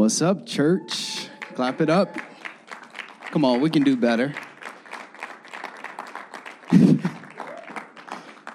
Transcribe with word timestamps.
What's 0.00 0.22
up, 0.22 0.46
church? 0.46 1.28
Clap 1.54 1.82
it 1.82 1.90
up. 1.90 2.16
Come 3.32 3.44
on, 3.44 3.60
we 3.60 3.68
can 3.68 3.82
do 3.82 3.98
better. 3.98 4.32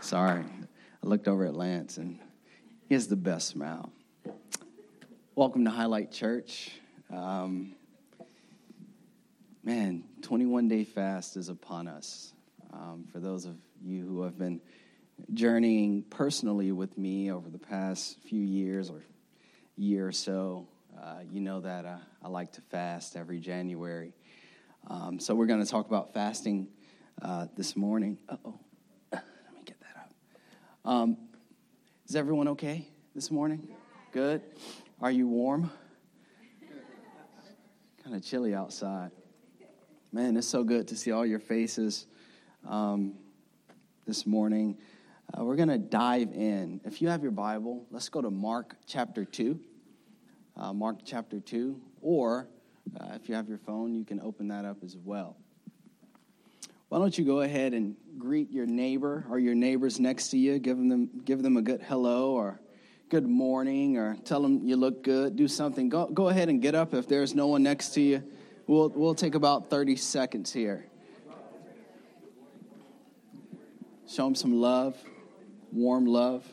Sorry. 0.01 0.41
I 0.41 1.07
looked 1.07 1.27
over 1.27 1.45
at 1.45 1.53
Lance 1.53 1.97
and 1.97 2.17
he 2.89 2.95
has 2.95 3.05
the 3.07 3.15
best 3.15 3.47
smile. 3.47 3.91
Welcome 5.35 5.65
to 5.65 5.69
Highlight 5.69 6.11
Church. 6.11 6.71
Um, 7.13 7.75
man, 9.63 10.03
21 10.23 10.67
day 10.67 10.83
fast 10.83 11.37
is 11.37 11.49
upon 11.49 11.87
us. 11.87 12.33
Um, 12.73 13.05
for 13.11 13.19
those 13.19 13.45
of 13.45 13.55
you 13.83 14.03
who 14.03 14.23
have 14.23 14.39
been 14.39 14.61
journeying 15.31 16.05
personally 16.09 16.71
with 16.71 16.97
me 16.97 17.31
over 17.31 17.51
the 17.51 17.59
past 17.59 18.17
few 18.23 18.41
years 18.41 18.89
or 18.89 19.03
year 19.77 20.07
or 20.07 20.11
so, 20.11 20.65
uh, 21.05 21.19
you 21.31 21.39
know 21.39 21.59
that 21.59 21.85
uh, 21.85 21.97
I 22.23 22.27
like 22.29 22.51
to 22.53 22.61
fast 22.61 23.15
every 23.15 23.39
January. 23.39 24.11
Um, 24.87 25.19
so 25.19 25.35
we're 25.35 25.45
going 25.45 25.63
to 25.63 25.69
talk 25.69 25.85
about 25.85 26.15
fasting 26.15 26.67
uh, 27.21 27.45
this 27.55 27.75
morning. 27.75 28.17
oh. 28.27 28.59
Let 29.11 29.23
me 29.53 29.61
get 29.65 29.79
that 29.81 29.97
up. 29.97 30.11
Um, 30.83 31.17
is 32.09 32.15
everyone 32.15 32.47
okay 32.49 32.87
this 33.13 33.29
morning? 33.29 33.67
Good. 34.13 34.41
Are 34.99 35.11
you 35.11 35.27
warm? 35.27 35.69
kind 38.03 38.15
of 38.15 38.23
chilly 38.23 38.55
outside. 38.55 39.11
Man, 40.11 40.37
it's 40.37 40.47
so 40.47 40.63
good 40.63 40.87
to 40.87 40.95
see 40.95 41.11
all 41.11 41.25
your 41.25 41.39
faces 41.39 42.07
um, 42.67 43.13
this 44.07 44.25
morning. 44.25 44.77
Uh, 45.37 45.43
we're 45.43 45.55
going 45.55 45.69
to 45.69 45.77
dive 45.77 46.31
in. 46.33 46.81
If 46.83 46.99
you 46.99 47.09
have 47.09 47.21
your 47.21 47.31
Bible, 47.31 47.85
let's 47.91 48.09
go 48.09 48.21
to 48.23 48.31
Mark 48.31 48.75
chapter 48.87 49.23
2 49.23 49.59
uh, 50.57 50.73
Mark 50.73 50.99
chapter 51.03 51.39
2, 51.39 51.79
or 52.01 52.47
uh, 52.99 53.09
if 53.13 53.27
you 53.27 53.35
have 53.35 53.49
your 53.49 53.57
phone, 53.57 53.93
you 53.93 54.05
can 54.05 54.19
open 54.21 54.47
that 54.49 54.65
up 54.65 54.77
as 54.83 54.95
well. 54.97 55.37
Why 56.89 56.99
don't 56.99 57.17
you 57.17 57.25
go 57.25 57.41
ahead 57.41 57.73
and 57.73 57.95
greet 58.17 58.51
your 58.51 58.65
neighbor 58.65 59.25
or 59.29 59.39
your 59.39 59.55
neighbors 59.55 59.99
next 59.99 60.29
to 60.29 60.37
you? 60.37 60.59
Give 60.59 60.77
them, 60.77 61.09
give 61.25 61.41
them 61.41 61.57
a 61.57 61.61
good 61.61 61.81
hello 61.81 62.31
or 62.31 62.61
good 63.09 63.27
morning 63.27 63.97
or 63.97 64.15
tell 64.23 64.41
them 64.41 64.61
you 64.63 64.77
look 64.77 65.03
good. 65.03 65.35
Do 65.35 65.47
something. 65.47 65.89
Go, 65.89 66.07
go 66.07 66.29
ahead 66.29 66.47
and 66.47 66.61
get 66.61 66.75
up 66.75 66.93
if 66.93 67.07
there's 67.07 67.33
no 67.33 67.47
one 67.47 67.63
next 67.63 67.89
to 67.95 68.01
you. 68.01 68.23
We'll, 68.67 68.89
we'll 68.89 69.15
take 69.15 69.35
about 69.35 69.69
30 69.69 69.95
seconds 69.95 70.53
here. 70.53 70.87
Show 74.07 74.25
them 74.25 74.35
some 74.35 74.61
love, 74.61 74.95
warm 75.71 76.05
love. 76.05 76.45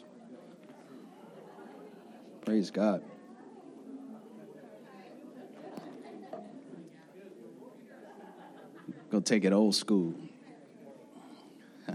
Praise 2.44 2.70
God. 2.70 3.02
Go 9.12 9.20
take 9.20 9.44
it 9.44 9.52
old 9.52 9.74
school. 9.74 10.14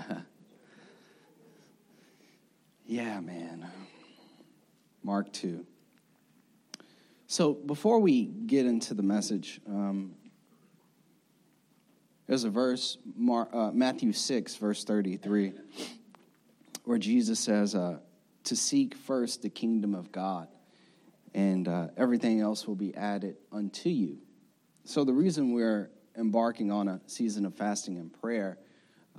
yeah, 2.85 3.19
man. 3.21 3.65
Mark 5.01 5.33
2. 5.33 5.65
So 7.25 7.55
before 7.55 7.97
we 7.97 8.25
get 8.25 8.67
into 8.67 8.93
the 8.93 9.01
message, 9.01 9.59
um, 9.67 10.13
there's 12.27 12.43
a 12.43 12.51
verse, 12.51 12.99
Mar- 13.15 13.49
uh, 13.51 13.71
Matthew 13.71 14.13
6, 14.13 14.55
verse 14.57 14.83
33, 14.83 15.53
where 16.83 16.99
Jesus 16.99 17.39
says, 17.39 17.73
uh, 17.73 17.97
To 18.43 18.55
seek 18.55 18.93
first 18.93 19.41
the 19.41 19.49
kingdom 19.49 19.95
of 19.95 20.11
God, 20.11 20.49
and 21.33 21.67
uh, 21.67 21.87
everything 21.97 22.41
else 22.41 22.67
will 22.67 22.75
be 22.75 22.93
added 22.93 23.37
unto 23.51 23.89
you. 23.89 24.19
So 24.83 25.03
the 25.03 25.13
reason 25.13 25.51
we're 25.51 25.89
embarking 26.17 26.71
on 26.71 26.87
a 26.87 26.99
season 27.05 27.45
of 27.45 27.55
fasting 27.55 27.97
and 27.97 28.11
prayer 28.21 28.57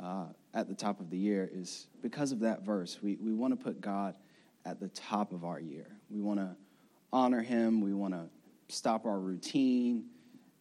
uh, 0.03 0.27
at 0.55 0.69
the 0.69 0.75
top 0.75 1.01
of 1.01 1.11
the 1.11 1.19
year 1.19 1.49
is 1.53 1.87
because 2.03 2.33
of 2.33 2.41
that 2.41 2.65
verse. 2.65 2.99
We, 3.03 3.17
we 3.17 3.33
want 3.33 3.59
to 3.59 3.63
put 3.63 3.81
God 3.81 4.15
at 4.65 4.81
the 4.81 4.89
top 4.89 5.33
of 5.33 5.45
our 5.45 5.61
year. 5.61 5.87
We 6.11 6.21
want 6.21 6.41
to 6.41 6.57
honor 7.13 7.43
Him. 7.43 7.81
We 7.81 7.95
want 7.95 8.15
to 8.15 8.29
stop 8.69 9.07
our 9.07 9.19
routine. 9.19 10.05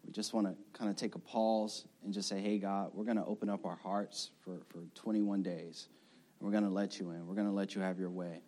We 0.05 0.11
just 0.11 0.33
want 0.33 0.47
to 0.47 0.55
kind 0.77 0.89
of 0.89 0.95
take 0.95 1.15
a 1.15 1.19
pause 1.19 1.85
and 2.03 2.13
just 2.13 2.29
say, 2.29 2.39
hey, 2.39 2.57
God, 2.57 2.91
we're 2.93 3.03
going 3.03 3.17
to 3.17 3.25
open 3.25 3.49
up 3.49 3.65
our 3.65 3.75
hearts 3.75 4.31
for, 4.41 4.61
for 4.69 4.79
21 4.95 5.43
days. 5.43 5.87
And 6.39 6.47
we're 6.47 6.53
going 6.53 6.63
to 6.63 6.69
let 6.69 6.99
you 6.99 7.11
in. 7.11 7.27
We're 7.27 7.35
going 7.35 7.47
to 7.47 7.53
let 7.53 7.75
you 7.75 7.81
have 7.81 7.99
your 7.99 8.09
way. 8.09 8.41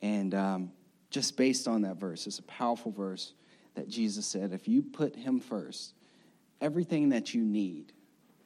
And 0.00 0.34
um, 0.34 0.72
just 1.10 1.36
based 1.36 1.68
on 1.68 1.82
that 1.82 1.96
verse, 1.96 2.26
it's 2.26 2.38
a 2.38 2.44
powerful 2.44 2.92
verse 2.92 3.34
that 3.74 3.88
Jesus 3.88 4.26
said 4.26 4.52
if 4.52 4.66
you 4.66 4.82
put 4.82 5.14
Him 5.14 5.40
first, 5.40 5.92
everything 6.60 7.10
that 7.10 7.34
you 7.34 7.42
need 7.42 7.92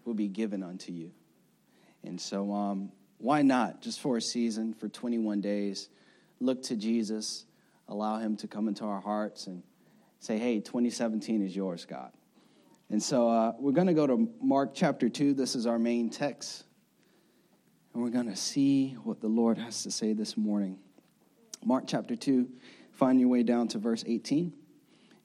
will 0.04 0.15
be 0.15 0.28
given 0.28 0.62
unto 0.62 0.93
you. 0.93 1.12
And 2.03 2.21
so, 2.21 2.53
um, 2.53 2.93
why 3.19 3.43
not, 3.43 3.82
just 3.82 4.00
for 4.00 4.16
a 4.16 4.22
season, 4.22 4.72
for 4.72 4.88
21 4.88 5.41
days, 5.41 5.88
look 6.41 6.62
to 6.65 6.76
Jesus, 6.76 7.44
allow 7.88 8.19
Him 8.19 8.37
to 8.38 8.48
come 8.48 8.69
into 8.69 8.84
our 8.84 9.00
hearts 9.00 9.47
and 9.47 9.62
say, 10.21 10.38
hey, 10.38 10.60
2017 10.60 11.43
is 11.44 11.54
yours, 11.54 11.84
God. 11.84 12.12
And 12.88 13.03
so, 13.03 13.28
uh, 13.28 13.53
we're 13.59 13.72
going 13.72 13.87
to 13.87 13.94
go 13.94 14.06
to 14.06 14.28
Mark 14.41 14.71
chapter 14.75 15.09
2. 15.09 15.34
This 15.34 15.54
is 15.54 15.66
our 15.66 15.78
main 15.78 16.10
text. 16.10 16.65
And 17.92 18.03
we're 18.03 18.10
going 18.10 18.31
to 18.31 18.37
see 18.37 18.92
what 19.04 19.21
the 19.21 19.28
Lord 19.28 19.59
has 19.59 19.82
to 19.82 19.91
say 19.91 20.12
this 20.12 20.37
morning. 20.37 20.78
Mark 21.65 21.84
chapter 21.87 22.16
2, 22.16 22.48
find 22.92 23.21
your 23.21 23.28
way 23.28 23.42
down 23.42 23.69
to 23.69 23.78
verse 23.78 24.03
18. 24.06 24.53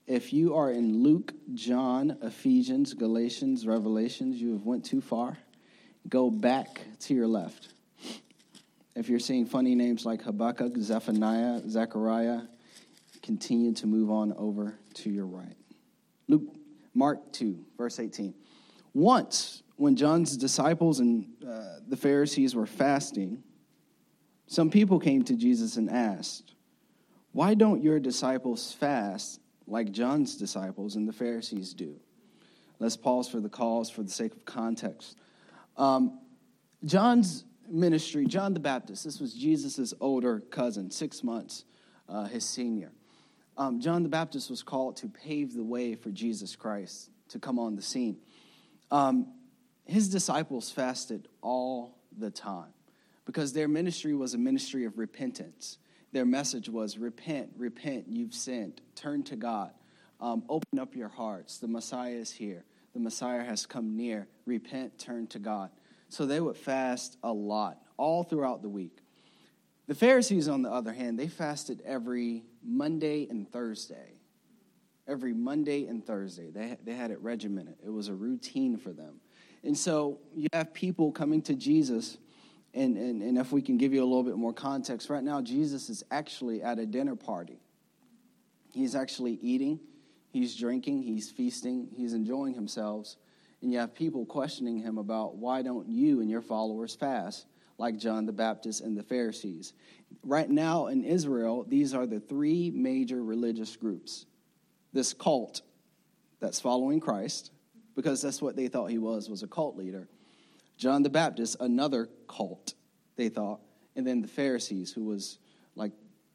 If 0.07 0.31
you 0.33 0.55
are 0.55 0.69
in 0.69 1.01
Luke, 1.01 1.33
John, 1.55 2.17
Ephesians, 2.21 2.93
Galatians, 2.93 3.65
Revelations, 3.65 4.39
you 4.39 4.53
have 4.53 4.63
went 4.63 4.85
too 4.85 5.01
far. 5.01 5.39
Go 6.07 6.29
back 6.29 6.81
to 7.01 7.15
your 7.15 7.25
left. 7.25 7.69
If 8.95 9.09
you're 9.09 9.19
seeing 9.19 9.47
funny 9.47 9.73
names 9.73 10.05
like 10.05 10.21
Habakkuk, 10.21 10.77
Zephaniah, 10.77 11.67
Zechariah, 11.67 12.41
continue 13.23 13.73
to 13.73 13.87
move 13.87 14.11
on 14.11 14.33
over 14.37 14.75
to 14.93 15.09
your 15.09 15.25
right. 15.25 15.55
Luke, 16.27 16.43
Mark 16.93 17.33
2, 17.33 17.65
verse 17.75 17.99
18. 17.99 18.35
Once, 18.93 19.63
when 19.75 19.95
John's 19.95 20.37
disciples 20.37 20.99
and 20.99 21.25
uh, 21.45 21.79
the 21.87 21.97
Pharisees 21.97 22.53
were 22.53 22.67
fasting, 22.67 23.41
some 24.45 24.69
people 24.69 24.99
came 24.99 25.23
to 25.23 25.35
Jesus 25.35 25.77
and 25.77 25.89
asked, 25.89 26.53
Why 27.31 27.55
don't 27.55 27.81
your 27.81 27.99
disciples 27.99 28.71
fast 28.71 29.41
like 29.67 29.91
John's 29.91 30.35
disciples 30.35 30.95
and 30.95 31.07
the 31.07 31.13
Pharisees 31.13 31.73
do. 31.73 31.95
Let's 32.79 32.97
pause 32.97 33.27
for 33.29 33.39
the 33.39 33.49
cause 33.49 33.89
for 33.89 34.03
the 34.03 34.11
sake 34.11 34.33
of 34.33 34.45
context. 34.45 35.17
Um, 35.77 36.19
John's 36.83 37.45
ministry, 37.69 38.25
John 38.25 38.53
the 38.53 38.59
Baptist, 38.59 39.03
this 39.05 39.19
was 39.19 39.33
Jesus' 39.33 39.93
older 39.99 40.39
cousin, 40.39 40.91
six 40.91 41.23
months 41.23 41.65
uh, 42.07 42.25
his 42.25 42.45
senior. 42.45 42.91
Um, 43.57 43.79
John 43.79 44.03
the 44.03 44.09
Baptist 44.09 44.49
was 44.49 44.61
called 44.61 44.97
to 44.97 45.07
pave 45.07 45.53
the 45.53 45.63
way 45.63 45.95
for 45.95 46.11
Jesus 46.11 46.55
Christ 46.55 47.09
to 47.29 47.39
come 47.39 47.57
on 47.57 47.75
the 47.75 47.81
scene. 47.81 48.17
Um, 48.91 49.33
his 49.85 50.09
disciples 50.09 50.69
fasted 50.69 51.27
all 51.41 51.97
the 52.17 52.29
time 52.29 52.73
because 53.25 53.53
their 53.53 53.67
ministry 53.67 54.13
was 54.13 54.33
a 54.33 54.37
ministry 54.37 54.85
of 54.85 54.97
repentance 54.97 55.77
their 56.15 56.25
message 56.25 56.69
was 56.69 56.97
repent, 56.97 57.49
repent, 57.57 58.05
you've 58.07 58.33
sinned, 58.33 58.79
turn 58.95 59.21
to 59.21 59.35
God, 59.35 59.71
um, 60.21 60.45
open 60.47 60.79
up 60.79 60.95
your 60.95 61.09
hearts. 61.09 61.57
The 61.57 61.67
Messiah 61.67 62.13
is 62.13 62.31
here, 62.31 62.63
the 62.93 63.01
Messiah 63.01 63.43
has 63.43 63.65
come 63.65 63.97
near. 63.97 64.29
Repent, 64.45 64.97
turn 64.97 65.27
to 65.27 65.39
God. 65.39 65.71
So 66.07 66.25
they 66.25 66.39
would 66.39 66.55
fast 66.55 67.17
a 67.21 67.33
lot, 67.33 67.79
all 67.97 68.23
throughout 68.23 68.61
the 68.61 68.69
week. 68.69 68.99
The 69.87 69.93
Pharisees, 69.93 70.47
on 70.47 70.61
the 70.61 70.71
other 70.71 70.93
hand, 70.93 71.19
they 71.19 71.27
fasted 71.27 71.81
every 71.83 72.45
Monday 72.63 73.27
and 73.29 73.51
Thursday. 73.51 74.21
Every 75.09 75.33
Monday 75.33 75.85
and 75.85 76.05
Thursday. 76.05 76.49
They, 76.49 76.77
they 76.85 76.93
had 76.93 77.11
it 77.11 77.19
regimented, 77.19 77.75
it 77.85 77.89
was 77.89 78.07
a 78.07 78.15
routine 78.15 78.77
for 78.77 78.93
them. 78.93 79.19
And 79.65 79.77
so 79.77 80.19
you 80.33 80.47
have 80.53 80.73
people 80.73 81.11
coming 81.11 81.41
to 81.41 81.55
Jesus 81.55 82.17
and, 82.75 82.97
and, 82.97 83.21
and 83.21 83.37
if 83.37 83.51
we 83.51 83.61
can 83.61 83.77
give 83.77 83.93
you 83.93 84.03
a 84.03 84.05
little 84.05 84.23
bit 84.23 84.35
more 84.35 84.53
context, 84.53 85.09
right 85.09 85.23
now, 85.23 85.41
Jesus 85.41 85.89
is 85.89 86.03
actually 86.11 86.61
at 86.61 86.77
a 86.77 86.85
dinner 86.85 87.15
party. 87.15 87.61
He's 88.73 88.95
actually 88.95 89.33
eating, 89.41 89.79
he's 90.31 90.55
drinking, 90.55 91.01
he's 91.01 91.31
feasting, 91.31 91.87
he's 91.95 92.13
enjoying 92.13 92.53
himself. 92.53 93.15
And 93.61 93.71
you 93.71 93.79
have 93.79 93.95
people 93.95 94.25
questioning 94.25 94.79
him 94.79 94.97
about 94.97 95.37
why 95.37 95.61
don't 95.61 95.87
you 95.87 96.19
and 96.19 96.29
your 96.29 96.41
followers 96.41 96.93
fast 96.93 97.47
like 97.77 97.97
John 97.97 98.25
the 98.25 98.33
Baptist 98.33 98.81
and 98.81 98.97
the 98.97 99.03
Pharisees. 99.03 99.73
Right 100.23 100.49
now 100.49 100.87
in 100.87 101.03
Israel, 101.03 101.65
these 101.67 101.93
are 101.93 102.05
the 102.05 102.19
three 102.19 102.71
major 102.71 103.23
religious 103.23 103.75
groups. 103.75 104.25
This 104.93 105.13
cult 105.13 105.61
that's 106.39 106.59
following 106.59 106.99
Christ, 106.99 107.51
because 107.95 108.21
that's 108.21 108.41
what 108.41 108.55
they 108.55 108.67
thought 108.67 108.91
he 108.91 108.97
was, 108.97 109.29
was 109.29 109.43
a 109.43 109.47
cult 109.47 109.77
leader. 109.77 110.07
John 110.77 111.03
the 111.03 111.09
Baptist, 111.09 111.57
another 111.59 112.09
cult, 112.27 112.73
they 113.15 113.29
thought, 113.29 113.61
and 113.95 114.05
then 114.05 114.21
the 114.21 114.27
Pharisees, 114.27 114.91
who 114.91 115.05
was 115.05 115.39
like 115.75 115.91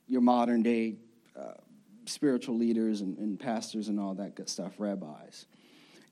your 0.06 0.20
modern 0.20 0.62
day 0.62 0.96
uh, 1.38 1.54
spiritual 2.06 2.56
leaders 2.56 3.00
and, 3.00 3.18
and 3.18 3.38
pastors 3.38 3.88
and 3.88 4.00
all 4.00 4.14
that 4.14 4.34
good 4.34 4.48
stuff, 4.48 4.72
rabbis. 4.78 5.46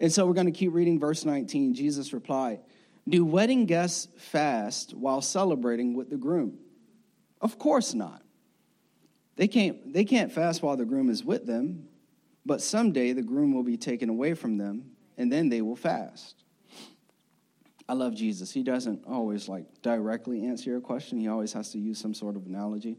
And 0.01 0.13
so 0.13 0.27
we're 0.27 0.35
going 0.35 0.47
to 0.47 0.53
keep 0.53 0.73
reading 0.73 0.99
verse 0.99 1.25
19. 1.25 1.75
Jesus 1.75 2.13
replied, 2.13 2.61
Do 3.09 3.25
wedding 3.25 3.67
guests 3.67 4.09
fast 4.17 4.95
while 4.95 5.21
celebrating 5.21 5.95
with 5.95 6.11
the 6.11 6.17
groom? 6.17 6.59
Of 7.41 7.59
course 7.59 7.95
not. 7.95 8.23
They 9.37 9.49
can't, 9.49 9.93
they 9.93 10.05
can't 10.05 10.33
fast 10.33 10.63
while 10.63 10.77
the 10.77 10.85
groom 10.85 11.11
is 11.11 11.25
with 11.25 11.47
them, 11.47 11.89
but 12.45 12.61
someday 12.61 13.13
the 13.13 13.23
groom 13.23 13.55
will 13.55 13.63
be 13.63 13.77
taken 13.77 14.09
away 14.09 14.35
from 14.35 14.59
them, 14.59 14.91
and 15.17 15.31
then 15.31 15.49
they 15.49 15.63
will 15.63 15.77
fast. 15.77 16.45
I 17.89 17.95
love 17.95 18.15
Jesus. 18.15 18.53
He 18.53 18.63
doesn't 18.63 19.05
always 19.07 19.49
like 19.49 19.65
directly 19.83 20.45
answer 20.45 20.71
your 20.71 20.81
question, 20.81 21.19
he 21.19 21.29
always 21.29 21.53
has 21.55 21.71
to 21.73 21.79
use 21.79 21.99
some 21.99 22.15
sort 22.15 22.37
of 22.37 22.47
analogy. 22.47 22.99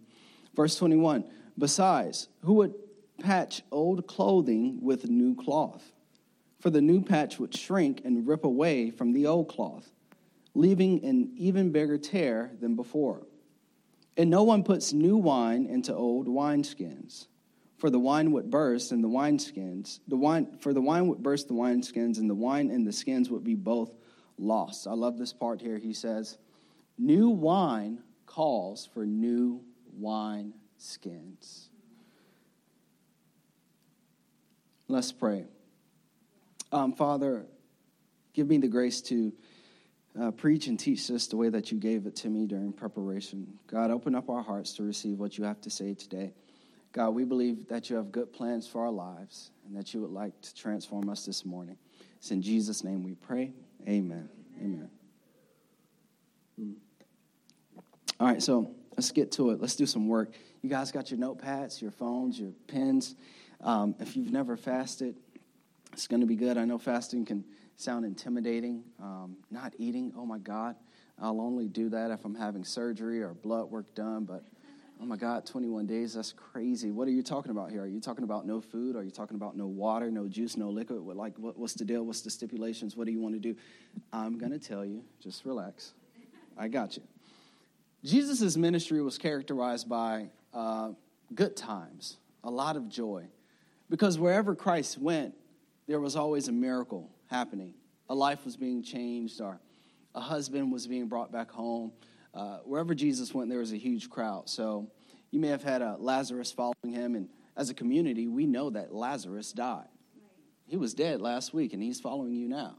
Verse 0.56 0.76
21 0.76 1.24
Besides, 1.58 2.30
who 2.42 2.54
would 2.54 2.74
patch 3.20 3.62
old 3.72 4.08
clothing 4.08 4.80
with 4.82 5.10
new 5.10 5.36
cloth? 5.36 5.92
For 6.60 6.70
the 6.70 6.82
new 6.82 7.02
patch 7.02 7.40
would 7.40 7.56
shrink 7.56 8.02
and 8.04 8.28
rip 8.28 8.44
away 8.44 8.92
from 8.92 9.14
the 9.14 9.28
old 9.28 9.48
cloth, 9.48 9.90
leaving 10.56 11.06
an 11.06 11.32
even 11.38 11.72
bigger 11.72 11.98
tear 11.98 12.52
than 12.60 12.76
before. 12.76 13.26
And 14.18 14.30
no 14.30 14.44
one 14.44 14.64
puts 14.64 14.92
new 14.92 15.16
wine 15.16 15.66
into 15.66 15.96
old 15.96 16.28
wineskins. 16.28 17.28
For 17.78 17.90
the 17.90 18.00
wine 18.00 18.34
would 18.34 18.50
burst 18.50 18.92
and 18.92 19.02
the 19.02 19.08
wineskins, 19.08 20.02
the 20.10 20.18
wine 20.18 20.58
for 20.60 20.74
the 20.74 20.82
wine 20.82 21.08
would 21.08 21.24
burst 21.24 21.48
the 21.48 21.54
wineskins, 21.54 22.18
and 22.18 22.30
the 22.30 22.36
wine 22.36 22.70
and 22.70 22.86
the 22.86 22.92
skins 22.92 23.30
would 23.30 23.46
be 23.46 23.56
both 23.56 23.94
lost. 24.40 24.88
I 24.88 24.94
love 24.94 25.18
this 25.18 25.34
part 25.34 25.62
here. 25.62 25.78
He 25.78 25.94
says, 25.94 26.38
New 26.98 27.30
wine 27.30 28.00
calls 28.26 28.88
for 28.94 29.06
new 29.06 29.62
wine 29.98 30.54
skins. 30.78 31.70
Let's 34.88 35.12
pray. 35.12 35.46
Um, 36.72 36.94
Father, 36.94 37.46
give 38.34 38.48
me 38.48 38.58
the 38.58 38.68
grace 38.68 39.02
to 39.04 39.32
uh, 40.20 40.32
preach 40.32 40.68
and 40.68 40.80
teach 40.80 41.08
this 41.08 41.28
the 41.28 41.38
way 41.38 41.50
that 41.50 41.72
you 41.72 41.78
gave 41.78 42.06
it 42.06 42.16
to 42.18 42.30
me 42.30 42.46
during 42.46 42.74
preparation. 42.74 43.48
God, 43.68 43.92
open 43.92 44.16
up 44.16 44.30
our 44.30 44.42
hearts 44.42 44.74
to 44.74 44.84
receive 44.84 45.20
what 45.20 45.38
you 45.38 45.44
have 45.44 45.62
to 45.62 45.70
say 45.70 45.94
today. 45.94 46.34
God, 46.92 47.12
we 47.12 47.24
believe 47.24 47.68
that 47.68 47.90
you 47.90 47.96
have 47.96 48.12
good 48.12 48.34
plans 48.34 48.68
for 48.68 48.82
our 48.82 48.92
lives 48.92 49.52
and 49.68 49.78
that 49.78 49.94
you 49.94 50.02
would 50.02 50.12
like 50.12 50.40
to 50.42 50.56
transform 50.56 51.10
us 51.10 51.26
this 51.26 51.46
morning. 51.46 51.78
It's 52.18 52.32
in 52.32 52.42
Jesus' 52.42 52.84
name 52.84 53.04
we 53.04 53.14
pray. 53.14 53.54
Amen. 53.88 54.30
Amen. 54.62 54.90
All 58.20 58.28
right, 58.28 58.44
so 58.44 58.72
let's 58.98 59.12
get 59.12 59.32
to 59.34 59.52
it. 59.52 59.62
Let's 59.62 59.76
do 59.76 59.86
some 59.86 60.08
work. 60.08 60.32
You 60.62 60.70
guys 60.70 60.92
got 60.92 61.10
your 61.10 61.20
notepads, 61.20 61.82
your 61.82 61.92
phones, 61.92 62.40
your 62.40 62.52
pens. 62.68 63.16
Um, 63.62 63.96
if 64.00 64.18
you've 64.18 64.32
never 64.32 64.58
fasted, 64.58 65.16
it's 65.94 66.08
going 66.08 66.20
to 66.20 66.28
be 66.28 66.36
good. 66.36 66.58
I 66.58 66.66
know 66.66 66.78
fasting 66.78 67.26
can 67.26 67.46
sound 67.78 68.04
intimidating. 68.04 68.84
Um, 69.02 69.38
not 69.50 69.74
eating, 69.78 70.12
oh 70.18 70.26
my 70.26 70.38
God. 70.38 70.76
I'll 71.22 71.40
only 71.40 71.68
do 71.68 71.90
that 71.90 72.12
if 72.12 72.26
I'm 72.26 72.36
having 72.36 72.64
surgery 72.64 73.22
or 73.22 73.34
blood 73.34 73.72
work 73.72 73.94
done, 73.96 74.26
but 74.26 74.44
oh 75.02 75.06
my 75.06 75.16
God, 75.16 75.46
21 75.46 75.86
days, 75.86 76.14
that's 76.14 76.34
crazy. 76.34 76.92
What 76.92 77.08
are 77.08 77.12
you 77.12 77.24
talking 77.24 77.52
about 77.52 77.72
here? 77.72 77.84
Are 77.84 77.88
you 77.88 78.02
talking 78.02 78.24
about 78.24 78.46
no 78.46 78.60
food? 78.60 78.96
Are 78.96 79.04
you 79.04 79.12
talking 79.12 79.36
about 79.36 79.56
no 79.56 79.66
water, 79.66 80.12
no 80.12 80.28
juice, 80.28 80.58
no 80.58 80.70
liquid? 80.70 81.00
What, 81.00 81.16
like, 81.16 81.38
what, 81.38 81.58
what's 81.58 81.74
the 81.74 81.86
deal? 81.86 82.04
What's 82.04 82.22
the 82.22 82.30
stipulations? 82.30 82.98
What 82.98 83.06
do 83.06 83.14
you 83.14 83.22
want 83.22 83.36
to 83.36 83.40
do? 83.40 83.56
I'm 84.12 84.38
going 84.38 84.52
to 84.52 84.60
tell 84.60 84.86
you. 84.86 85.04
Just 85.22 85.46
relax. 85.46 85.94
I 86.58 86.68
got 86.68 86.98
you. 86.98 87.04
Jesus' 88.04 88.58
ministry 88.58 89.02
was 89.02 89.18
characterized 89.18 89.88
by 89.88 90.28
uh, 90.54 90.90
good 91.34 91.56
times, 91.56 92.18
a 92.44 92.52
lot 92.52 92.76
of 92.76 92.90
joy. 92.90 93.26
Because 93.90 94.20
wherever 94.20 94.54
Christ 94.54 94.98
went, 94.98 95.34
there 95.88 96.00
was 96.00 96.16
always 96.16 96.48
a 96.50 96.52
miracle 96.52 97.10
happening. 97.28 97.74
A 98.10 98.16
life 98.16 98.44
was 98.44 98.58
being 98.58 98.84
changed, 98.84 99.42
or 99.42 99.60
a 100.14 100.20
husband 100.20 100.72
was 100.72 100.88
being 100.88 101.08
brought 101.08 101.32
back 101.32 101.50
home. 101.50 101.92
Uh, 102.34 102.58
wherever 102.60 102.94
Jesus 102.94 103.34
went, 103.34 103.50
there 103.50 103.60
was 103.60 103.74
a 103.74 103.78
huge 103.78 104.10
crowd. 104.10 104.50
So 104.50 104.90
you 105.32 105.40
may 105.40 105.48
have 105.48 105.64
had 105.64 105.82
a 105.82 105.96
Lazarus 106.00 106.52
following 106.52 106.92
him, 106.92 107.16
and 107.16 107.30
as 107.56 107.70
a 107.70 107.74
community, 107.74 108.28
we 108.28 108.46
know 108.46 108.70
that 108.70 108.94
Lazarus 108.94 109.52
died. 109.52 109.88
He 110.66 110.78
was 110.78 110.94
dead 110.94 111.22
last 111.22 111.54
week, 111.54 111.74
and 111.74 111.82
he's 111.82 112.00
following 112.00 112.36
you 112.36 112.48
now. 112.48 112.78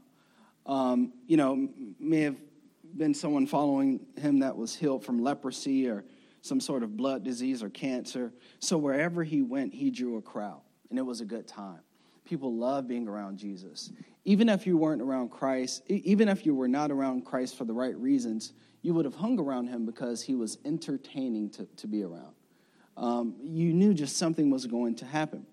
Um, 0.65 1.13
you 1.27 1.37
know, 1.37 1.69
may 1.99 2.21
have 2.21 2.37
been 2.95 3.13
someone 3.13 3.47
following 3.47 4.05
him 4.17 4.39
that 4.39 4.55
was 4.55 4.75
healed 4.75 5.03
from 5.03 5.21
leprosy 5.21 5.87
or 5.89 6.05
some 6.41 6.59
sort 6.59 6.83
of 6.83 6.97
blood 6.97 7.23
disease 7.23 7.61
or 7.61 7.69
cancer. 7.69 8.33
So 8.59 8.77
wherever 8.77 9.23
he 9.23 9.41
went, 9.41 9.73
he 9.73 9.91
drew 9.91 10.17
a 10.17 10.21
crowd, 10.21 10.61
and 10.89 10.97
it 10.97 11.03
was 11.03 11.21
a 11.21 11.25
good 11.25 11.47
time. 11.47 11.81
People 12.25 12.55
love 12.55 12.87
being 12.87 13.07
around 13.07 13.37
Jesus. 13.37 13.91
Even 14.23 14.49
if 14.49 14.67
you 14.67 14.77
weren't 14.77 15.01
around 15.01 15.29
Christ, 15.29 15.83
even 15.87 16.29
if 16.29 16.45
you 16.45 16.53
were 16.53 16.67
not 16.67 16.91
around 16.91 17.25
Christ 17.25 17.57
for 17.57 17.65
the 17.65 17.73
right 17.73 17.95
reasons, 17.97 18.53
you 18.81 18.93
would 18.93 19.05
have 19.05 19.15
hung 19.15 19.39
around 19.39 19.67
him 19.67 19.85
because 19.85 20.21
he 20.21 20.35
was 20.35 20.57
entertaining 20.65 21.49
to, 21.51 21.65
to 21.77 21.87
be 21.87 22.03
around. 22.03 22.33
Um, 22.97 23.35
you 23.41 23.73
knew 23.73 23.93
just 23.93 24.17
something 24.17 24.49
was 24.49 24.65
going 24.65 24.95
to 24.95 25.05
happen. 25.05 25.45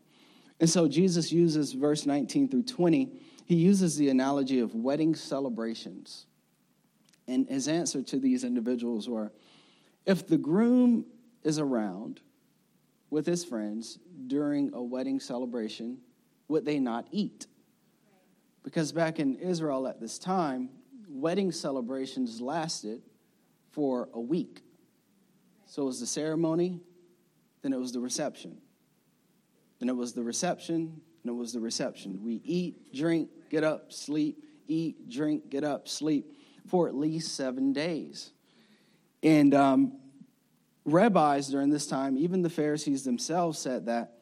And 0.61 0.69
so 0.69 0.89
Jesus 0.89 1.31
uses 1.31 1.73
verse 1.73 2.05
19 2.05 2.49
through 2.49 2.65
20, 2.65 3.13
he 3.47 3.55
uses 3.55 3.97
the 3.97 4.09
analogy 4.09 4.61
of 4.61 4.75
wedding 4.75 5.15
celebrations. 5.15 6.27
And 7.27 7.49
his 7.49 7.69
answer 7.69 8.03
to 8.03 8.19
these 8.19 8.45
individuals 8.45 9.09
were 9.09 9.33
if 10.05 10.27
the 10.27 10.39
groom 10.39 11.05
is 11.45 11.59
around 11.59 12.21
with 13.11 13.27
his 13.27 13.45
friends 13.45 13.99
during 14.27 14.73
a 14.75 14.83
wedding 14.83 15.21
celebration, 15.21 15.99
would 16.49 16.65
they 16.65 16.79
not 16.79 17.07
eat? 17.11 17.47
Because 18.63 18.93
back 18.93 19.19
in 19.19 19.37
Israel 19.37 19.87
at 19.87 20.01
this 20.01 20.19
time, 20.19 20.71
wedding 21.09 21.53
celebrations 21.53 22.41
lasted 22.41 23.03
for 23.71 24.09
a 24.13 24.21
week. 24.21 24.63
So 25.67 25.83
it 25.83 25.87
was 25.87 26.01
the 26.01 26.07
ceremony, 26.07 26.81
then 27.63 27.73
it 27.73 27.79
was 27.79 27.93
the 27.93 28.01
reception. 28.01 28.59
Then 29.79 29.89
it 29.89 29.97
was 29.97 30.13
the 30.13 30.23
reception, 30.23 31.01
and 31.23 31.31
it 31.31 31.35
was 31.35 31.53
the 31.53 31.61
reception. 31.61 32.21
We 32.25 32.41
eat, 32.45 32.93
drink, 32.93 33.31
get 33.51 33.65
up, 33.65 33.93
sleep, 33.93 34.45
eat, 34.67 35.09
drink, 35.09 35.51
get 35.51 35.65
up, 35.65 35.89
sleep 35.89 36.35
for 36.67 36.89
at 36.89 36.95
least 36.95 37.35
seven 37.35 37.73
days. 37.73 38.33
And 39.23 39.55
um, 39.55 39.99
rabbis 40.85 41.49
during 41.49 41.71
this 41.71 41.87
time, 41.87 42.17
even 42.17 42.43
the 42.43 42.51
Pharisees 42.51 43.05
themselves, 43.05 43.59
said 43.59 43.87
that 43.87 44.19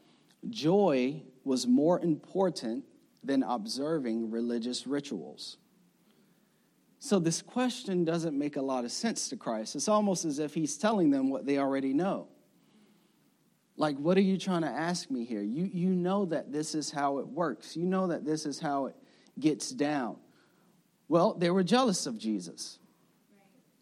joy 0.48 1.22
was 1.46 1.66
more 1.66 2.00
important 2.00 2.84
than 3.22 3.42
observing 3.42 4.30
religious 4.30 4.86
rituals. 4.86 5.56
So, 6.98 7.18
this 7.18 7.40
question 7.40 8.04
doesn't 8.04 8.36
make 8.36 8.56
a 8.56 8.62
lot 8.62 8.84
of 8.84 8.90
sense 8.90 9.28
to 9.28 9.36
Christ. 9.36 9.76
It's 9.76 9.88
almost 9.88 10.24
as 10.24 10.38
if 10.38 10.54
he's 10.54 10.76
telling 10.76 11.10
them 11.10 11.30
what 11.30 11.46
they 11.46 11.58
already 11.58 11.92
know. 11.92 12.28
Like, 13.76 13.96
what 13.98 14.16
are 14.16 14.22
you 14.22 14.38
trying 14.38 14.62
to 14.62 14.68
ask 14.68 15.10
me 15.10 15.24
here? 15.24 15.42
You, 15.42 15.70
you 15.72 15.90
know 15.90 16.24
that 16.26 16.50
this 16.50 16.74
is 16.74 16.90
how 16.90 17.18
it 17.18 17.28
works, 17.28 17.76
you 17.76 17.86
know 17.86 18.08
that 18.08 18.24
this 18.24 18.44
is 18.46 18.58
how 18.58 18.86
it 18.86 18.96
gets 19.38 19.70
down. 19.70 20.16
Well, 21.08 21.34
they 21.34 21.50
were 21.50 21.62
jealous 21.62 22.06
of 22.06 22.18
Jesus 22.18 22.78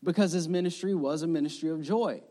because 0.02 0.32
his 0.32 0.48
ministry 0.48 0.94
was 0.94 1.22
a 1.22 1.26
ministry 1.26 1.70
of 1.70 1.80
joy. 1.80 2.22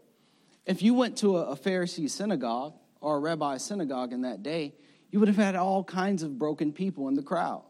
If 0.66 0.84
you 0.84 0.94
went 0.94 1.18
to 1.20 1.38
a, 1.38 1.56
Pharisee 1.56 2.10
synagogue 2.10 2.76
or 3.02 3.18
a 3.18 3.20
rabbi 3.20 3.58
synagogue 3.58 4.14
in 4.14 4.22
that 4.22 4.44
day, 4.44 4.76
you 5.14 5.20
would 5.20 5.28
have 5.28 5.38
had 5.38 5.56
all 5.56 5.84
kinds 5.84 6.24
of 6.24 6.40
broken 6.40 6.74
people 6.74 7.08
in 7.08 7.14
the 7.14 7.22
crowd. 7.22 7.62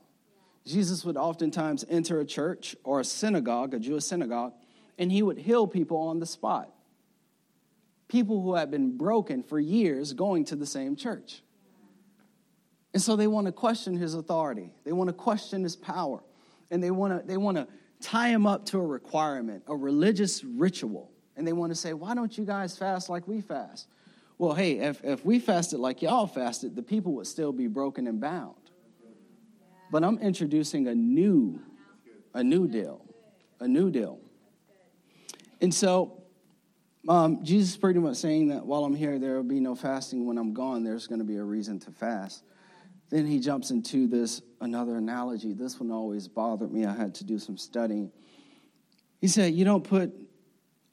Jesus 0.65 1.03
would 1.03 1.17
oftentimes 1.17 1.83
enter 1.89 2.21
a 2.21 2.25
church 2.25 2.73
or 2.85 3.01
a 3.01 3.03
synagogue, 3.03 3.73
a 3.73 3.79
Jewish 3.79 4.05
synagogue, 4.05 4.53
and 4.97 5.11
he 5.11 5.21
would 5.21 5.37
heal 5.37 5.67
people 5.67 5.97
on 5.97 6.21
the 6.21 6.25
spot. 6.25 6.73
People 8.07 8.41
who 8.41 8.55
had 8.55 8.71
been 8.71 8.95
broken 8.95 9.43
for 9.43 9.59
years 9.59 10.13
going 10.13 10.45
to 10.45 10.55
the 10.55 10.65
same 10.65 10.95
church. 10.95 11.41
And 12.93 13.01
so 13.01 13.17
they 13.17 13.27
want 13.27 13.47
to 13.47 13.51
question 13.51 13.97
his 13.97 14.13
authority. 14.13 14.71
They 14.85 14.93
want 14.93 15.09
to 15.09 15.13
question 15.13 15.63
his 15.63 15.75
power. 15.75 16.23
And 16.71 16.81
they 16.81 16.91
want 16.91 17.19
to, 17.19 17.27
they 17.27 17.35
want 17.35 17.57
to 17.57 17.67
tie 17.99 18.29
him 18.29 18.47
up 18.47 18.65
to 18.67 18.77
a 18.77 18.85
requirement, 18.85 19.63
a 19.67 19.75
religious 19.75 20.45
ritual. 20.45 21.11
And 21.35 21.45
they 21.45 21.51
want 21.51 21.73
to 21.73 21.75
say, 21.75 21.91
why 21.91 22.15
don't 22.15 22.37
you 22.37 22.45
guys 22.45 22.77
fast 22.77 23.09
like 23.09 23.27
we 23.27 23.41
fast? 23.41 23.89
Well, 24.37 24.53
hey, 24.53 24.79
if, 24.79 25.03
if 25.03 25.23
we 25.23 25.39
fasted 25.39 25.79
like 25.79 26.01
y'all 26.01 26.27
fasted, 26.27 26.75
the 26.75 26.81
people 26.81 27.13
would 27.13 27.27
still 27.27 27.51
be 27.51 27.67
broken 27.67 28.07
and 28.07 28.19
bound. 28.19 28.55
But 29.91 30.03
I'm 30.03 30.17
introducing 30.19 30.87
a 30.87 30.95
new, 30.95 31.61
a 32.33 32.43
new 32.43 32.67
deal, 32.67 33.05
a 33.59 33.67
new 33.67 33.91
deal. 33.91 34.19
And 35.61 35.73
so 35.73 36.23
um, 37.07 37.43
Jesus 37.43 37.71
is 37.71 37.77
pretty 37.77 37.99
much 37.99 38.17
saying 38.17 38.47
that 38.47 38.65
while 38.65 38.85
I'm 38.85 38.95
here, 38.95 39.19
there 39.19 39.35
will 39.35 39.43
be 39.43 39.59
no 39.59 39.75
fasting. 39.75 40.25
When 40.25 40.37
I'm 40.37 40.53
gone, 40.53 40.83
there's 40.83 41.05
going 41.07 41.19
to 41.19 41.25
be 41.25 41.37
a 41.37 41.43
reason 41.43 41.79
to 41.81 41.91
fast. 41.91 42.43
Then 43.09 43.27
he 43.27 43.39
jumps 43.39 43.69
into 43.69 44.07
this 44.07 44.41
another 44.61 44.97
analogy. 44.97 45.53
This 45.53 45.79
one 45.79 45.91
always 45.91 46.27
bothered 46.27 46.71
me. 46.71 46.85
I 46.85 46.95
had 46.95 47.13
to 47.15 47.23
do 47.23 47.37
some 47.37 47.57
studying. 47.57 48.11
He 49.21 49.27
said, 49.27 49.53
You 49.53 49.65
don't 49.65 49.83
put 49.83 50.11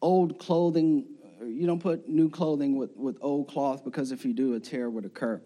old 0.03 0.39
clothing, 0.39 1.07
you 1.47 1.67
don't 1.67 1.81
put 1.81 2.09
new 2.09 2.29
clothing 2.29 2.77
with, 2.77 2.97
with 2.97 3.19
old 3.21 3.49
cloth 3.49 3.85
because 3.85 4.13
if 4.13 4.25
you 4.25 4.33
do, 4.33 4.55
a 4.55 4.61
tear 4.61 4.91
would 4.91 5.05
occur. 5.05 5.41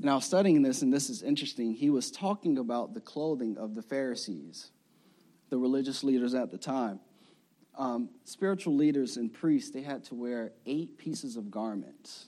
And 0.00 0.08
I 0.08 0.14
was 0.14 0.24
studying 0.24 0.62
this, 0.62 0.82
and 0.82 0.92
this 0.92 1.10
is 1.10 1.22
interesting. 1.22 1.74
He 1.74 1.90
was 1.90 2.10
talking 2.10 2.58
about 2.58 2.94
the 2.94 3.00
clothing 3.00 3.58
of 3.58 3.74
the 3.74 3.82
Pharisees, 3.82 4.70
the 5.50 5.58
religious 5.58 6.02
leaders 6.02 6.34
at 6.34 6.50
the 6.50 6.58
time. 6.58 7.00
Um, 7.76 8.08
spiritual 8.24 8.76
leaders 8.76 9.16
and 9.16 9.32
priests, 9.32 9.70
they 9.70 9.82
had 9.82 10.04
to 10.04 10.14
wear 10.14 10.52
eight 10.64 10.96
pieces 10.96 11.36
of 11.36 11.50
garments, 11.50 12.26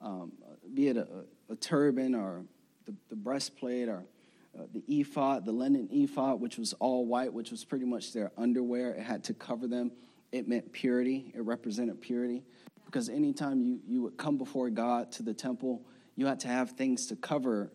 um, 0.00 0.32
be 0.72 0.88
it 0.88 0.96
a, 0.96 1.06
a, 1.50 1.56
turban 1.56 2.14
or 2.14 2.44
the, 2.84 2.94
the 3.08 3.16
breastplate 3.16 3.88
or 3.88 4.04
uh, 4.56 4.62
the 4.72 4.84
ephod, 4.86 5.44
the 5.44 5.52
linen 5.52 5.88
ephod, 5.90 6.40
which 6.40 6.56
was 6.56 6.72
all 6.74 7.04
white, 7.04 7.32
which 7.32 7.50
was 7.50 7.64
pretty 7.64 7.84
much 7.84 8.12
their 8.12 8.30
underwear. 8.36 8.92
It 8.92 9.02
had 9.02 9.24
to 9.24 9.34
cover 9.34 9.66
them. 9.66 9.90
It 10.34 10.48
meant 10.48 10.72
purity, 10.72 11.32
it 11.34 11.42
represented 11.42 12.00
purity. 12.00 12.42
Because 12.84 13.08
anytime 13.08 13.60
you, 13.60 13.80
you 13.86 14.02
would 14.02 14.16
come 14.16 14.36
before 14.38 14.70
God 14.70 15.12
to 15.12 15.22
the 15.22 15.34
temple, 15.34 15.82
you 16.16 16.26
had 16.26 16.40
to 16.40 16.48
have 16.48 16.72
things 16.72 17.06
to 17.08 17.16
cover 17.16 17.72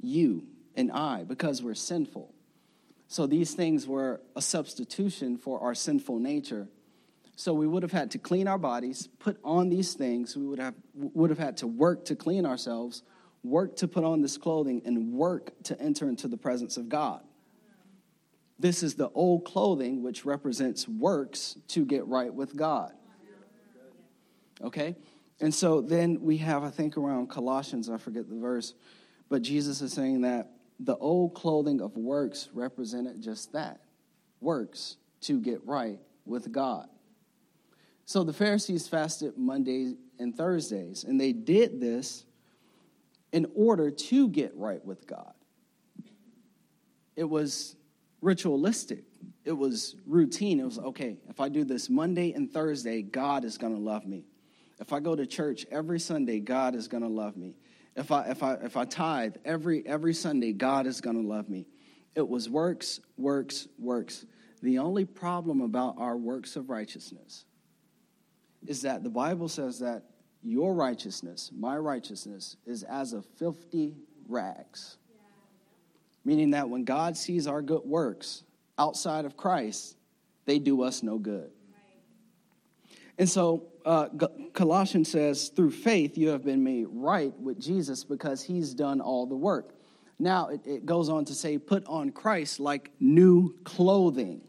you 0.00 0.46
and 0.76 0.90
I 0.92 1.24
because 1.24 1.62
we're 1.62 1.74
sinful. 1.74 2.34
So 3.08 3.26
these 3.26 3.54
things 3.54 3.86
were 3.86 4.20
a 4.34 4.42
substitution 4.42 5.36
for 5.36 5.60
our 5.60 5.74
sinful 5.74 6.18
nature. 6.18 6.68
So 7.36 7.52
we 7.52 7.66
would 7.66 7.82
have 7.82 7.92
had 7.92 8.10
to 8.12 8.18
clean 8.18 8.48
our 8.48 8.58
bodies, 8.58 9.08
put 9.18 9.38
on 9.44 9.68
these 9.68 9.94
things. 9.94 10.36
We 10.36 10.46
would 10.46 10.58
have, 10.58 10.74
would 10.94 11.30
have 11.30 11.38
had 11.38 11.56
to 11.58 11.66
work 11.66 12.04
to 12.06 12.16
clean 12.16 12.46
ourselves 12.46 13.02
work 13.44 13.76
to 13.76 13.86
put 13.86 14.02
on 14.02 14.22
this 14.22 14.38
clothing, 14.38 14.82
and 14.84 15.12
work 15.12 15.52
to 15.64 15.80
enter 15.80 16.08
into 16.08 16.26
the 16.26 16.36
presence 16.36 16.76
of 16.76 16.88
God. 16.88 17.22
This 18.64 18.82
is 18.82 18.94
the 18.94 19.10
old 19.10 19.44
clothing, 19.44 20.02
which 20.02 20.24
represents 20.24 20.88
works 20.88 21.58
to 21.68 21.84
get 21.84 22.06
right 22.06 22.32
with 22.32 22.56
God. 22.56 22.94
Okay? 24.62 24.96
And 25.38 25.54
so 25.54 25.82
then 25.82 26.22
we 26.22 26.38
have, 26.38 26.64
I 26.64 26.70
think, 26.70 26.96
around 26.96 27.28
Colossians, 27.28 27.90
I 27.90 27.98
forget 27.98 28.26
the 28.26 28.36
verse, 28.36 28.72
but 29.28 29.42
Jesus 29.42 29.82
is 29.82 29.92
saying 29.92 30.22
that 30.22 30.50
the 30.80 30.96
old 30.96 31.34
clothing 31.34 31.82
of 31.82 31.94
works 31.98 32.48
represented 32.54 33.20
just 33.20 33.52
that 33.52 33.82
works 34.40 34.96
to 35.20 35.42
get 35.42 35.62
right 35.66 35.98
with 36.24 36.50
God. 36.50 36.88
So 38.06 38.24
the 38.24 38.32
Pharisees 38.32 38.88
fasted 38.88 39.36
Mondays 39.36 39.92
and 40.18 40.34
Thursdays, 40.34 41.04
and 41.04 41.20
they 41.20 41.34
did 41.34 41.82
this 41.82 42.24
in 43.30 43.46
order 43.54 43.90
to 43.90 44.26
get 44.28 44.56
right 44.56 44.82
with 44.82 45.06
God. 45.06 45.34
It 47.14 47.24
was 47.24 47.76
ritualistic, 48.24 49.04
it 49.44 49.52
was 49.52 49.96
routine. 50.06 50.58
It 50.58 50.64
was 50.64 50.78
okay, 50.78 51.18
if 51.28 51.40
I 51.40 51.48
do 51.48 51.64
this 51.64 51.90
Monday 51.90 52.32
and 52.32 52.50
Thursday, 52.50 53.02
God 53.02 53.44
is 53.44 53.58
going 53.58 53.74
to 53.74 53.80
love 53.80 54.06
me. 54.06 54.24
If 54.80 54.92
I 54.92 55.00
go 55.00 55.14
to 55.14 55.26
church 55.26 55.66
every 55.70 56.00
Sunday, 56.00 56.40
God 56.40 56.74
is 56.74 56.88
going 56.88 57.02
to 57.02 57.08
love 57.08 57.36
me. 57.36 57.56
If 57.94 58.10
I, 58.10 58.24
if, 58.30 58.42
I, 58.42 58.54
if 58.54 58.76
I 58.76 58.86
tithe 58.86 59.36
every, 59.44 59.86
every 59.86 60.14
Sunday, 60.14 60.52
God 60.52 60.86
is 60.86 61.00
going 61.00 61.20
to 61.20 61.26
love 61.26 61.48
me. 61.48 61.66
It 62.16 62.26
was 62.26 62.48
works, 62.48 63.00
works, 63.16 63.68
works. 63.78 64.24
The 64.62 64.78
only 64.78 65.04
problem 65.04 65.60
about 65.60 65.96
our 65.98 66.16
works 66.16 66.56
of 66.56 66.70
righteousness 66.70 67.44
is 68.66 68.82
that 68.82 69.04
the 69.04 69.10
Bible 69.10 69.48
says 69.48 69.78
that 69.80 70.04
your 70.42 70.74
righteousness, 70.74 71.50
my 71.54 71.76
righteousness, 71.76 72.56
is 72.66 72.82
as 72.82 73.12
of 73.12 73.26
filthy 73.36 73.94
rags. 74.26 74.96
Meaning 76.24 76.50
that 76.50 76.68
when 76.68 76.84
God 76.84 77.16
sees 77.16 77.46
our 77.46 77.60
good 77.62 77.82
works 77.84 78.44
outside 78.78 79.24
of 79.24 79.36
Christ, 79.36 79.96
they 80.46 80.58
do 80.58 80.82
us 80.82 81.02
no 81.02 81.18
good. 81.18 81.50
And 83.18 83.28
so 83.28 83.66
uh, 83.84 84.08
Colossians 84.54 85.10
says, 85.10 85.48
through 85.48 85.70
faith, 85.70 86.16
you 86.16 86.28
have 86.28 86.44
been 86.44 86.64
made 86.64 86.86
right 86.90 87.32
with 87.38 87.60
Jesus 87.60 88.02
because 88.02 88.42
he's 88.42 88.74
done 88.74 89.00
all 89.00 89.26
the 89.26 89.36
work. 89.36 89.74
Now 90.18 90.48
it, 90.48 90.60
it 90.64 90.86
goes 90.86 91.08
on 91.08 91.24
to 91.26 91.34
say, 91.34 91.58
put 91.58 91.84
on 91.86 92.10
Christ 92.10 92.58
like 92.60 92.90
new 92.98 93.54
clothing. 93.64 94.40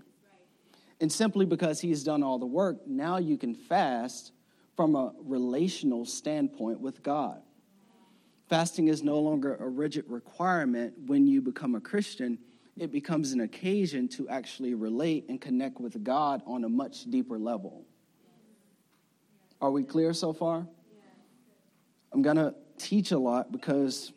And 1.02 1.12
simply 1.12 1.46
because 1.46 1.82
he's 1.82 2.04
done 2.04 2.24
all 2.24 2.40
the 2.40 2.46
work, 2.46 2.88
now 2.88 3.18
you 3.18 3.38
can 3.38 3.54
fast 3.54 4.32
from 4.76 4.96
a 4.96 5.14
relational 5.24 6.06
standpoint 6.06 6.80
with 6.80 7.04
God. 7.04 7.42
Fasting 8.50 8.90
is 8.90 9.02
no 9.04 9.20
longer 9.20 9.56
a 9.56 9.68
rigid 9.68 10.06
requirement 10.08 10.94
when 11.08 11.26
you 11.26 11.42
become 11.42 11.74
a 11.76 11.82
Christian. 11.82 12.38
It 12.78 12.92
becomes 12.92 13.32
an 13.32 13.42
occasion 13.42 14.08
to 14.10 14.30
actually 14.30 14.76
relate 14.76 15.26
and 15.30 15.42
connect 15.42 15.80
with 15.80 16.04
God 16.04 16.44
on 16.46 16.64
a 16.64 16.70
much 16.70 17.10
deeper 17.10 17.40
level. 17.40 17.86
Are 19.62 19.72
we 19.72 19.84
clear 19.84 20.14
so 20.14 20.32
far? 20.32 20.68
I'm 22.12 22.22
going 22.22 22.36
to 22.36 22.54
teach 22.78 23.12
a 23.12 23.18
lot 23.18 23.52
because 23.52 24.12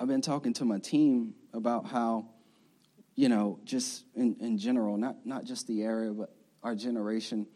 I've 0.00 0.08
been 0.08 0.22
talking 0.22 0.52
to 0.54 0.64
my 0.64 0.78
team 0.78 1.34
about 1.52 1.86
how, 1.86 2.26
you 3.14 3.28
know, 3.28 3.60
just 3.64 4.04
in, 4.16 4.36
in 4.40 4.58
general, 4.58 4.96
not, 4.96 5.24
not 5.24 5.44
just 5.44 5.66
the 5.66 5.82
area, 5.82 6.10
but 6.10 6.34
our 6.62 6.74
generation, 6.74 7.46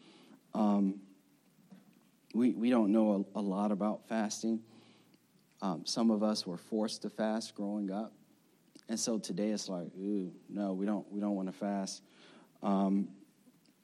um, 0.53 1.01
we, 2.33 2.53
we 2.53 2.69
don't 2.69 2.91
know 2.91 3.25
a, 3.35 3.39
a 3.39 3.41
lot 3.41 3.71
about 3.71 4.07
fasting. 4.07 4.61
Um, 5.65 5.83
some 5.83 6.11
of 6.11 6.21
us 6.21 6.45
were 6.45 6.57
forced 6.57 7.01
to 7.01 7.09
fast 7.09 7.55
growing 7.55 7.89
up. 7.89 8.13
And 8.87 8.99
so 8.99 9.17
today 9.17 9.49
it's 9.49 9.67
like, 9.67 9.87
ooh, 9.97 10.31
no, 10.47 10.73
we 10.73 10.85
don't, 10.85 11.11
we 11.11 11.19
don't 11.19 11.33
want 11.33 11.47
to 11.47 11.57
fast. 11.57 12.03
Um, 12.61 13.07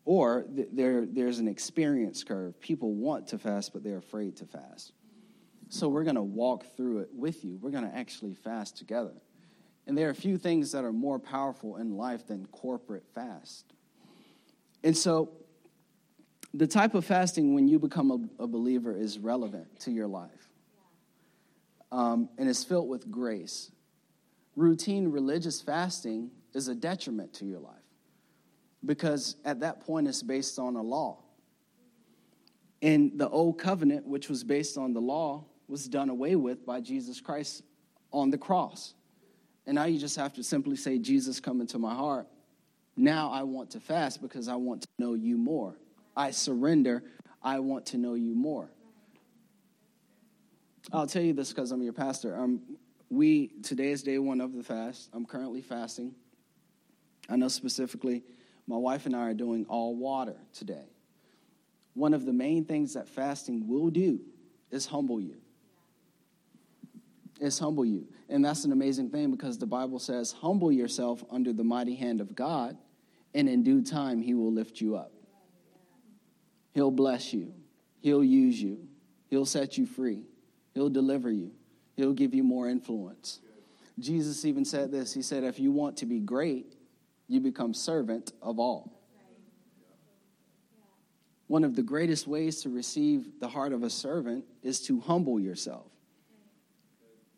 or 0.05 0.43
th- 0.43 0.67
there, 0.71 1.07
there's 1.07 1.39
an 1.39 1.47
experience 1.47 2.23
curve. 2.23 2.59
People 2.61 2.93
want 2.93 3.25
to 3.29 3.39
fast, 3.39 3.73
but 3.73 3.83
they're 3.83 3.97
afraid 3.97 4.35
to 4.37 4.45
fast. 4.45 4.91
So 5.69 5.87
we're 5.87 6.03
going 6.03 6.17
to 6.17 6.21
walk 6.21 6.65
through 6.77 6.99
it 6.99 7.09
with 7.13 7.43
you. 7.43 7.57
We're 7.59 7.71
going 7.71 7.89
to 7.89 7.97
actually 7.97 8.35
fast 8.35 8.77
together. 8.77 9.15
And 9.87 9.97
there 9.97 10.07
are 10.07 10.11
a 10.11 10.15
few 10.15 10.37
things 10.37 10.71
that 10.73 10.83
are 10.83 10.93
more 10.93 11.17
powerful 11.17 11.77
in 11.77 11.97
life 11.97 12.27
than 12.27 12.45
corporate 12.51 13.07
fast. 13.15 13.73
And 14.83 14.95
so 14.95 15.31
the 16.53 16.67
type 16.67 16.93
of 16.93 17.05
fasting 17.05 17.55
when 17.55 17.67
you 17.67 17.79
become 17.79 18.11
a, 18.11 18.43
a 18.43 18.47
believer 18.47 18.95
is 18.95 19.17
relevant 19.17 19.79
to 19.79 19.91
your 19.91 20.07
life 20.07 20.50
um, 21.91 22.29
and 22.37 22.49
is 22.49 22.63
filled 22.63 22.89
with 22.89 23.09
grace. 23.11 23.71
Routine 24.55 25.09
religious 25.09 25.61
fasting 25.61 26.31
is 26.53 26.67
a 26.67 26.75
detriment 26.75 27.33
to 27.35 27.45
your 27.45 27.59
life 27.59 27.75
because 28.85 29.35
at 29.45 29.59
that 29.61 29.81
point 29.81 30.07
it's 30.07 30.23
based 30.23 30.59
on 30.59 30.75
a 30.75 30.81
law. 30.81 31.19
And 32.81 33.17
the 33.17 33.29
old 33.29 33.59
covenant, 33.59 34.07
which 34.07 34.27
was 34.27 34.43
based 34.43 34.77
on 34.77 34.93
the 34.93 34.99
law, 34.99 35.45
was 35.67 35.87
done 35.87 36.09
away 36.09 36.35
with 36.35 36.65
by 36.65 36.81
Jesus 36.81 37.21
Christ 37.21 37.63
on 38.11 38.31
the 38.31 38.37
cross. 38.37 38.93
And 39.65 39.75
now 39.75 39.85
you 39.85 39.99
just 39.99 40.15
have 40.15 40.33
to 40.33 40.43
simply 40.43 40.75
say, 40.75 40.97
Jesus, 40.97 41.39
come 41.39 41.61
into 41.61 41.77
my 41.77 41.93
heart. 41.93 42.27
Now 42.97 43.31
I 43.31 43.43
want 43.43 43.71
to 43.71 43.79
fast 43.79 44.21
because 44.21 44.47
I 44.47 44.55
want 44.55 44.81
to 44.81 44.87
know 44.97 45.13
you 45.13 45.37
more. 45.37 45.77
I 46.17 46.31
surrender. 46.31 47.03
I 47.41 47.59
want 47.59 47.85
to 47.87 47.97
know 47.97 48.15
you 48.15 48.35
more. 48.35 48.69
I'll 50.91 51.07
tell 51.07 51.21
you 51.21 51.33
this 51.33 51.49
because 51.49 51.71
I'm 51.71 51.81
your 51.81 51.93
pastor. 51.93 52.35
Um, 52.35 52.61
we 53.09 53.51
today 53.61 53.91
is 53.91 54.03
day 54.03 54.17
one 54.17 54.41
of 54.41 54.53
the 54.53 54.63
fast. 54.63 55.09
I'm 55.13 55.25
currently 55.25 55.61
fasting. 55.61 56.15
I 57.29 57.35
know 57.35 57.49
specifically, 57.49 58.23
my 58.67 58.77
wife 58.77 59.05
and 59.05 59.15
I 59.15 59.29
are 59.29 59.33
doing 59.33 59.65
all 59.69 59.95
water 59.95 60.35
today. 60.53 60.85
One 61.93 62.13
of 62.13 62.25
the 62.25 62.33
main 62.33 62.65
things 62.65 62.93
that 62.93 63.07
fasting 63.07 63.67
will 63.67 63.89
do 63.89 64.19
is 64.71 64.85
humble 64.85 65.19
you. 65.19 65.35
Is 67.39 67.59
humble 67.59 67.85
you. 67.85 68.07
And 68.29 68.43
that's 68.45 68.65
an 68.65 68.71
amazing 68.71 69.09
thing 69.09 69.31
because 69.31 69.57
the 69.57 69.65
Bible 69.65 69.99
says, 69.99 70.31
humble 70.31 70.71
yourself 70.71 71.23
under 71.29 71.51
the 71.51 71.63
mighty 71.63 71.95
hand 71.95 72.21
of 72.21 72.35
God, 72.35 72.77
and 73.33 73.49
in 73.49 73.63
due 73.63 73.81
time 73.81 74.21
he 74.21 74.33
will 74.33 74.51
lift 74.51 74.79
you 74.79 74.95
up. 74.95 75.11
He'll 76.73 76.91
bless 76.91 77.33
you. 77.33 77.53
He'll 77.99 78.23
use 78.23 78.61
you. 78.61 78.87
He'll 79.27 79.45
set 79.45 79.77
you 79.77 79.85
free. 79.85 80.23
He'll 80.73 80.89
deliver 80.89 81.31
you. 81.31 81.51
He'll 81.95 82.13
give 82.13 82.33
you 82.33 82.43
more 82.43 82.67
influence. 82.67 83.39
Jesus 83.99 84.45
even 84.45 84.65
said 84.65 84.91
this 84.91 85.13
He 85.13 85.21
said, 85.21 85.43
If 85.43 85.59
you 85.59 85.71
want 85.71 85.97
to 85.97 86.05
be 86.05 86.19
great, 86.19 86.73
you 87.27 87.39
become 87.39 87.73
servant 87.73 88.33
of 88.41 88.59
all. 88.59 88.97
One 91.47 91.63
of 91.65 91.75
the 91.75 91.83
greatest 91.83 92.27
ways 92.27 92.61
to 92.61 92.69
receive 92.69 93.39
the 93.41 93.47
heart 93.49 93.73
of 93.73 93.83
a 93.83 93.89
servant 93.89 94.45
is 94.63 94.79
to 94.81 95.01
humble 95.01 95.39
yourself 95.39 95.91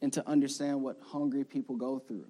and 0.02 0.13
to 0.13 0.28
understand 0.28 0.84
what 0.84 0.98
hungry 1.02 1.44
people 1.44 1.75
go 1.75 1.98
through 1.98 2.28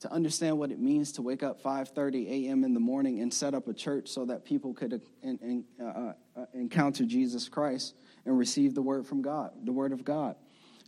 to 0.00 0.12
understand 0.12 0.58
what 0.58 0.70
it 0.70 0.78
means 0.78 1.12
to 1.12 1.22
wake 1.22 1.42
up 1.42 1.62
5:30 1.62 2.28
a.m. 2.28 2.64
in 2.64 2.72
the 2.72 2.80
morning 2.80 3.20
and 3.20 3.32
set 3.32 3.54
up 3.54 3.68
a 3.68 3.74
church 3.74 4.08
so 4.08 4.24
that 4.26 4.44
people 4.44 4.72
could 4.72 5.02
uh, 5.24 5.82
uh, 5.82 6.12
uh, 6.36 6.46
encounter 6.54 7.04
Jesus 7.04 7.48
Christ 7.48 7.94
and 8.28 8.38
receive 8.38 8.74
the 8.74 8.82
word 8.82 9.06
from 9.06 9.22
God, 9.22 9.52
the 9.64 9.72
word 9.72 9.90
of 9.90 10.04
God. 10.04 10.36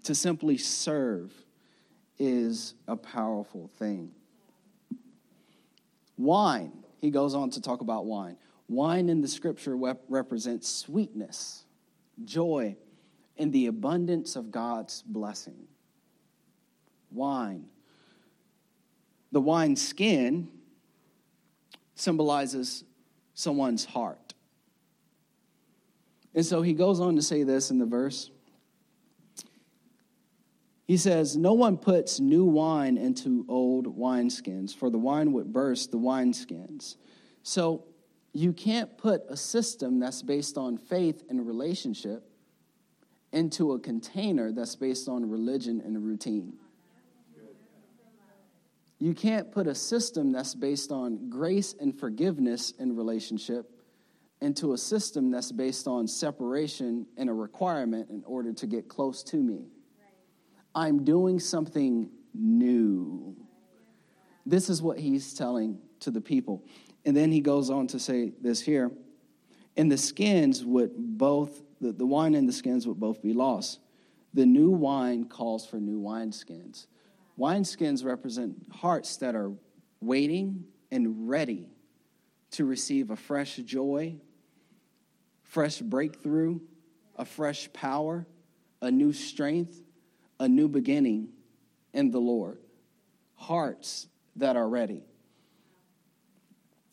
To 0.05 0.15
simply 0.15 0.59
serve 0.59 1.33
is 2.19 2.75
a 2.87 2.97
powerful 2.97 3.71
thing. 3.79 4.13
Wine, 6.19 6.85
he 6.99 7.11
goes 7.11 7.35
on 7.35 7.49
to 7.51 7.63
talk 7.63 7.81
about 7.81 8.05
wine. 8.05 8.37
Wine 8.69 9.09
in 9.09 9.23
the 9.23 9.29
scripture 9.29 9.75
represents 9.75 10.69
sweetness, 10.69 11.65
joy, 12.25 12.77
and 13.39 13.53
the 13.55 13.67
abundance 13.67 14.37
of 14.37 14.51
God's 14.51 15.03
blessing. 15.03 15.67
wine. 17.11 17.65
The 19.33 19.41
wine 19.41 19.77
skin 19.77 20.49
symbolizes 21.95 22.85
someone's 23.33 23.87
heart. 23.87 24.30
And 26.35 26.47
so 26.47 26.63
he 26.63 26.75
goes 26.75 27.01
on 27.01 27.17
to 27.17 27.23
say 27.23 27.43
this 27.43 27.71
in 27.71 27.79
the 27.79 27.87
verse. 27.87 28.31
He 30.87 30.97
says, 30.97 31.37
No 31.37 31.53
one 31.53 31.77
puts 31.77 32.21
new 32.21 32.45
wine 32.45 32.97
into 32.97 33.45
old 33.49 33.97
wineskins, 33.97 34.75
for 34.75 34.91
the 34.91 34.99
wine 34.99 35.33
would 35.33 35.53
burst 35.53 35.91
the 35.91 35.99
wineskins. 35.99 36.97
So 37.43 37.85
you 38.33 38.53
can't 38.53 38.97
put 38.99 39.23
a 39.29 39.37
system 39.37 39.99
that's 39.99 40.23
based 40.23 40.57
on 40.57 40.79
faith 40.79 41.25
and 41.29 41.47
relationship 41.47 42.29
into 43.33 43.73
a 43.73 43.79
container 43.79 44.53
that's 44.53 44.77
based 44.77 45.09
on 45.09 45.29
religion 45.29 45.81
and 45.85 46.05
routine. 46.05 46.55
You 48.99 49.15
can't 49.15 49.51
put 49.51 49.67
a 49.67 49.75
system 49.75 50.31
that's 50.33 50.55
based 50.55 50.93
on 50.93 51.31
grace 51.31 51.75
and 51.81 51.99
forgiveness 51.99 52.73
in 52.79 52.97
relationship 52.97 53.80
into 54.41 54.73
a 54.73 54.79
system 54.79 55.31
that's 55.31 55.53
based 55.53 55.87
on 55.87 56.09
separation 56.09 57.07
and 57.17 57.29
a 57.29 57.33
requirement 57.33 58.09
in 58.11 58.23
order 58.25 58.53
to 58.53 58.67
get 58.67 58.89
close 58.89 59.23
to 59.25 59.37
me. 59.37 59.67
I'm 60.75 61.05
doing 61.05 61.39
something 61.39 62.11
new. 62.33 63.37
This 64.47 64.71
is 64.71 64.81
what 64.81 64.99
he's 64.99 65.35
telling 65.35 65.79
to 66.01 66.11
the 66.11 66.21
people. 66.21 66.65
And 67.05 67.17
then 67.17 67.31
he 67.31 67.41
goes 67.41 67.71
on 67.71 67.87
to 67.89 67.99
say 67.99 68.33
this 68.41 68.61
here. 68.61 68.91
And 69.77 69.91
the 69.91 69.99
skins 69.99 70.65
would 70.65 70.93
both, 70.97 71.63
the, 71.81 71.93
the 71.93 72.07
wine 72.07 72.35
and 72.35 72.49
the 72.49 72.53
skins 72.53 72.87
would 72.87 72.99
both 72.99 73.23
be 73.23 73.33
lost. 73.33 73.81
The 74.33 74.47
new 74.47 74.71
wine 74.71 75.25
calls 75.25 75.67
for 75.67 75.77
new 75.77 76.01
wineskins. 76.01 76.87
Wineskins 77.39 78.05
represent 78.05 78.55
hearts 78.71 79.17
that 79.19 79.35
are 79.35 79.53
waiting 80.01 80.65
and 80.91 81.29
ready 81.29 81.69
to 82.53 82.65
receive 82.65 83.11
a 83.11 83.17
fresh 83.17 83.57
joy, 83.57 84.17
fresh 85.51 85.81
breakthrough, 85.81 86.61
a 87.17 87.25
fresh 87.25 87.71
power, 87.73 88.25
a 88.81 88.91
new 88.91 89.13
strength, 89.13 89.83
a 90.39 90.47
new 90.47 90.69
beginning 90.69 91.29
in 91.93 92.13
the 92.13 92.21
Lord. 92.21 92.61
Hearts 93.35 94.07
that 94.37 94.57
are 94.57 94.69
ready. 94.69 95.03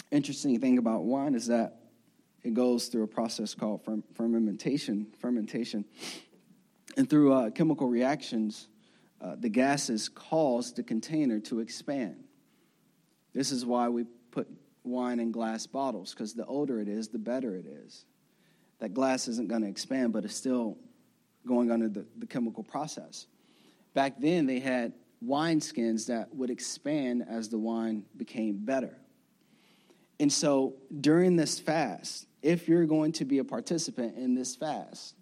Interesting 0.10 0.60
thing 0.60 0.80
about 0.80 1.04
wine 1.04 1.36
is 1.36 1.48
that 1.48 1.82
it 2.42 2.56
goes 2.56 2.88
through 2.88 3.04
a 3.04 3.08
process 3.08 3.54
called 3.54 3.82
fermentation. 4.16 5.08
Fermentation, 5.20 5.86
and 6.96 7.08
through 7.08 7.34
uh, 7.34 7.50
chemical 7.52 7.88
reactions, 7.88 8.70
uh, 9.22 9.36
the 9.38 9.50
gases 9.50 10.10
cause 10.10 10.74
the 10.74 10.82
container 10.82 11.40
to 11.42 11.60
expand. 11.60 12.24
This 13.34 13.52
is 13.52 13.68
why 13.68 13.90
we 13.90 14.06
put 14.32 14.48
wine 14.84 15.20
in 15.20 15.32
glass 15.32 15.68
bottles 15.68 16.12
because 16.16 16.34
the 16.34 16.46
older 16.46 16.80
it 16.80 16.88
is, 16.88 17.10
the 17.10 17.20
better 17.20 17.56
it 17.56 17.68
is. 17.68 18.06
That 18.80 18.94
glass 18.94 19.28
isn't 19.28 19.48
going 19.48 19.64
to 19.64 19.68
expand, 19.68 20.14
but 20.14 20.26
it's 20.26 20.36
still 20.36 20.78
going 21.46 21.72
under 21.72 21.90
the, 21.90 22.06
the 22.18 22.28
chemical 22.28 22.64
process. 22.64 23.28
Back 23.94 24.20
then, 24.20 24.46
they 24.46 24.60
had 24.60 24.94
wine 25.22 25.60
skins 25.60 26.06
that 26.08 26.34
would 26.36 26.50
expand 26.50 27.26
as 27.28 27.50
the 27.50 27.58
wine 27.58 28.04
became 28.18 28.58
better. 28.58 28.96
And 30.20 30.32
so 30.32 30.76
during 31.02 31.36
this 31.36 31.60
fast, 31.60 32.28
if 32.42 32.68
you're 32.68 32.86
going 32.86 33.12
to 33.14 33.26
be 33.26 33.40
a 33.40 33.44
participant 33.44 34.18
in 34.18 34.36
this 34.36 34.56
fast, 34.56 35.16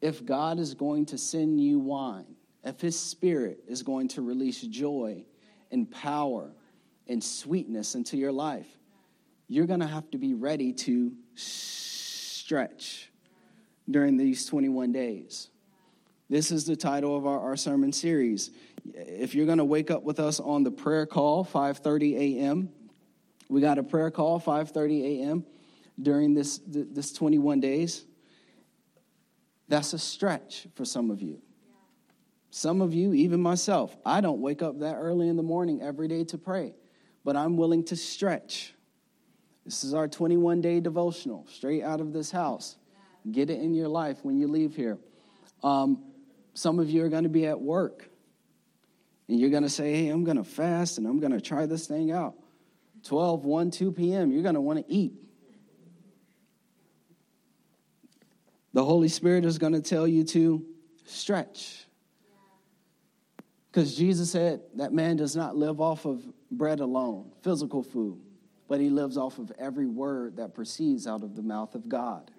if 0.00 0.24
God 0.24 0.58
is 0.58 0.74
going 0.74 1.06
to 1.06 1.18
send 1.18 1.60
you 1.60 1.78
wine, 1.78 2.36
if 2.64 2.80
His 2.80 2.98
Spirit 2.98 3.60
is 3.66 3.82
going 3.82 4.08
to 4.08 4.22
release 4.22 4.60
joy 4.62 5.24
and 5.70 5.90
power 5.90 6.52
and 7.06 7.22
sweetness 7.22 7.94
into 7.94 8.16
your 8.16 8.32
life, 8.32 8.68
you're 9.48 9.66
going 9.66 9.80
to 9.80 9.86
have 9.86 10.10
to 10.10 10.18
be 10.18 10.34
ready 10.34 10.72
to 10.72 11.12
stretch 12.48 13.12
during 13.90 14.16
these 14.16 14.46
21 14.46 14.90
days. 14.90 15.50
This 16.30 16.50
is 16.50 16.64
the 16.64 16.76
title 16.76 17.14
of 17.14 17.26
our, 17.26 17.38
our 17.38 17.56
sermon 17.58 17.92
series. 17.92 18.52
If 18.94 19.34
you're 19.34 19.44
going 19.44 19.58
to 19.58 19.66
wake 19.66 19.90
up 19.90 20.02
with 20.02 20.18
us 20.18 20.40
on 20.40 20.62
the 20.62 20.70
prayer 20.70 21.04
call, 21.04 21.44
5:30 21.44 22.16
a.m., 22.16 22.70
we 23.50 23.60
got 23.60 23.76
a 23.76 23.82
prayer 23.82 24.10
call 24.10 24.40
5:30 24.40 25.20
a.m. 25.20 25.44
during 26.00 26.32
this 26.32 26.58
this 26.66 27.12
21 27.12 27.60
days. 27.60 28.06
That's 29.68 29.92
a 29.92 29.98
stretch 29.98 30.68
for 30.74 30.86
some 30.86 31.10
of 31.10 31.20
you. 31.20 31.42
Some 32.48 32.80
of 32.80 32.94
you, 32.94 33.12
even 33.12 33.42
myself, 33.42 33.94
I 34.06 34.22
don't 34.22 34.40
wake 34.40 34.62
up 34.62 34.78
that 34.78 34.94
early 34.94 35.28
in 35.28 35.36
the 35.36 35.42
morning 35.42 35.82
every 35.82 36.08
day 36.08 36.24
to 36.24 36.38
pray, 36.38 36.74
but 37.26 37.36
I'm 37.36 37.58
willing 37.58 37.84
to 37.84 37.96
stretch. 37.96 38.72
This 39.68 39.84
is 39.84 39.92
our 39.92 40.08
21 40.08 40.62
day 40.62 40.80
devotional, 40.80 41.44
straight 41.46 41.82
out 41.82 42.00
of 42.00 42.14
this 42.14 42.30
house. 42.30 42.76
Get 43.30 43.50
it 43.50 43.60
in 43.60 43.74
your 43.74 43.88
life 43.88 44.16
when 44.22 44.38
you 44.38 44.48
leave 44.48 44.74
here. 44.74 44.96
Um, 45.62 46.04
some 46.54 46.78
of 46.78 46.88
you 46.88 47.04
are 47.04 47.10
going 47.10 47.24
to 47.24 47.28
be 47.28 47.44
at 47.46 47.60
work 47.60 48.08
and 49.28 49.38
you're 49.38 49.50
going 49.50 49.64
to 49.64 49.68
say, 49.68 49.92
Hey, 49.92 50.08
I'm 50.08 50.24
going 50.24 50.38
to 50.38 50.44
fast 50.44 50.96
and 50.96 51.06
I'm 51.06 51.20
going 51.20 51.32
to 51.32 51.40
try 51.42 51.66
this 51.66 51.86
thing 51.86 52.10
out. 52.10 52.32
12, 53.04 53.44
1, 53.44 53.70
2 53.70 53.92
p.m., 53.92 54.32
you're 54.32 54.42
going 54.42 54.54
to 54.54 54.60
want 54.62 54.78
to 54.78 54.90
eat. 54.90 55.12
The 58.72 58.82
Holy 58.82 59.08
Spirit 59.08 59.44
is 59.44 59.58
going 59.58 59.74
to 59.74 59.82
tell 59.82 60.08
you 60.08 60.24
to 60.24 60.64
stretch. 61.04 61.84
Because 63.70 63.94
Jesus 63.94 64.30
said 64.30 64.62
that 64.76 64.94
man 64.94 65.16
does 65.16 65.36
not 65.36 65.56
live 65.56 65.78
off 65.78 66.06
of 66.06 66.22
bread 66.50 66.80
alone, 66.80 67.32
physical 67.42 67.82
food, 67.82 68.18
but 68.68 68.80
he 68.80 68.90
lives 68.90 69.16
off 69.16 69.38
of 69.38 69.50
every 69.58 69.86
word 69.86 70.36
that 70.36 70.54
proceeds 70.54 71.06
out 71.06 71.22
of 71.22 71.34
the 71.34 71.42
mouth 71.42 71.74
of 71.74 71.88
God. 71.88 72.30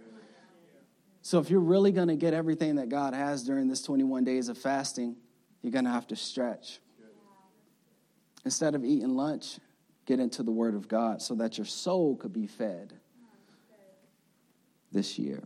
So 1.21 1.39
if 1.39 1.49
you're 1.49 1.59
really 1.59 1.91
going 1.91 2.07
to 2.07 2.15
get 2.15 2.33
everything 2.33 2.75
that 2.75 2.89
God 2.89 3.13
has 3.13 3.43
during 3.43 3.67
this 3.67 3.81
21 3.81 4.23
days 4.23 4.47
of 4.47 4.57
fasting, 4.57 5.15
you're 5.61 5.71
going 5.71 5.85
to 5.85 5.91
have 5.91 6.07
to 6.07 6.15
stretch. 6.15 6.79
Instead 8.45 8.73
of 8.73 8.85
eating 8.85 9.09
lunch, 9.09 9.59
get 10.05 10.19
into 10.19 10.43
the 10.43 10.51
Word 10.51 10.75
of 10.75 10.87
God 10.87 11.21
so 11.21 11.35
that 11.35 11.57
your 11.57 11.65
soul 11.65 12.15
could 12.15 12.31
be 12.31 12.47
fed 12.47 12.93
this 14.91 15.19
year. 15.19 15.43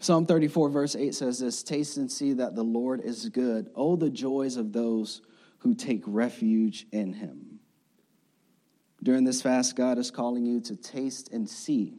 Psalm 0.00 0.26
34, 0.26 0.68
verse 0.68 0.94
8 0.94 1.14
says 1.14 1.40
this 1.40 1.62
Taste 1.64 1.96
and 1.96 2.10
see 2.10 2.34
that 2.34 2.54
the 2.54 2.62
Lord 2.62 3.00
is 3.00 3.28
good. 3.30 3.68
Oh, 3.74 3.96
the 3.96 4.10
joys 4.10 4.56
of 4.56 4.72
those 4.72 5.22
who 5.58 5.74
take 5.74 6.02
refuge 6.06 6.86
in 6.92 7.12
him. 7.12 7.47
During 9.08 9.24
this 9.24 9.40
fast, 9.40 9.74
God 9.74 9.96
is 9.96 10.10
calling 10.10 10.44
you 10.44 10.60
to 10.60 10.76
taste 10.76 11.32
and 11.32 11.48
see 11.48 11.94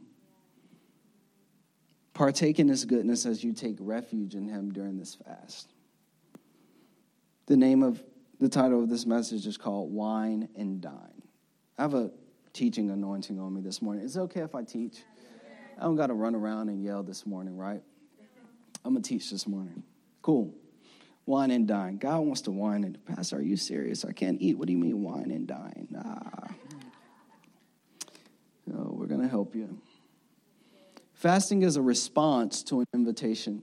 Partake 2.14 2.60
in 2.60 2.68
his 2.68 2.84
goodness 2.84 3.26
as 3.26 3.42
you 3.42 3.52
take 3.52 3.78
refuge 3.80 4.36
in 4.36 4.46
him 4.46 4.70
during 4.70 4.96
this 4.96 5.16
fast. 5.16 5.72
The 7.46 7.56
name 7.56 7.82
of 7.82 8.00
the 8.38 8.48
title 8.48 8.80
of 8.80 8.88
this 8.88 9.06
message 9.06 9.44
is 9.48 9.56
called 9.56 9.92
Wine 9.92 10.50
and 10.54 10.80
Dine. 10.80 11.22
I 11.76 11.82
have 11.82 11.94
a 11.94 12.12
teaching 12.52 12.90
anointing 12.90 13.40
on 13.40 13.54
me 13.54 13.60
this 13.60 13.82
morning. 13.82 14.04
Is 14.04 14.16
it 14.16 14.20
okay 14.20 14.42
if 14.42 14.54
I 14.54 14.62
teach? 14.62 15.02
I 15.80 15.82
don't 15.82 15.96
got 15.96 16.06
to 16.06 16.14
run 16.14 16.36
around 16.36 16.68
and 16.68 16.80
yell 16.80 17.02
this 17.02 17.26
morning, 17.26 17.56
right? 17.56 17.82
I'm 18.84 18.92
going 18.92 19.02
to 19.02 19.08
teach 19.08 19.32
this 19.32 19.48
morning. 19.48 19.82
Cool. 20.22 20.54
Wine 21.26 21.50
and 21.50 21.66
dine. 21.66 21.96
God 21.96 22.20
wants 22.20 22.42
to 22.42 22.52
wine 22.52 22.84
and 22.84 23.04
Pastor, 23.04 23.38
are 23.38 23.42
you 23.42 23.56
serious? 23.56 24.04
I 24.04 24.12
can't 24.12 24.40
eat. 24.40 24.56
What 24.56 24.68
do 24.68 24.72
you 24.72 24.78
mean 24.78 25.02
wine 25.02 25.32
and 25.32 25.48
dine? 25.48 25.88
Nah. 25.90 26.50
Going 29.20 29.28
to 29.28 29.36
help 29.36 29.54
you. 29.54 29.78
Fasting 31.12 31.60
is 31.60 31.76
a 31.76 31.82
response 31.82 32.62
to 32.62 32.80
an 32.80 32.86
invitation. 32.94 33.62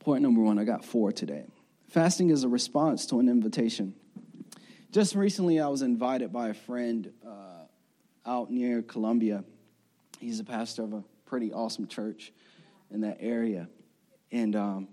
Point 0.00 0.22
number 0.22 0.42
one, 0.42 0.58
I 0.58 0.64
got 0.64 0.84
four 0.84 1.12
today. 1.12 1.46
Fasting 1.88 2.28
is 2.28 2.44
a 2.44 2.48
response 2.50 3.06
to 3.06 3.20
an 3.20 3.30
invitation. 3.30 3.94
Just 4.92 5.14
recently, 5.14 5.60
I 5.60 5.68
was 5.68 5.80
invited 5.80 6.30
by 6.30 6.50
a 6.50 6.54
friend 6.54 7.10
uh, 7.26 7.64
out 8.26 8.50
near 8.50 8.82
Columbia. 8.82 9.44
He's 10.18 10.40
a 10.40 10.44
pastor 10.44 10.82
of 10.82 10.92
a 10.92 11.02
pretty 11.24 11.54
awesome 11.54 11.86
church 11.86 12.34
in 12.90 13.00
that 13.00 13.16
area. 13.18 13.66
And 14.30 14.54
um, 14.54 14.88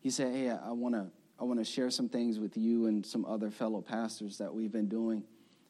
he 0.00 0.08
said, 0.08 0.32
Hey, 0.32 0.48
I 0.48 0.70
want 0.70 0.94
to 0.94 1.08
I 1.40 1.44
want 1.44 1.58
to 1.58 1.64
share 1.64 1.88
some 1.88 2.10
things 2.10 2.38
with 2.38 2.58
you 2.58 2.86
and 2.86 3.04
some 3.04 3.24
other 3.24 3.50
fellow 3.50 3.80
pastors 3.80 4.36
that 4.38 4.52
we've 4.52 4.70
been 4.70 4.88
doing 4.88 5.24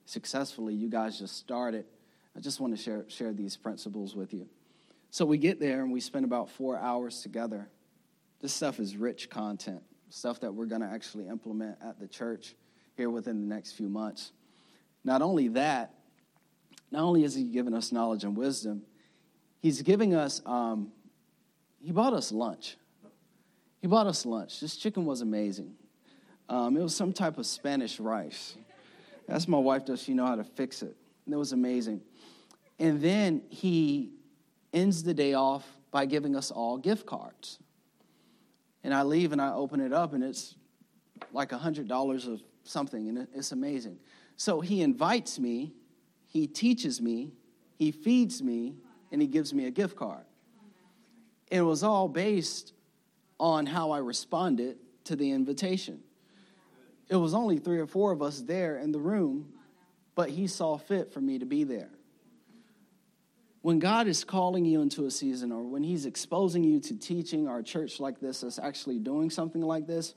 successfully. 0.04 0.74
You 0.74 0.88
guys 0.88 1.16
just 1.16 1.36
started. 1.36 1.84
I 2.36 2.40
just 2.40 2.58
want 2.58 2.76
to 2.76 2.82
share, 2.82 3.04
share 3.08 3.32
these 3.32 3.56
principles 3.56 4.16
with 4.16 4.34
you. 4.34 4.48
So 5.12 5.24
we 5.24 5.38
get 5.38 5.60
there 5.60 5.82
and 5.82 5.92
we 5.92 6.00
spend 6.00 6.24
about 6.24 6.50
four 6.50 6.76
hours 6.76 7.22
together. 7.22 7.68
This 8.40 8.52
stuff 8.52 8.80
is 8.80 8.96
rich 8.96 9.30
content, 9.30 9.80
stuff 10.08 10.40
that 10.40 10.52
we're 10.52 10.66
going 10.66 10.80
to 10.80 10.88
actually 10.88 11.28
implement 11.28 11.78
at 11.84 12.00
the 12.00 12.08
church 12.08 12.56
here 12.96 13.10
within 13.10 13.48
the 13.48 13.54
next 13.54 13.72
few 13.72 13.88
months. 13.88 14.32
Not 15.04 15.22
only 15.22 15.48
that, 15.48 15.94
not 16.90 17.02
only 17.02 17.22
is 17.22 17.36
he 17.36 17.44
giving 17.44 17.74
us 17.74 17.92
knowledge 17.92 18.24
and 18.24 18.36
wisdom, 18.36 18.82
he's 19.60 19.82
giving 19.82 20.16
us 20.16 20.42
um, 20.44 20.90
he 21.80 21.92
bought 21.92 22.12
us 22.12 22.32
lunch. 22.32 22.76
He 23.80 23.86
bought 23.86 24.06
us 24.06 24.26
lunch. 24.26 24.60
This 24.60 24.76
chicken 24.76 25.04
was 25.04 25.20
amazing. 25.22 25.74
Um, 26.48 26.76
it 26.76 26.82
was 26.82 26.94
some 26.94 27.12
type 27.12 27.38
of 27.38 27.46
Spanish 27.46 27.98
rice. 27.98 28.56
That's 29.26 29.46
my 29.46 29.58
wife, 29.58 29.84
does 29.84 30.02
she 30.02 30.12
know 30.12 30.26
how 30.26 30.34
to 30.34 30.44
fix 30.44 30.82
it? 30.82 30.96
And 31.24 31.34
it 31.34 31.38
was 31.38 31.52
amazing. 31.52 32.02
And 32.78 33.00
then 33.00 33.42
he 33.48 34.10
ends 34.72 35.02
the 35.02 35.14
day 35.14 35.34
off 35.34 35.66
by 35.90 36.06
giving 36.06 36.36
us 36.36 36.50
all 36.50 36.76
gift 36.76 37.06
cards. 37.06 37.58
And 38.82 38.92
I 38.92 39.02
leave 39.02 39.32
and 39.32 39.40
I 39.40 39.52
open 39.52 39.80
it 39.80 39.92
up, 39.92 40.12
and 40.14 40.24
it's 40.24 40.56
like 41.32 41.52
a 41.52 41.58
$100 41.58 42.32
of 42.32 42.42
something, 42.64 43.08
and 43.08 43.28
it's 43.34 43.52
amazing. 43.52 43.98
So 44.36 44.60
he 44.60 44.82
invites 44.82 45.38
me, 45.38 45.74
he 46.26 46.46
teaches 46.46 47.00
me, 47.00 47.32
he 47.76 47.90
feeds 47.90 48.42
me, 48.42 48.74
and 49.12 49.20
he 49.20 49.28
gives 49.28 49.52
me 49.52 49.66
a 49.66 49.70
gift 49.70 49.96
card. 49.96 50.24
It 51.50 51.62
was 51.62 51.82
all 51.82 52.08
based 52.08 52.72
on 53.40 53.66
how 53.66 53.90
I 53.90 53.98
responded 53.98 54.76
to 55.04 55.16
the 55.16 55.32
invitation. 55.32 56.00
It 57.08 57.16
was 57.16 57.34
only 57.34 57.58
three 57.58 57.80
or 57.80 57.86
four 57.86 58.12
of 58.12 58.22
us 58.22 58.40
there 58.40 58.76
in 58.76 58.92
the 58.92 59.00
room, 59.00 59.54
but 60.14 60.28
he 60.30 60.46
saw 60.46 60.76
fit 60.76 61.12
for 61.12 61.20
me 61.20 61.38
to 61.38 61.46
be 61.46 61.64
there. 61.64 61.90
When 63.62 63.78
God 63.78 64.06
is 64.06 64.24
calling 64.24 64.64
you 64.64 64.80
into 64.80 65.06
a 65.06 65.10
season 65.10 65.52
or 65.52 65.62
when 65.62 65.82
he's 65.82 66.06
exposing 66.06 66.62
you 66.62 66.80
to 66.80 66.96
teaching 66.96 67.48
our 67.48 67.62
church 67.62 67.98
like 67.98 68.20
this 68.20 68.42
that's 68.42 68.58
actually 68.58 68.98
doing 68.98 69.30
something 69.30 69.60
like 69.60 69.86
this, 69.86 70.14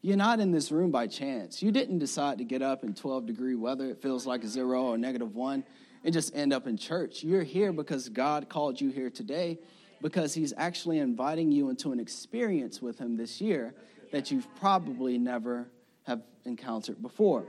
you're 0.00 0.16
not 0.16 0.40
in 0.40 0.50
this 0.50 0.72
room 0.72 0.90
by 0.90 1.06
chance. 1.06 1.62
You 1.62 1.70
didn't 1.70 2.00
decide 2.00 2.38
to 2.38 2.44
get 2.44 2.60
up 2.60 2.82
in 2.82 2.94
12 2.94 3.26
degree 3.26 3.54
weather, 3.54 3.90
it 3.90 4.02
feels 4.02 4.26
like 4.26 4.44
zero 4.44 4.86
or 4.86 4.98
negative 4.98 5.34
one, 5.34 5.64
and 6.04 6.12
just 6.12 6.34
end 6.34 6.52
up 6.52 6.66
in 6.66 6.76
church. 6.76 7.22
You're 7.22 7.44
here 7.44 7.72
because 7.72 8.08
God 8.08 8.48
called 8.48 8.80
you 8.80 8.90
here 8.90 9.10
today, 9.10 9.58
because 10.02 10.34
He's 10.34 10.52
actually 10.56 10.98
inviting 10.98 11.50
you 11.50 11.70
into 11.70 11.92
an 11.92 12.00
experience 12.00 12.82
with 12.82 12.98
Him 12.98 13.16
this 13.16 13.40
year 13.40 13.74
that 14.10 14.30
you've 14.30 14.46
probably 14.56 15.16
never 15.16 15.70
have 16.02 16.20
encountered 16.44 17.00
before. 17.00 17.46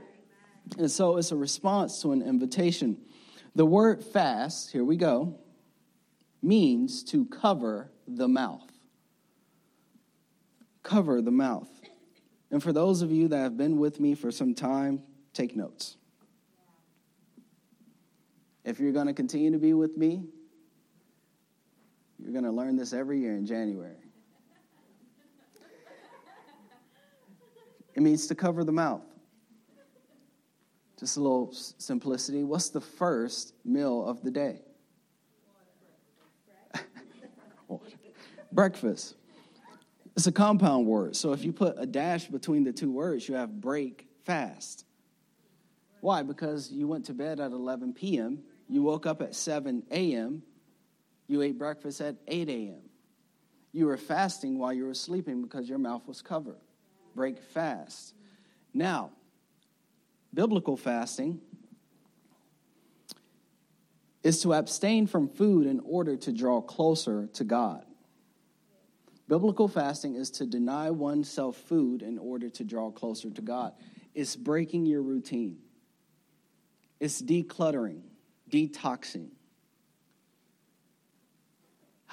And 0.78 0.90
so 0.90 1.18
it's 1.18 1.32
a 1.32 1.36
response 1.36 2.00
to 2.02 2.12
an 2.12 2.22
invitation. 2.22 2.96
The 3.54 3.66
word 3.66 4.02
fast, 4.02 4.72
here 4.72 4.84
we 4.84 4.96
go, 4.96 5.38
means 6.42 7.02
to 7.04 7.26
cover 7.26 7.90
the 8.08 8.28
mouth. 8.28 8.70
Cover 10.82 11.20
the 11.20 11.30
mouth. 11.30 11.68
And 12.50 12.62
for 12.62 12.72
those 12.72 13.02
of 13.02 13.10
you 13.10 13.28
that 13.28 13.38
have 13.38 13.56
been 13.56 13.78
with 13.78 14.00
me 14.00 14.14
for 14.14 14.30
some 14.30 14.54
time, 14.54 15.02
take 15.32 15.56
notes. 15.56 15.96
If 18.64 18.80
you're 18.80 18.92
going 18.92 19.08
to 19.08 19.12
continue 19.12 19.50
to 19.50 19.58
be 19.58 19.74
with 19.74 19.96
me, 19.96 20.24
you're 22.24 22.32
going 22.32 22.44
to 22.44 22.50
learn 22.50 22.74
this 22.74 22.94
every 22.94 23.20
year 23.20 23.36
in 23.36 23.44
January. 23.44 23.96
It 27.94 28.02
means 28.02 28.26
to 28.28 28.34
cover 28.34 28.64
the 28.64 28.72
mouth. 28.72 29.02
Just 30.98 31.18
a 31.18 31.20
little 31.20 31.52
simplicity. 31.52 32.42
What's 32.42 32.70
the 32.70 32.80
first 32.80 33.52
meal 33.62 34.06
of 34.06 34.22
the 34.22 34.30
day? 34.30 34.62
Breakfast. 38.52 39.16
It's 40.16 40.26
a 40.26 40.32
compound 40.32 40.86
word. 40.86 41.14
So 41.16 41.32
if 41.32 41.44
you 41.44 41.52
put 41.52 41.74
a 41.78 41.84
dash 41.84 42.28
between 42.28 42.64
the 42.64 42.72
two 42.72 42.90
words, 42.90 43.28
you 43.28 43.34
have 43.34 43.60
break 43.60 44.08
fast. 44.24 44.86
Why? 46.00 46.22
Because 46.22 46.72
you 46.72 46.88
went 46.88 47.04
to 47.06 47.12
bed 47.12 47.38
at 47.38 47.52
11 47.52 47.92
p.m., 47.92 48.44
you 48.66 48.82
woke 48.82 49.04
up 49.04 49.20
at 49.20 49.34
7 49.34 49.82
a.m., 49.90 50.42
you 51.26 51.42
ate 51.42 51.58
breakfast 51.58 52.00
at 52.00 52.16
8 52.26 52.48
a.m. 52.48 52.82
You 53.72 53.86
were 53.86 53.96
fasting 53.96 54.58
while 54.58 54.72
you 54.72 54.84
were 54.84 54.94
sleeping 54.94 55.42
because 55.42 55.68
your 55.68 55.78
mouth 55.78 56.06
was 56.06 56.22
covered. 56.22 56.60
Break 57.14 57.40
fast. 57.40 58.14
Now, 58.72 59.10
biblical 60.32 60.76
fasting 60.76 61.40
is 64.22 64.42
to 64.42 64.54
abstain 64.54 65.06
from 65.06 65.28
food 65.28 65.66
in 65.66 65.80
order 65.80 66.16
to 66.16 66.32
draw 66.32 66.60
closer 66.60 67.28
to 67.34 67.44
God. 67.44 67.84
Biblical 69.28 69.68
fasting 69.68 70.16
is 70.16 70.30
to 70.32 70.46
deny 70.46 70.90
oneself 70.90 71.56
food 71.56 72.02
in 72.02 72.18
order 72.18 72.50
to 72.50 72.64
draw 72.64 72.90
closer 72.90 73.30
to 73.30 73.42
God. 73.42 73.72
It's 74.14 74.36
breaking 74.36 74.86
your 74.86 75.02
routine, 75.02 75.58
it's 77.00 77.20
decluttering, 77.20 78.02
detoxing. 78.50 79.28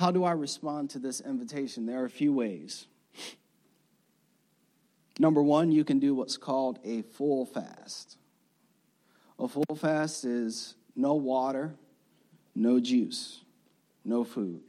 How 0.02 0.10
do 0.10 0.24
I 0.24 0.32
respond 0.32 0.90
to 0.90 1.00
this 1.00 1.22
invitation? 1.22 1.86
There 1.86 2.02
are 2.02 2.06
a 2.06 2.10
few 2.10 2.34
ways. 2.34 2.88
Number 5.20 5.44
one, 5.44 5.72
you 5.72 5.84
can 5.84 6.00
do 6.00 6.16
what's 6.16 6.38
called 6.38 6.80
a 6.84 7.04
full 7.04 7.46
fast. 7.46 8.18
A 9.38 9.48
full 9.48 9.76
fast 9.78 10.26
is 10.26 10.74
no 10.96 11.14
water, 11.14 11.76
no 12.56 12.80
juice, 12.80 13.42
no 14.04 14.24
food. 14.24 14.62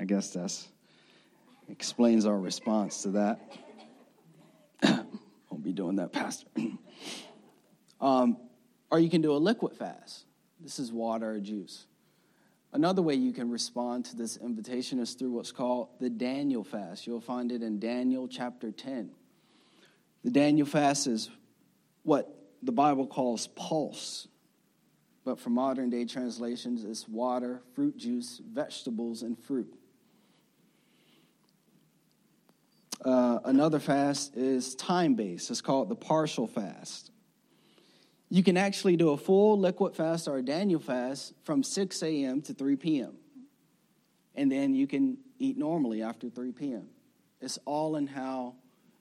I 0.00 0.04
guess 0.06 0.30
that's 0.30 0.68
explains 1.68 2.24
our 2.24 2.40
response 2.40 3.02
to 3.02 3.10
that. 3.10 3.40
Won't 5.50 5.62
be 5.62 5.74
doing 5.74 5.96
that, 5.96 6.14
Pastor. 6.14 6.46
um, 8.00 8.38
or 8.90 8.98
you 8.98 9.10
can 9.10 9.22
do 9.22 9.32
a 9.32 9.38
liquid 9.38 9.74
fast. 9.74 10.24
This 10.60 10.78
is 10.78 10.92
water 10.92 11.32
or 11.32 11.40
juice. 11.40 11.86
Another 12.72 13.02
way 13.02 13.14
you 13.14 13.32
can 13.32 13.50
respond 13.50 14.04
to 14.06 14.16
this 14.16 14.36
invitation 14.36 14.98
is 14.98 15.14
through 15.14 15.32
what's 15.32 15.52
called 15.52 15.88
the 16.00 16.10
Daniel 16.10 16.64
fast. 16.64 17.06
You'll 17.06 17.20
find 17.20 17.50
it 17.52 17.62
in 17.62 17.78
Daniel 17.78 18.28
chapter 18.28 18.70
10. 18.70 19.10
The 20.24 20.30
Daniel 20.30 20.66
fast 20.66 21.06
is 21.06 21.30
what 22.02 22.28
the 22.62 22.72
Bible 22.72 23.06
calls 23.06 23.46
pulse, 23.46 24.28
but 25.24 25.38
for 25.38 25.50
modern 25.50 25.90
day 25.90 26.04
translations, 26.04 26.84
it's 26.84 27.08
water, 27.08 27.62
fruit 27.74 27.96
juice, 27.96 28.40
vegetables, 28.52 29.22
and 29.22 29.38
fruit. 29.38 29.72
Uh, 33.04 33.38
another 33.44 33.78
fast 33.78 34.36
is 34.36 34.74
time 34.74 35.14
based. 35.14 35.50
It's 35.50 35.60
called 35.60 35.88
the 35.88 35.96
partial 35.96 36.46
fast. 36.46 37.10
You 38.28 38.42
can 38.42 38.56
actually 38.56 38.96
do 38.96 39.10
a 39.10 39.16
full 39.16 39.58
liquid 39.58 39.94
fast 39.94 40.26
or 40.26 40.38
a 40.38 40.42
Daniel 40.42 40.80
fast 40.80 41.34
from 41.44 41.62
6 41.62 42.02
a.m. 42.02 42.42
to 42.42 42.54
3 42.54 42.76
p.m. 42.76 43.14
And 44.34 44.50
then 44.50 44.74
you 44.74 44.86
can 44.86 45.18
eat 45.38 45.56
normally 45.56 46.02
after 46.02 46.28
3 46.28 46.52
p.m. 46.52 46.88
It's 47.40 47.58
all 47.64 47.96
in 47.96 48.06
how 48.06 48.54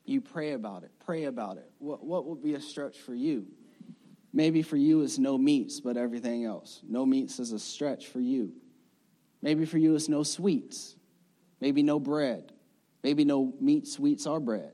you 0.06 0.22
pray 0.22 0.52
about 0.52 0.84
it. 0.84 0.92
Pray 1.06 1.24
about 1.24 1.58
it. 1.58 1.70
What, 1.80 2.04
what 2.04 2.26
would 2.26 2.44
be 2.44 2.54
a 2.54 2.62
stretch 2.62 3.00
for 3.00 3.16
you? 3.16 3.48
Maybe 4.32 4.62
for 4.62 4.78
you 4.78 5.02
it's 5.02 5.18
no 5.18 5.38
meats, 5.38 5.80
but 5.80 5.98
everything 5.98 6.46
else. 6.46 6.82
No 6.88 7.06
meats 7.06 7.40
is 7.40 7.52
a 7.52 7.60
stretch 7.60 8.08
for 8.08 8.20
you. 8.20 8.52
Maybe 9.42 9.66
for 9.66 9.78
you 9.78 9.96
it's 9.96 10.10
no 10.10 10.24
sweets. 10.24 10.96
Maybe 11.62 11.82
no 11.82 12.00
bread. 12.00 12.52
Maybe 13.02 13.24
no 13.24 13.54
meat, 13.60 13.88
sweets, 13.88 14.28
or 14.28 14.40
bread. 14.40 14.72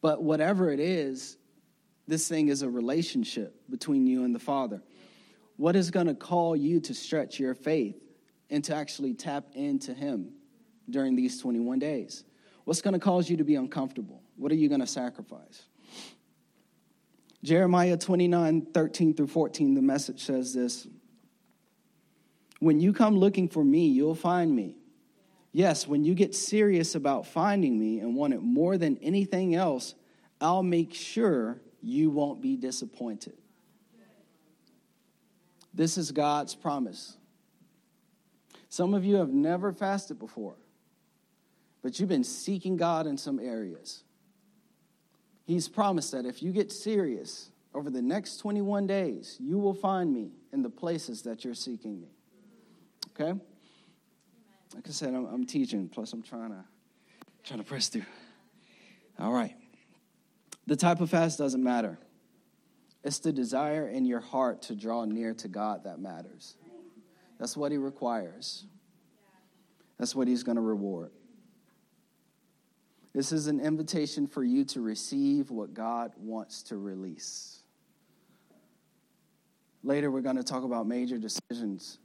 But 0.00 0.22
whatever 0.22 0.70
it 0.70 0.80
is, 0.80 1.36
this 2.08 2.26
thing 2.26 2.48
is 2.48 2.62
a 2.62 2.70
relationship 2.70 3.54
between 3.68 4.06
you 4.06 4.24
and 4.24 4.34
the 4.34 4.38
Father. 4.38 4.82
What 5.56 5.76
is 5.76 5.90
going 5.90 6.06
to 6.06 6.14
call 6.14 6.56
you 6.56 6.80
to 6.80 6.94
stretch 6.94 7.38
your 7.38 7.54
faith 7.54 8.02
and 8.48 8.64
to 8.64 8.74
actually 8.74 9.12
tap 9.12 9.44
into 9.52 9.92
Him 9.92 10.32
during 10.88 11.14
these 11.14 11.38
21 11.40 11.78
days? 11.78 12.24
What's 12.64 12.80
going 12.80 12.94
to 12.94 13.00
cause 13.00 13.28
you 13.28 13.36
to 13.36 13.44
be 13.44 13.56
uncomfortable? 13.56 14.22
What 14.36 14.50
are 14.50 14.54
you 14.56 14.68
going 14.68 14.80
to 14.80 14.86
sacrifice? 14.86 15.64
Jeremiah 17.44 17.96
29 17.96 18.66
13 18.72 19.14
through 19.14 19.26
14, 19.26 19.74
the 19.74 19.82
message 19.82 20.24
says 20.24 20.54
this 20.54 20.88
When 22.58 22.80
you 22.80 22.94
come 22.94 23.16
looking 23.16 23.48
for 23.48 23.62
me, 23.62 23.86
you'll 23.88 24.14
find 24.14 24.54
me. 24.54 24.76
Yes, 25.52 25.86
when 25.86 26.04
you 26.04 26.14
get 26.14 26.34
serious 26.34 26.94
about 26.94 27.26
finding 27.26 27.78
me 27.78 28.00
and 28.00 28.14
want 28.14 28.32
it 28.32 28.42
more 28.42 28.78
than 28.78 28.96
anything 28.98 29.54
else, 29.54 29.94
I'll 30.40 30.62
make 30.62 30.94
sure 30.94 31.60
you 31.82 32.10
won't 32.10 32.40
be 32.40 32.56
disappointed. 32.56 33.34
This 35.74 35.96
is 35.96 36.10
God's 36.10 36.54
promise. 36.54 37.16
Some 38.68 38.94
of 38.94 39.04
you 39.04 39.16
have 39.16 39.30
never 39.30 39.72
fasted 39.72 40.18
before, 40.18 40.56
but 41.82 41.98
you've 41.98 42.08
been 42.08 42.24
seeking 42.24 42.76
God 42.76 43.06
in 43.06 43.16
some 43.16 43.38
areas. 43.38 44.02
He's 45.44 45.68
promised 45.68 46.12
that 46.12 46.26
if 46.26 46.42
you 46.42 46.52
get 46.52 46.70
serious 46.72 47.50
over 47.74 47.90
the 47.90 48.02
next 48.02 48.38
21 48.38 48.86
days, 48.86 49.36
you 49.40 49.58
will 49.58 49.74
find 49.74 50.12
me 50.12 50.32
in 50.52 50.62
the 50.62 50.70
places 50.70 51.22
that 51.22 51.44
you're 51.44 51.54
seeking 51.54 52.00
me. 52.00 52.08
Okay? 53.12 53.38
Like 54.74 54.86
I 54.86 54.90
said, 54.90 55.14
I'm, 55.14 55.26
I'm 55.26 55.46
teaching, 55.46 55.88
plus 55.88 56.12
I'm 56.12 56.22
trying 56.22 56.50
to 56.50 56.64
trying 57.44 57.60
to 57.60 57.64
press 57.64 57.88
through. 57.88 58.04
All 59.18 59.32
right. 59.32 59.54
The 60.68 60.76
type 60.76 61.00
of 61.00 61.08
fast 61.08 61.38
doesn't 61.38 61.64
matter. 61.64 61.98
It's 63.02 63.20
the 63.20 63.32
desire 63.32 63.88
in 63.88 64.04
your 64.04 64.20
heart 64.20 64.60
to 64.62 64.76
draw 64.76 65.06
near 65.06 65.32
to 65.32 65.48
God 65.48 65.84
that 65.84 65.98
matters. 65.98 66.56
That's 67.38 67.56
what 67.56 67.72
He 67.72 67.78
requires, 67.78 68.66
that's 69.98 70.14
what 70.14 70.28
He's 70.28 70.42
going 70.42 70.56
to 70.56 70.62
reward. 70.62 71.10
This 73.14 73.32
is 73.32 73.46
an 73.46 73.60
invitation 73.60 74.26
for 74.26 74.44
you 74.44 74.62
to 74.66 74.82
receive 74.82 75.50
what 75.50 75.72
God 75.72 76.12
wants 76.18 76.62
to 76.64 76.76
release. 76.76 77.62
Later, 79.82 80.10
we're 80.10 80.20
going 80.20 80.36
to 80.36 80.44
talk 80.44 80.64
about 80.64 80.86
major 80.86 81.16
decisions 81.16 81.98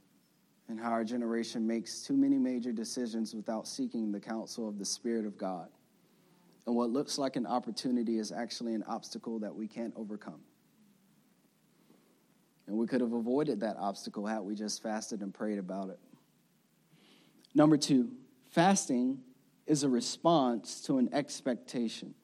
and 0.70 0.80
how 0.80 0.88
our 0.88 1.04
generation 1.04 1.66
makes 1.66 2.00
too 2.00 2.16
many 2.16 2.38
major 2.38 2.72
decisions 2.72 3.34
without 3.34 3.68
seeking 3.68 4.10
the 4.10 4.20
counsel 4.20 4.66
of 4.66 4.78
the 4.78 4.86
Spirit 4.86 5.26
of 5.26 5.36
God. 5.36 5.68
And 6.66 6.74
what 6.74 6.90
looks 6.90 7.18
like 7.18 7.36
an 7.36 7.46
opportunity 7.46 8.18
is 8.18 8.32
actually 8.32 8.74
an 8.74 8.84
obstacle 8.84 9.38
that 9.40 9.54
we 9.54 9.68
can't 9.68 9.92
overcome. 9.96 10.40
And 12.66 12.76
we 12.78 12.86
could 12.86 13.02
have 13.02 13.12
avoided 13.12 13.60
that 13.60 13.76
obstacle 13.78 14.26
had 14.26 14.40
we 14.40 14.54
just 14.54 14.82
fasted 14.82 15.20
and 15.20 15.34
prayed 15.34 15.58
about 15.58 15.90
it. 15.90 15.98
Number 17.54 17.76
two, 17.76 18.10
fasting 18.50 19.20
is 19.66 19.82
a 19.82 19.88
response 19.88 20.80
to 20.82 20.98
an 20.98 21.10
expectation. 21.12 22.14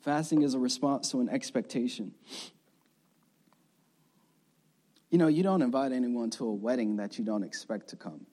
Fasting 0.00 0.40
is 0.40 0.54
a 0.54 0.58
response 0.58 1.10
to 1.10 1.20
an 1.20 1.28
expectation. 1.28 2.14
You 5.10 5.18
know, 5.18 5.26
you 5.26 5.42
don't 5.42 5.60
invite 5.60 5.92
anyone 5.92 6.30
to 6.30 6.46
a 6.46 6.52
wedding 6.52 6.96
that 6.96 7.18
you 7.18 7.24
don't 7.24 7.42
expect 7.42 7.88
to 7.88 7.96
come 7.96 8.26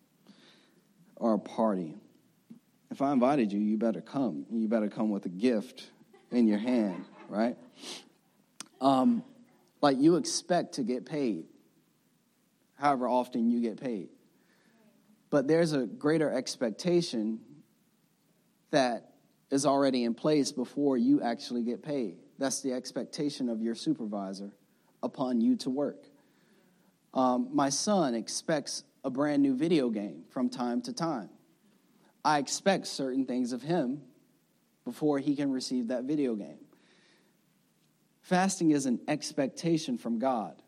or 1.16 1.34
a 1.34 1.40
party. 1.40 1.96
If 2.92 3.02
I 3.02 3.12
invited 3.12 3.52
you, 3.52 3.60
you 3.60 3.78
better 3.78 4.02
come. 4.02 4.46
You 4.52 4.68
better 4.68 4.90
come 4.90 5.10
with 5.10 5.26
a 5.26 5.30
gift 5.30 5.90
in 6.32 6.48
your 6.48 6.60
hand, 6.60 7.06
right? 7.30 7.58
Um, 8.82 9.24
like 9.82 9.98
you 9.98 10.16
expect 10.16 10.76
to 10.76 10.84
get 10.84 11.06
paid, 11.06 11.46
however 12.78 13.08
often 13.08 13.50
you 13.50 13.62
get 13.62 13.80
paid. 13.80 14.10
But 15.30 15.48
there's 15.48 15.74
a 15.74 15.86
greater 15.86 16.32
expectation 16.32 17.40
that 18.72 19.12
is 19.52 19.66
already 19.66 20.04
in 20.04 20.14
place 20.14 20.52
before 20.52 20.98
you 20.98 21.22
actually 21.22 21.64
get 21.64 21.84
paid. 21.84 22.18
That's 22.38 22.62
the 22.62 22.74
expectation 22.74 23.50
of 23.50 23.62
your 23.62 23.76
supervisor 23.76 24.52
upon 25.02 25.40
you 25.40 25.56
to 25.58 25.70
work. 25.70 26.06
Um, 27.14 27.50
my 27.54 27.70
son 27.70 28.14
expects 28.14 28.84
a 29.06 29.10
brand 29.10 29.44
new 29.44 29.56
video 29.56 29.90
game 29.90 30.24
from 30.32 30.50
time 30.50 30.82
to 30.82 30.92
time. 30.92 31.30
I 32.26 32.40
expect 32.40 32.88
certain 32.88 33.26
things 33.26 33.54
of 33.54 33.62
him 33.62 34.02
before 34.84 35.20
he 35.20 35.36
can 35.36 35.52
receive 35.52 35.90
that 35.90 36.06
video 36.06 36.34
game. 36.36 36.58
Fasting 38.22 38.72
is 38.72 38.88
an 38.88 39.00
expectation 39.08 40.00
from 40.00 40.18
God. 40.18 40.60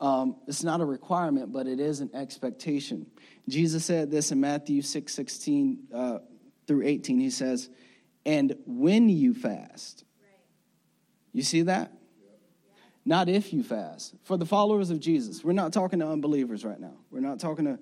Um, 0.00 0.36
it's 0.48 0.64
not 0.64 0.80
a 0.80 0.84
requirement, 0.84 1.52
but 1.52 1.68
it 1.68 1.78
is 1.78 2.00
an 2.00 2.10
expectation. 2.12 3.06
Jesus 3.48 3.84
said 3.84 4.10
this 4.10 4.32
in 4.32 4.40
Matthew 4.40 4.82
6 4.82 5.14
16 5.14 5.78
uh, 5.94 6.18
through 6.66 6.84
18. 6.84 7.20
He 7.20 7.30
says, 7.30 7.70
And 8.26 8.56
when 8.66 9.08
you 9.08 9.32
fast, 9.32 10.04
you 11.32 11.42
see 11.42 11.62
that? 11.62 11.92
Not 13.04 13.28
if 13.28 13.52
you 13.52 13.62
fast. 13.62 14.14
For 14.22 14.36
the 14.36 14.46
followers 14.46 14.90
of 14.90 15.00
Jesus, 15.00 15.44
we're 15.44 15.52
not 15.52 15.72
talking 15.72 15.98
to 15.98 16.08
unbelievers 16.08 16.64
right 16.64 16.80
now. 16.80 16.94
We're 17.10 17.20
not 17.20 17.38
talking 17.38 17.66
to, 17.66 17.78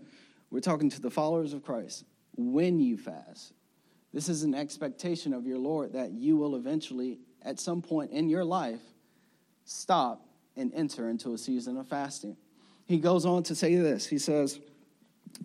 we're 0.50 0.60
talking 0.60 0.90
to 0.90 1.00
the 1.00 1.10
followers 1.10 1.52
of 1.52 1.62
Christ. 1.62 2.04
When 2.36 2.80
you 2.80 2.96
fast, 2.96 3.52
this 4.12 4.28
is 4.28 4.42
an 4.42 4.54
expectation 4.54 5.32
of 5.32 5.46
your 5.46 5.58
Lord 5.58 5.92
that 5.92 6.12
you 6.12 6.36
will 6.36 6.56
eventually, 6.56 7.20
at 7.42 7.60
some 7.60 7.82
point 7.82 8.10
in 8.10 8.28
your 8.28 8.44
life, 8.44 8.80
stop 9.64 10.26
and 10.56 10.72
enter 10.74 11.08
into 11.08 11.34
a 11.34 11.38
season 11.38 11.76
of 11.76 11.86
fasting. 11.86 12.36
He 12.84 12.98
goes 12.98 13.24
on 13.24 13.42
to 13.44 13.54
say 13.54 13.76
this 13.76 14.06
He 14.06 14.18
says, 14.18 14.58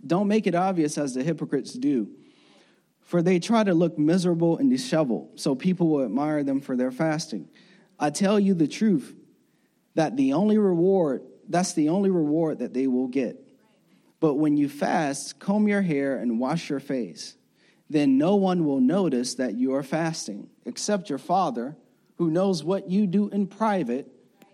Don't 0.05 0.27
make 0.27 0.47
it 0.47 0.55
obvious 0.55 0.97
as 0.97 1.13
the 1.13 1.23
hypocrites 1.23 1.73
do, 1.73 2.09
for 3.01 3.21
they 3.21 3.39
try 3.39 3.63
to 3.63 3.73
look 3.73 3.97
miserable 3.97 4.57
and 4.57 4.69
disheveled, 4.69 5.39
so 5.39 5.55
people 5.55 5.87
will 5.87 6.03
admire 6.03 6.43
them 6.43 6.61
for 6.61 6.75
their 6.75 6.91
fasting. 6.91 7.47
I 7.99 8.09
tell 8.09 8.39
you 8.39 8.53
the 8.53 8.67
truth 8.67 9.15
that 9.97 10.15
the 10.15 10.33
only 10.33 10.59
reward, 10.59 11.23
that's 11.49 11.73
the 11.73 11.89
only 11.89 12.11
reward 12.11 12.59
that 12.59 12.71
they 12.71 12.85
will 12.85 13.07
get. 13.07 13.35
But 14.19 14.35
when 14.35 14.55
you 14.55 14.69
fast, 14.69 15.39
comb 15.39 15.67
your 15.67 15.81
hair 15.81 16.17
and 16.17 16.39
wash 16.39 16.69
your 16.69 16.79
face. 16.79 17.35
Then 17.89 18.19
no 18.19 18.35
one 18.35 18.63
will 18.63 18.79
notice 18.79 19.33
that 19.35 19.55
you 19.55 19.73
are 19.73 19.81
fasting, 19.81 20.49
except 20.65 21.09
your 21.09 21.17
Father, 21.17 21.75
who 22.17 22.29
knows 22.29 22.63
what 22.63 22.91
you 22.91 23.07
do 23.07 23.29
in 23.29 23.47
private, 23.47 24.07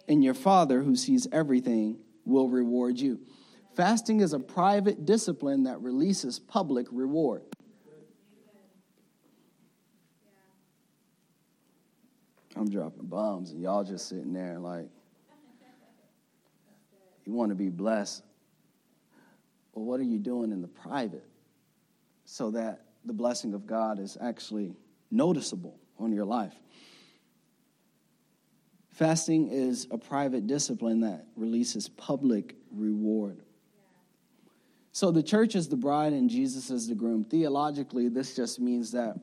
and 0.07 0.23
your 0.23 0.33
Father, 0.33 0.81
who 0.81 0.95
sees 0.95 1.27
everything, 1.33 1.97
will 2.23 2.47
reward 2.47 2.97
you. 2.97 3.19
Fasting 3.75 4.21
is 4.21 4.31
a 4.31 4.39
private 4.39 5.05
discipline 5.05 5.63
that 5.63 5.81
releases 5.81 6.39
public 6.39 6.87
reward. 6.89 7.41
I'm 12.55 12.69
dropping 12.69 13.07
bombs, 13.07 13.51
and 13.51 13.61
y'all 13.61 13.83
just 13.83 14.07
sitting 14.07 14.31
there 14.31 14.57
like, 14.57 14.87
you 17.25 17.33
want 17.33 17.49
to 17.49 17.55
be 17.55 17.69
blessed. 17.69 18.23
Well, 19.73 19.85
what 19.85 19.99
are 19.99 20.03
you 20.03 20.19
doing 20.19 20.51
in 20.51 20.61
the 20.61 20.67
private 20.67 21.25
so 22.25 22.51
that 22.51 22.85
the 23.05 23.13
blessing 23.13 23.53
of 23.53 23.65
God 23.65 23.99
is 23.99 24.17
actually 24.21 24.73
noticeable 25.11 25.79
on 25.99 26.11
your 26.11 26.25
life? 26.25 26.53
Fasting 28.91 29.49
is 29.49 29.87
a 29.89 29.97
private 29.97 30.45
discipline 30.45 31.01
that 31.01 31.25
releases 31.35 31.89
public 31.89 32.55
reward. 32.71 33.41
So 34.91 35.09
the 35.09 35.23
church 35.23 35.55
is 35.55 35.67
the 35.67 35.75
bride 35.75 36.13
and 36.13 36.29
Jesus 36.29 36.69
is 36.69 36.87
the 36.87 36.93
groom. 36.93 37.25
Theologically, 37.25 38.09
this 38.09 38.35
just 38.35 38.59
means 38.59 38.91
that 38.91 39.15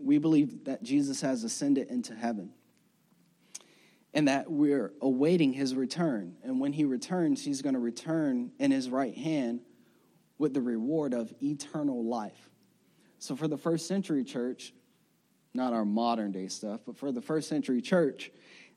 we 0.00 0.18
believe 0.18 0.64
that 0.64 0.84
Jesus 0.84 1.20
has 1.22 1.42
ascended 1.42 1.88
into 1.90 2.14
heaven 2.14 2.50
and 4.16 4.28
that 4.28 4.50
we're 4.50 4.94
awaiting 5.02 5.52
his 5.52 5.74
return. 5.74 6.36
And 6.42 6.58
when 6.58 6.72
he 6.72 6.86
returns, 6.86 7.44
he's 7.44 7.60
going 7.60 7.74
to 7.74 7.80
return 7.80 8.50
in 8.58 8.70
his 8.70 8.88
right 8.88 9.14
hand 9.14 9.60
with 10.38 10.54
the 10.54 10.62
reward 10.62 11.12
of 11.12 11.32
eternal 11.42 12.02
life. 12.02 12.50
So, 13.18 13.36
for 13.36 13.46
the 13.46 13.58
first 13.58 13.86
century 13.86 14.24
church, 14.24 14.72
not 15.52 15.74
our 15.74 15.84
modern 15.84 16.32
day 16.32 16.48
stuff, 16.48 16.80
but 16.86 16.96
for 16.96 17.12
the 17.12 17.20
first 17.20 17.46
century 17.46 17.82
church, 17.82 18.30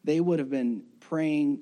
they 0.04 0.19
would 0.19 0.39
have 0.39 0.49
been 0.49 0.84
praying 0.99 1.62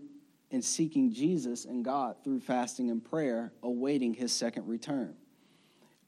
and 0.50 0.66
seeking 0.66 1.14
Jesus 1.14 1.66
and 1.66 1.86
God 1.86 2.16
through 2.24 2.40
fasting 2.40 2.90
and 2.90 3.04
prayer, 3.04 3.54
awaiting 3.62 4.16
his 4.16 4.32
second 4.32 4.68
return, 4.68 5.14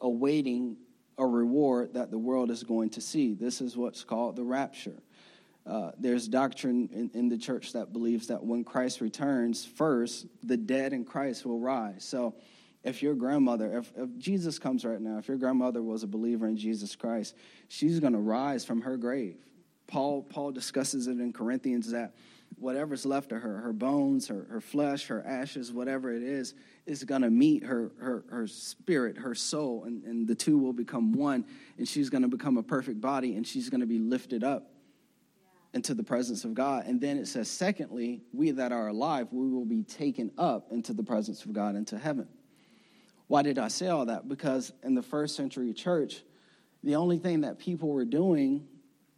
awaiting 0.01 0.75
a 1.19 1.25
reward 1.25 1.93
that 1.93 2.09
the 2.09 2.17
world 2.17 2.49
is 2.49 2.63
going 2.63 2.89
to 2.91 3.01
see. 3.01 3.35
This 3.35 3.61
is 3.61 3.77
what's 3.77 4.03
called 4.03 4.37
the 4.37 4.43
rapture. 4.43 5.03
Uh, 5.69 5.91
there's 5.99 6.27
doctrine 6.27 6.89
in, 6.91 7.11
in, 7.13 7.29
the 7.29 7.37
church 7.37 7.73
that 7.73 7.93
believes 7.93 8.25
that 8.25 8.43
when 8.43 8.63
Christ 8.63 9.01
returns, 9.01 9.63
first, 9.63 10.25
the 10.41 10.57
dead 10.57 10.93
in 10.93 11.05
Christ 11.05 11.45
will 11.45 11.59
rise. 11.59 12.03
So, 12.03 12.33
if 12.83 13.03
your 13.03 13.13
grandmother, 13.13 13.77
if, 13.77 13.91
if 13.95 14.17
Jesus 14.17 14.57
comes 14.57 14.83
right 14.83 14.99
now, 14.99 15.19
if 15.19 15.27
your 15.27 15.37
grandmother 15.37 15.83
was 15.83 16.01
a 16.01 16.07
believer 16.07 16.47
in 16.47 16.57
Jesus 16.57 16.95
Christ, 16.95 17.35
she's 17.67 17.99
going 17.99 18.13
to 18.13 18.19
rise 18.19 18.65
from 18.65 18.81
her 18.81 18.97
grave. 18.97 19.37
Paul, 19.85 20.23
Paul 20.23 20.51
discusses 20.51 21.05
it 21.05 21.19
in 21.19 21.33
Corinthians 21.33 21.91
that 21.91 22.15
whatever's 22.57 23.05
left 23.05 23.31
of 23.31 23.43
her, 23.43 23.57
her 23.57 23.73
bones, 23.73 24.27
her, 24.29 24.47
her 24.49 24.61
flesh, 24.61 25.05
her 25.07 25.23
ashes, 25.27 25.71
whatever 25.71 26.11
it 26.11 26.23
is, 26.23 26.55
is 26.87 27.03
going 27.03 27.21
to 27.21 27.29
meet 27.29 27.63
her, 27.63 27.91
her, 27.99 28.23
her 28.31 28.47
spirit, 28.47 29.17
her 29.17 29.35
soul, 29.35 29.83
and, 29.83 30.03
and 30.03 30.27
the 30.27 30.35
two 30.35 30.57
will 30.57 30.73
become 30.73 31.11
one, 31.11 31.45
and 31.77 31.87
she's 31.87 32.09
going 32.09 32.23
to 32.23 32.27
become 32.27 32.57
a 32.57 32.63
perfect 32.63 32.99
body, 32.99 33.35
and 33.35 33.45
she's 33.45 33.69
going 33.69 33.81
to 33.81 33.87
be 33.87 33.99
lifted 33.99 34.43
up 34.43 34.71
into 35.73 35.93
the 35.93 36.03
presence 36.03 36.45
of 36.45 36.53
God. 36.53 36.85
And 36.87 36.99
then 36.99 37.17
it 37.17 37.27
says, 37.27 37.49
secondly, 37.49 38.21
we 38.33 38.51
that 38.51 38.71
are 38.71 38.87
alive, 38.87 39.27
we 39.31 39.47
will 39.47 39.65
be 39.65 39.83
taken 39.83 40.31
up 40.37 40.71
into 40.71 40.93
the 40.93 41.03
presence 41.03 41.45
of 41.45 41.53
God 41.53 41.75
into 41.75 41.97
heaven. 41.97 42.27
Why 43.27 43.43
did 43.43 43.59
I 43.59 43.67
say 43.67 43.87
all 43.87 44.07
that? 44.07 44.27
Because 44.27 44.73
in 44.83 44.95
the 44.95 45.03
first 45.03 45.35
century 45.35 45.71
church, 45.73 46.23
the 46.83 46.95
only 46.95 47.19
thing 47.19 47.41
that 47.41 47.59
people 47.59 47.89
were 47.89 48.05
doing 48.05 48.67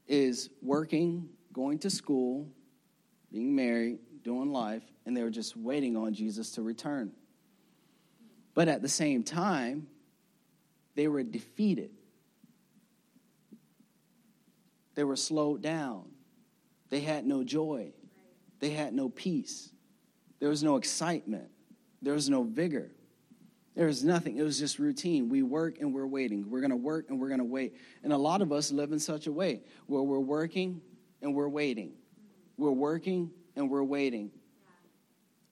is 0.07 0.49
working, 0.61 1.29
going 1.53 1.79
to 1.79 1.89
school, 1.89 2.49
being 3.31 3.55
married, 3.55 3.99
doing 4.23 4.51
life, 4.51 4.83
and 5.05 5.15
they 5.15 5.23
were 5.23 5.29
just 5.29 5.55
waiting 5.55 5.95
on 5.95 6.13
Jesus 6.13 6.51
to 6.51 6.61
return. 6.61 7.11
But 8.53 8.67
at 8.67 8.81
the 8.81 8.89
same 8.89 9.23
time, 9.23 9.87
they 10.95 11.07
were 11.07 11.23
defeated. 11.23 11.91
They 14.95 15.05
were 15.05 15.15
slowed 15.15 15.61
down. 15.61 16.10
They 16.91 16.99
had 16.99 17.25
no 17.25 17.43
joy. 17.43 17.93
They 18.59 18.69
had 18.69 18.93
no 18.93 19.09
peace. 19.09 19.71
There 20.39 20.49
was 20.49 20.61
no 20.61 20.75
excitement. 20.75 21.49
There 22.03 22.13
was 22.13 22.29
no 22.29 22.43
vigor. 22.43 22.91
There 23.75 23.87
was 23.87 24.03
nothing. 24.03 24.37
It 24.37 24.43
was 24.43 24.59
just 24.59 24.77
routine. 24.77 25.29
We 25.29 25.41
work 25.41 25.79
and 25.79 25.93
we're 25.93 26.05
waiting. 26.05 26.49
We're 26.49 26.59
going 26.59 26.71
to 26.71 26.75
work 26.75 27.09
and 27.09 27.19
we're 27.19 27.29
going 27.29 27.39
to 27.39 27.45
wait. 27.45 27.77
And 28.03 28.11
a 28.11 28.17
lot 28.17 28.41
of 28.41 28.51
us 28.51 28.71
live 28.71 28.91
in 28.91 28.99
such 28.99 29.27
a 29.27 29.31
way 29.31 29.61
where 29.87 30.03
we're 30.03 30.19
working 30.19 30.81
and 31.21 31.33
we're 31.33 31.47
waiting. 31.47 31.93
We're 32.57 32.71
working 32.71 33.31
and 33.55 33.69
we're 33.69 33.83
waiting. 33.83 34.31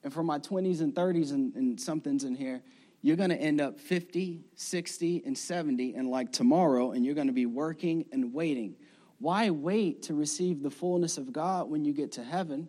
And 0.04 0.12
for 0.12 0.22
my 0.22 0.38
20s 0.38 0.80
and 0.80 0.94
30s 0.94 1.32
and, 1.32 1.54
and 1.54 1.80
something's 1.80 2.24
in 2.24 2.34
here, 2.34 2.62
you're 3.02 3.16
going 3.16 3.30
to 3.30 3.40
end 3.40 3.62
up 3.62 3.80
50, 3.80 4.44
60, 4.54 5.22
and 5.24 5.36
70 5.36 5.94
and 5.94 6.10
like 6.10 6.32
tomorrow, 6.32 6.92
and 6.92 7.04
you're 7.04 7.14
going 7.14 7.28
to 7.28 7.32
be 7.32 7.46
working 7.46 8.04
and 8.12 8.34
waiting. 8.34 8.76
Why 9.20 9.50
wait 9.50 10.02
to 10.04 10.14
receive 10.14 10.62
the 10.62 10.70
fullness 10.70 11.18
of 11.18 11.32
God 11.32 11.70
when 11.70 11.84
you 11.84 11.92
get 11.92 12.12
to 12.12 12.24
heaven 12.24 12.68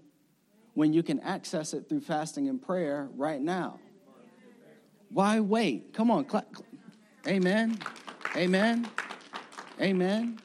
when 0.74 0.94
you 0.94 1.02
can 1.02 1.20
access 1.22 1.74
it 1.74 1.90
through 1.90 2.02
fasting 2.02 2.48
and 2.48 2.62
prayer 2.62 3.10
right 3.16 3.42
now? 3.42 3.80
Why 5.10 5.40
wait? 5.40 5.94
Come 5.94 6.12
on. 6.12 6.26
Amen. 7.28 7.78
Amen. 8.36 8.88
Amen. 9.80 10.40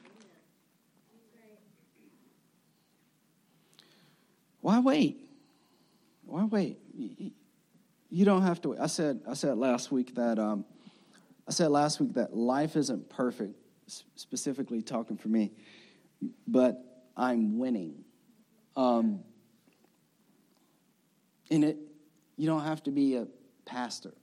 Why 4.61 4.79
wait? 4.79 5.17
Why 6.25 6.43
wait? 6.45 6.79
You 8.09 8.25
don't 8.25 8.41
have 8.41 8.61
to 8.61 8.69
wait. 8.69 8.79
I 8.79 8.87
said 8.87 9.21
I 9.27 9.33
said 9.33 9.57
last 9.57 9.91
week 9.91 10.15
that 10.15 10.39
um, 10.39 10.65
I 11.47 11.51
said 11.51 11.69
last 11.69 11.99
week 11.99 12.13
that 12.15 12.35
life 12.35 12.75
isn't 12.75 13.09
perfect, 13.09 13.55
specifically 14.15 14.81
talking 14.81 15.17
for 15.17 15.29
me, 15.29 15.51
but 16.47 16.83
I'm 17.15 17.57
winning. 17.57 18.03
Um, 18.75 19.21
in 21.49 21.63
it, 21.63 21.77
you 22.35 22.45
don't 22.45 22.63
have 22.63 22.83
to 22.83 22.91
be 22.91 23.15
a 23.15 23.27
pastor. 23.65 24.13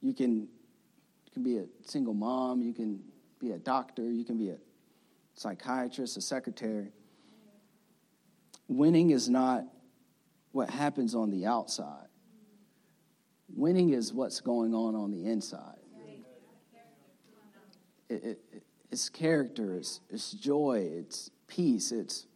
You 0.00 0.14
can, 0.14 0.40
you 0.40 1.32
can 1.32 1.42
be 1.42 1.58
a 1.58 1.66
single 1.84 2.14
mom, 2.14 2.60
you 2.60 2.72
can 2.72 3.00
be 3.38 3.52
a 3.52 3.58
doctor, 3.58 4.02
you 4.02 4.24
can 4.24 4.36
be 4.36 4.50
a 4.50 4.56
psychiatrist, 5.34 6.16
a 6.16 6.20
secretary. 6.20 6.92
Winning 8.68 9.10
is 9.10 9.28
not 9.28 9.64
what 10.52 10.70
happens 10.70 11.14
on 11.14 11.30
the 11.30 11.46
outside. 11.46 12.06
Winning 13.54 13.90
is 13.90 14.12
what's 14.12 14.40
going 14.40 14.74
on 14.74 14.94
on 14.94 15.10
the 15.10 15.26
inside. 15.26 15.76
It, 18.08 18.24
it, 18.24 18.38
it's 18.92 19.08
character, 19.08 19.74
it's, 19.74 20.00
it's 20.10 20.32
joy, 20.32 20.86
it's 20.92 21.30
peace, 21.48 21.92
it's 21.92 22.26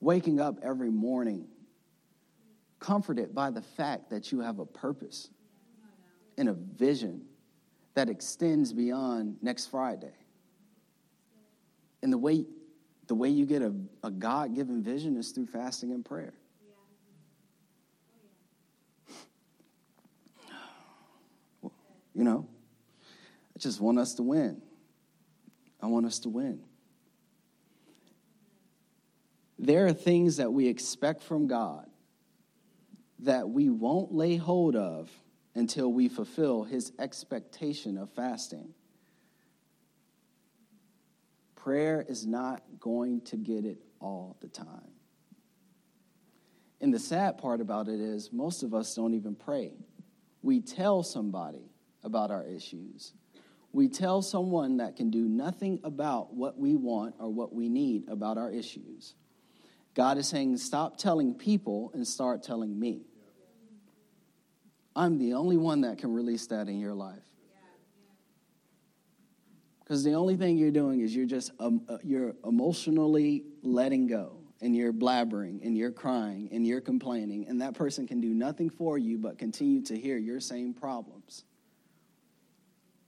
waking 0.00 0.40
up 0.40 0.58
every 0.62 0.90
morning 0.90 1.46
comforted 2.80 3.34
by 3.34 3.50
the 3.50 3.60
fact 3.60 4.08
that 4.08 4.32
you 4.32 4.40
have 4.40 4.58
a 4.58 4.64
purpose 4.64 5.28
and 6.38 6.48
a 6.48 6.54
vision 6.54 7.22
that 7.94 8.08
extends 8.08 8.72
beyond 8.72 9.36
next 9.42 9.66
Friday. 9.66 10.14
And 12.02 12.10
the 12.10 12.18
way, 12.18 12.46
the 13.06 13.14
way 13.14 13.28
you 13.28 13.44
get 13.44 13.60
a, 13.60 13.74
a 14.02 14.10
God 14.10 14.54
given 14.54 14.82
vision 14.82 15.16
is 15.16 15.32
through 15.32 15.46
fasting 15.46 15.92
and 15.92 16.04
prayer. 16.04 16.34
You 22.14 22.24
know, 22.24 22.48
I 23.54 23.60
just 23.60 23.80
want 23.80 23.98
us 24.00 24.14
to 24.14 24.24
win. 24.24 24.60
I 25.80 25.86
want 25.86 26.06
us 26.06 26.20
to 26.20 26.28
win. 26.28 26.60
There 29.58 29.86
are 29.86 29.92
things 29.92 30.36
that 30.36 30.52
we 30.52 30.68
expect 30.68 31.22
from 31.22 31.46
God 31.46 31.88
that 33.20 33.48
we 33.48 33.68
won't 33.68 34.12
lay 34.12 34.36
hold 34.36 34.76
of 34.76 35.10
until 35.54 35.92
we 35.92 36.08
fulfill 36.08 36.62
his 36.62 36.92
expectation 36.98 37.98
of 37.98 38.10
fasting. 38.10 38.72
Prayer 41.56 42.04
is 42.08 42.24
not 42.24 42.62
going 42.78 43.20
to 43.22 43.36
get 43.36 43.64
it 43.64 43.78
all 44.00 44.36
the 44.40 44.48
time. 44.48 44.92
And 46.80 46.94
the 46.94 47.00
sad 47.00 47.38
part 47.38 47.60
about 47.60 47.88
it 47.88 47.98
is, 47.98 48.32
most 48.32 48.62
of 48.62 48.72
us 48.72 48.94
don't 48.94 49.14
even 49.14 49.34
pray. 49.34 49.72
We 50.42 50.60
tell 50.60 51.02
somebody 51.02 51.72
about 52.04 52.30
our 52.30 52.44
issues. 52.44 53.12
We 53.72 53.88
tell 53.88 54.22
someone 54.22 54.78
that 54.78 54.96
can 54.96 55.10
do 55.10 55.28
nothing 55.28 55.80
about 55.84 56.34
what 56.34 56.58
we 56.58 56.74
want 56.74 57.14
or 57.18 57.28
what 57.28 57.54
we 57.54 57.68
need 57.68 58.08
about 58.08 58.38
our 58.38 58.50
issues. 58.50 59.14
God 59.94 60.16
is 60.16 60.28
saying, 60.28 60.56
stop 60.58 60.96
telling 60.96 61.34
people 61.34 61.90
and 61.94 62.06
start 62.06 62.42
telling 62.42 62.78
me. 62.78 63.02
I'm 64.96 65.18
the 65.18 65.34
only 65.34 65.56
one 65.56 65.82
that 65.82 65.98
can 65.98 66.12
release 66.12 66.46
that 66.48 66.68
in 66.68 66.80
your 66.80 66.94
life. 66.94 67.22
Because 69.80 70.04
the 70.04 70.14
only 70.14 70.36
thing 70.36 70.58
you're 70.58 70.70
doing 70.70 71.00
is 71.00 71.16
you're 71.16 71.24
just 71.24 71.50
um, 71.58 71.80
uh, 71.88 71.96
you're 72.02 72.34
emotionally 72.44 73.44
letting 73.62 74.06
go 74.06 74.36
and 74.60 74.76
you're 74.76 74.92
blabbering 74.92 75.64
and 75.64 75.78
you're 75.78 75.92
crying 75.92 76.50
and 76.52 76.66
you're 76.66 76.80
complaining 76.80 77.46
and 77.48 77.62
that 77.62 77.72
person 77.72 78.06
can 78.06 78.20
do 78.20 78.34
nothing 78.34 78.68
for 78.68 78.98
you 78.98 79.16
but 79.16 79.38
continue 79.38 79.80
to 79.84 79.98
hear 79.98 80.18
your 80.18 80.40
same 80.40 80.74
problems. 80.74 81.44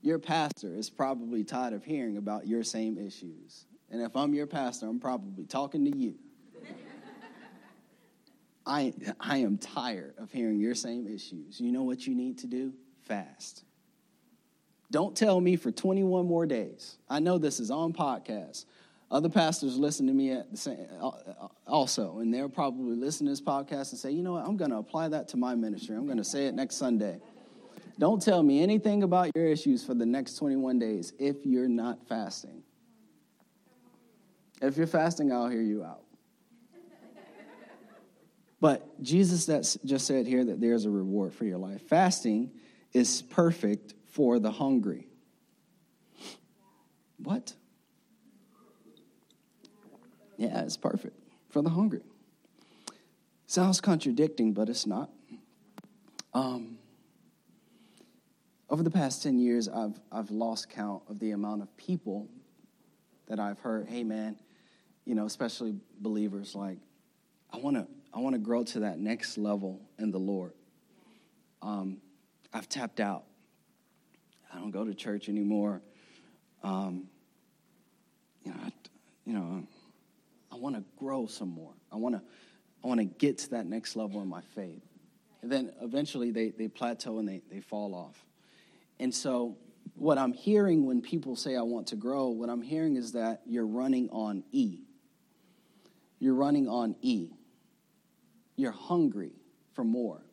Your 0.01 0.19
pastor 0.19 0.73
is 0.73 0.89
probably 0.89 1.43
tired 1.43 1.73
of 1.73 1.83
hearing 1.83 2.17
about 2.17 2.47
your 2.47 2.63
same 2.63 2.97
issues. 2.97 3.65
And 3.89 4.01
if 4.01 4.15
I'm 4.15 4.33
your 4.33 4.47
pastor, 4.47 4.87
I'm 4.87 4.99
probably 4.99 5.45
talking 5.45 5.85
to 5.91 5.95
you. 5.95 6.15
I, 8.65 8.93
I 9.19 9.37
am 9.37 9.57
tired 9.57 10.13
of 10.17 10.31
hearing 10.31 10.59
your 10.59 10.75
same 10.75 11.07
issues. 11.07 11.59
You 11.59 11.71
know 11.71 11.83
what 11.83 12.05
you 12.05 12.15
need 12.15 12.39
to 12.39 12.47
do? 12.47 12.73
Fast. 13.01 13.63
Don't 14.91 15.15
tell 15.15 15.39
me 15.39 15.55
for 15.55 15.71
21 15.71 16.25
more 16.25 16.45
days. 16.45 16.97
I 17.09 17.19
know 17.19 17.37
this 17.37 17.59
is 17.59 17.71
on 17.71 17.93
podcast. 17.93 18.65
Other 19.09 19.29
pastors 19.29 19.77
listen 19.77 20.07
to 20.07 20.13
me 20.13 20.31
at 20.31 20.51
the 20.51 20.57
same, 20.57 20.87
uh, 21.01 21.07
uh, 21.07 21.47
also, 21.67 22.19
and 22.19 22.33
they'll 22.33 22.47
probably 22.47 22.95
listen 22.95 23.25
to 23.25 23.31
this 23.31 23.41
podcast 23.41 23.91
and 23.91 23.99
say, 23.99 24.11
you 24.11 24.21
know 24.21 24.33
what, 24.33 24.45
I'm 24.45 24.55
going 24.55 24.71
to 24.71 24.77
apply 24.77 25.09
that 25.09 25.27
to 25.29 25.37
my 25.37 25.53
ministry. 25.53 25.97
I'm 25.97 26.05
going 26.05 26.17
to 26.17 26.23
say 26.23 26.45
it 26.45 26.53
next 26.53 26.77
Sunday. 26.77 27.19
Don't 28.01 28.19
tell 28.19 28.41
me 28.41 28.63
anything 28.63 29.03
about 29.03 29.29
your 29.35 29.45
issues 29.45 29.85
for 29.85 29.93
the 29.93 30.07
next 30.07 30.33
21 30.37 30.79
days 30.79 31.13
if 31.19 31.45
you're 31.45 31.67
not 31.67 32.07
fasting. 32.07 32.63
If 34.59 34.75
you're 34.75 34.87
fasting, 34.87 35.31
I'll 35.31 35.47
hear 35.47 35.61
you 35.61 35.83
out. 35.83 36.01
But 38.59 39.03
Jesus 39.03 39.45
that 39.45 39.77
just 39.85 40.07
said 40.07 40.25
here 40.25 40.43
that 40.43 40.59
there's 40.59 40.85
a 40.85 40.89
reward 40.89 41.31
for 41.35 41.45
your 41.45 41.59
life. 41.59 41.83
Fasting 41.83 42.49
is 42.91 43.21
perfect 43.21 43.93
for 44.07 44.39
the 44.39 44.49
hungry. 44.49 45.07
What? 47.17 47.53
Yeah, 50.37 50.61
it's 50.61 50.75
perfect 50.75 51.19
for 51.49 51.61
the 51.61 51.69
hungry. 51.69 52.01
Sounds 53.45 53.79
contradicting, 53.79 54.53
but 54.53 54.69
it's 54.69 54.87
not. 54.87 55.11
Um, 56.33 56.79
over 58.71 58.83
the 58.83 58.89
past 58.89 59.21
10 59.21 59.37
years, 59.37 59.67
I've, 59.67 59.99
I've 60.11 60.31
lost 60.31 60.69
count 60.69 61.03
of 61.09 61.19
the 61.19 61.31
amount 61.31 61.61
of 61.61 61.75
people 61.75 62.29
that 63.27 63.37
I've 63.37 63.59
heard, 63.59 63.87
hey 63.89 64.05
man, 64.05 64.37
you 65.03 65.13
know, 65.13 65.25
especially 65.25 65.75
believers, 65.99 66.55
like, 66.55 66.77
I 67.53 67.57
want 67.57 67.75
to 67.75 67.85
I 68.13 68.19
want 68.19 68.33
to 68.33 68.39
grow 68.39 68.63
to 68.63 68.81
that 68.81 68.99
next 68.99 69.37
level 69.37 69.81
in 69.97 70.11
the 70.11 70.17
Lord. 70.17 70.53
Um, 71.61 71.97
I've 72.53 72.67
tapped 72.67 72.99
out. 72.99 73.23
I 74.53 74.57
don't 74.57 74.71
go 74.71 74.83
to 74.83 74.93
church 74.93 75.29
anymore. 75.29 75.81
Um, 76.61 77.07
you 78.43 78.51
know, 78.51 78.57
I, 78.65 78.71
you 79.25 79.33
know, 79.33 79.63
I 80.51 80.55
want 80.57 80.75
to 80.75 80.83
grow 80.97 81.25
some 81.25 81.49
more. 81.49 81.73
I 81.89 81.95
want 81.95 82.15
to, 82.15 82.21
I 82.83 82.87
want 82.87 82.99
to 82.99 83.05
get 83.05 83.37
to 83.39 83.49
that 83.51 83.65
next 83.65 83.95
level 83.95 84.21
in 84.21 84.27
my 84.27 84.41
faith. 84.55 84.83
And 85.41 85.49
then 85.49 85.71
eventually 85.81 86.31
they, 86.31 86.49
they 86.49 86.67
plateau 86.67 87.19
and 87.19 87.27
they, 87.27 87.41
they 87.49 87.61
fall 87.61 87.95
off. 87.95 88.25
And 89.01 89.13
so 89.13 89.57
what 89.95 90.17
I'm 90.17 90.31
hearing 90.31 90.85
when 90.85 91.01
people 91.01 91.35
say 91.35 91.57
I 91.57 91.61
want 91.61 91.87
to 91.87 91.97
grow, 91.97 92.29
what 92.29 92.49
I'm 92.49 92.61
hearing 92.61 92.95
is 92.95 93.11
that 93.11 93.41
you're 93.45 93.67
running 93.67 94.09
on 94.11 94.43
E. 94.51 94.83
You're 96.19 96.35
running 96.35 96.69
on 96.69 96.95
E 97.01 97.31
you're 98.61 98.71
hungry 98.71 99.33
for 99.73 99.83
more. 99.83 100.23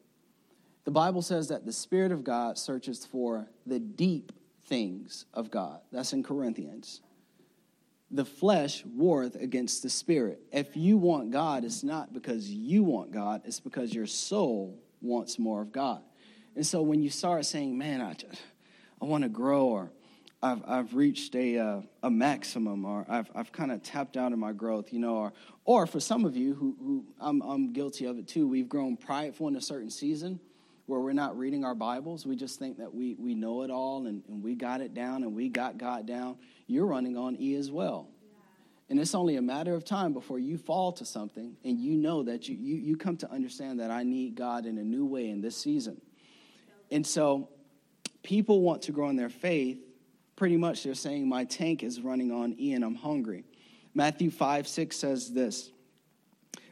The 0.84 0.90
Bible 0.90 1.22
says 1.22 1.49
that 1.49 1.66
the 1.66 1.72
Spirit 1.72 2.12
of 2.12 2.24
God 2.24 2.59
searches 2.59 3.05
for 3.05 3.49
the 3.66 3.78
deep 3.78 4.32
things 4.66 5.24
of 5.34 5.51
God. 5.51 5.80
That's 5.90 6.12
in 6.12 6.22
Corinthians. 6.22 7.01
The 8.11 8.24
flesh 8.24 8.84
warreth 8.84 9.34
against 9.34 9.82
the 9.82 9.90
spirit. 9.90 10.40
If 10.51 10.76
you 10.76 10.97
want 10.97 11.30
God, 11.30 11.64
it's 11.64 11.82
not 11.82 12.14
because 12.14 12.49
you 12.51 12.82
want 12.82 13.11
God, 13.11 13.42
it's 13.45 13.61
because 13.61 13.95
your 13.95 14.07
soul 14.07 14.78
wants 15.03 15.38
more 15.38 15.61
of 15.61 15.72
God. 15.72 16.01
And 16.57 16.66
so 16.66 16.80
when 16.80 17.03
you 17.03 17.11
start 17.11 17.45
saying, 17.45 17.76
man, 17.76 18.01
I, 18.01 18.14
just, 18.14 18.40
I 19.01 19.05
want 19.05 19.22
to 19.22 19.28
grow, 19.28 19.66
or 19.66 19.92
I've, 20.42 20.62
I've 20.66 20.94
reached 20.94 21.34
a, 21.34 21.59
uh, 21.59 21.80
a 22.05 22.11
maximum 22.11 22.84
or 22.84 23.05
I've, 23.09 23.28
I've 23.34 23.51
kind 23.51 23.72
of 23.72 23.82
tapped 23.82 24.16
out 24.16 24.32
in 24.32 24.38
my 24.38 24.53
growth, 24.53 24.92
you 24.92 25.01
know, 25.01 25.16
or, 25.16 25.32
or 25.64 25.86
for 25.86 25.99
some 25.99 26.24
of 26.24 26.36
you 26.36 26.55
who, 26.55 26.76
who 26.78 27.05
I'm, 27.20 27.42
I'm 27.42 27.72
guilty 27.72 28.05
of 28.05 28.18
it 28.18 28.28
too, 28.28 28.46
we've 28.46 28.68
grown 28.68 28.96
prideful 28.96 29.49
in 29.49 29.57
a 29.57 29.61
certain 29.61 29.90
season 29.90 30.38
where 30.86 31.01
we're 31.01 31.12
not 31.12 31.36
reading 31.36 31.64
our 31.64 31.74
Bibles. 31.74 32.24
We 32.24 32.36
just 32.36 32.59
think 32.59 32.78
that 32.78 32.94
we, 32.94 33.16
we 33.18 33.34
know 33.34 33.62
it 33.62 33.70
all 33.70 34.07
and, 34.07 34.22
and 34.28 34.42
we 34.42 34.55
got 34.55 34.80
it 34.80 34.94
down 34.94 35.24
and 35.24 35.34
we 35.34 35.49
got 35.49 35.76
God 35.76 36.07
down. 36.07 36.36
You're 36.68 36.86
running 36.86 37.16
on 37.16 37.36
E 37.40 37.57
as 37.57 37.70
well. 37.70 38.09
And 38.88 38.99
it's 39.01 39.14
only 39.14 39.36
a 39.36 39.42
matter 39.42 39.74
of 39.74 39.84
time 39.84 40.12
before 40.12 40.38
you 40.38 40.57
fall 40.57 40.92
to 40.92 41.05
something 41.05 41.57
and 41.64 41.78
you 41.78 41.96
know 41.96 42.22
that 42.22 42.49
you, 42.49 42.57
you, 42.57 42.76
you 42.76 42.96
come 42.96 43.16
to 43.18 43.30
understand 43.30 43.80
that 43.80 43.90
I 43.90 44.05
need 44.05 44.36
God 44.36 44.66
in 44.66 44.78
a 44.78 44.84
new 44.84 45.05
way 45.05 45.28
in 45.28 45.40
this 45.40 45.57
season. 45.57 46.01
And 46.90 47.07
so 47.07 47.51
people 48.29 48.61
want 48.61 48.83
to 48.83 48.93
grow 48.93 49.09
in 49.09 49.16
their 49.16 49.31
faith. 49.31 49.79
Pretty 50.37 50.59
much 50.59 50.85
they're 50.85 50.95
saying, 50.95 51.26
My 51.26 51.45
tank 51.45 51.83
is 51.83 52.03
running 52.03 52.31
on 52.31 52.55
E 52.61 52.74
and 52.74 52.85
I'm 52.85 52.95
hungry. 52.95 53.45
Matthew 53.95 54.31
5 54.31 54.68
6 54.68 54.95
says 54.95 55.33
this 55.33 55.72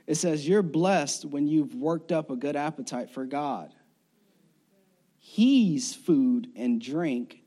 It 0.07 0.17
says, 0.17 0.47
You're 0.47 0.63
blessed 0.63 1.25
when 1.25 1.49
you've 1.49 1.75
worked 1.75 2.13
up 2.13 2.31
a 2.31 2.37
good 2.37 2.57
appetite 2.57 3.11
for 3.11 3.25
God. 3.25 3.73
He's 5.19 5.95
food 5.95 6.49
and 6.55 6.81
drink 6.81 7.41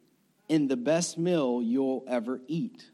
in 0.50 0.68
the 0.68 0.76
best 0.76 1.18
meal 1.20 1.62
you'll 1.62 2.04
ever 2.08 2.42
eat. 2.48 2.90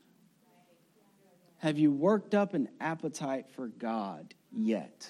Have 1.59 1.80
you 1.80 1.91
worked 1.91 2.36
up 2.36 2.53
an 2.53 2.68
appetite 2.82 3.45
for 3.55 3.70
God 3.70 4.36
yet? 4.51 5.09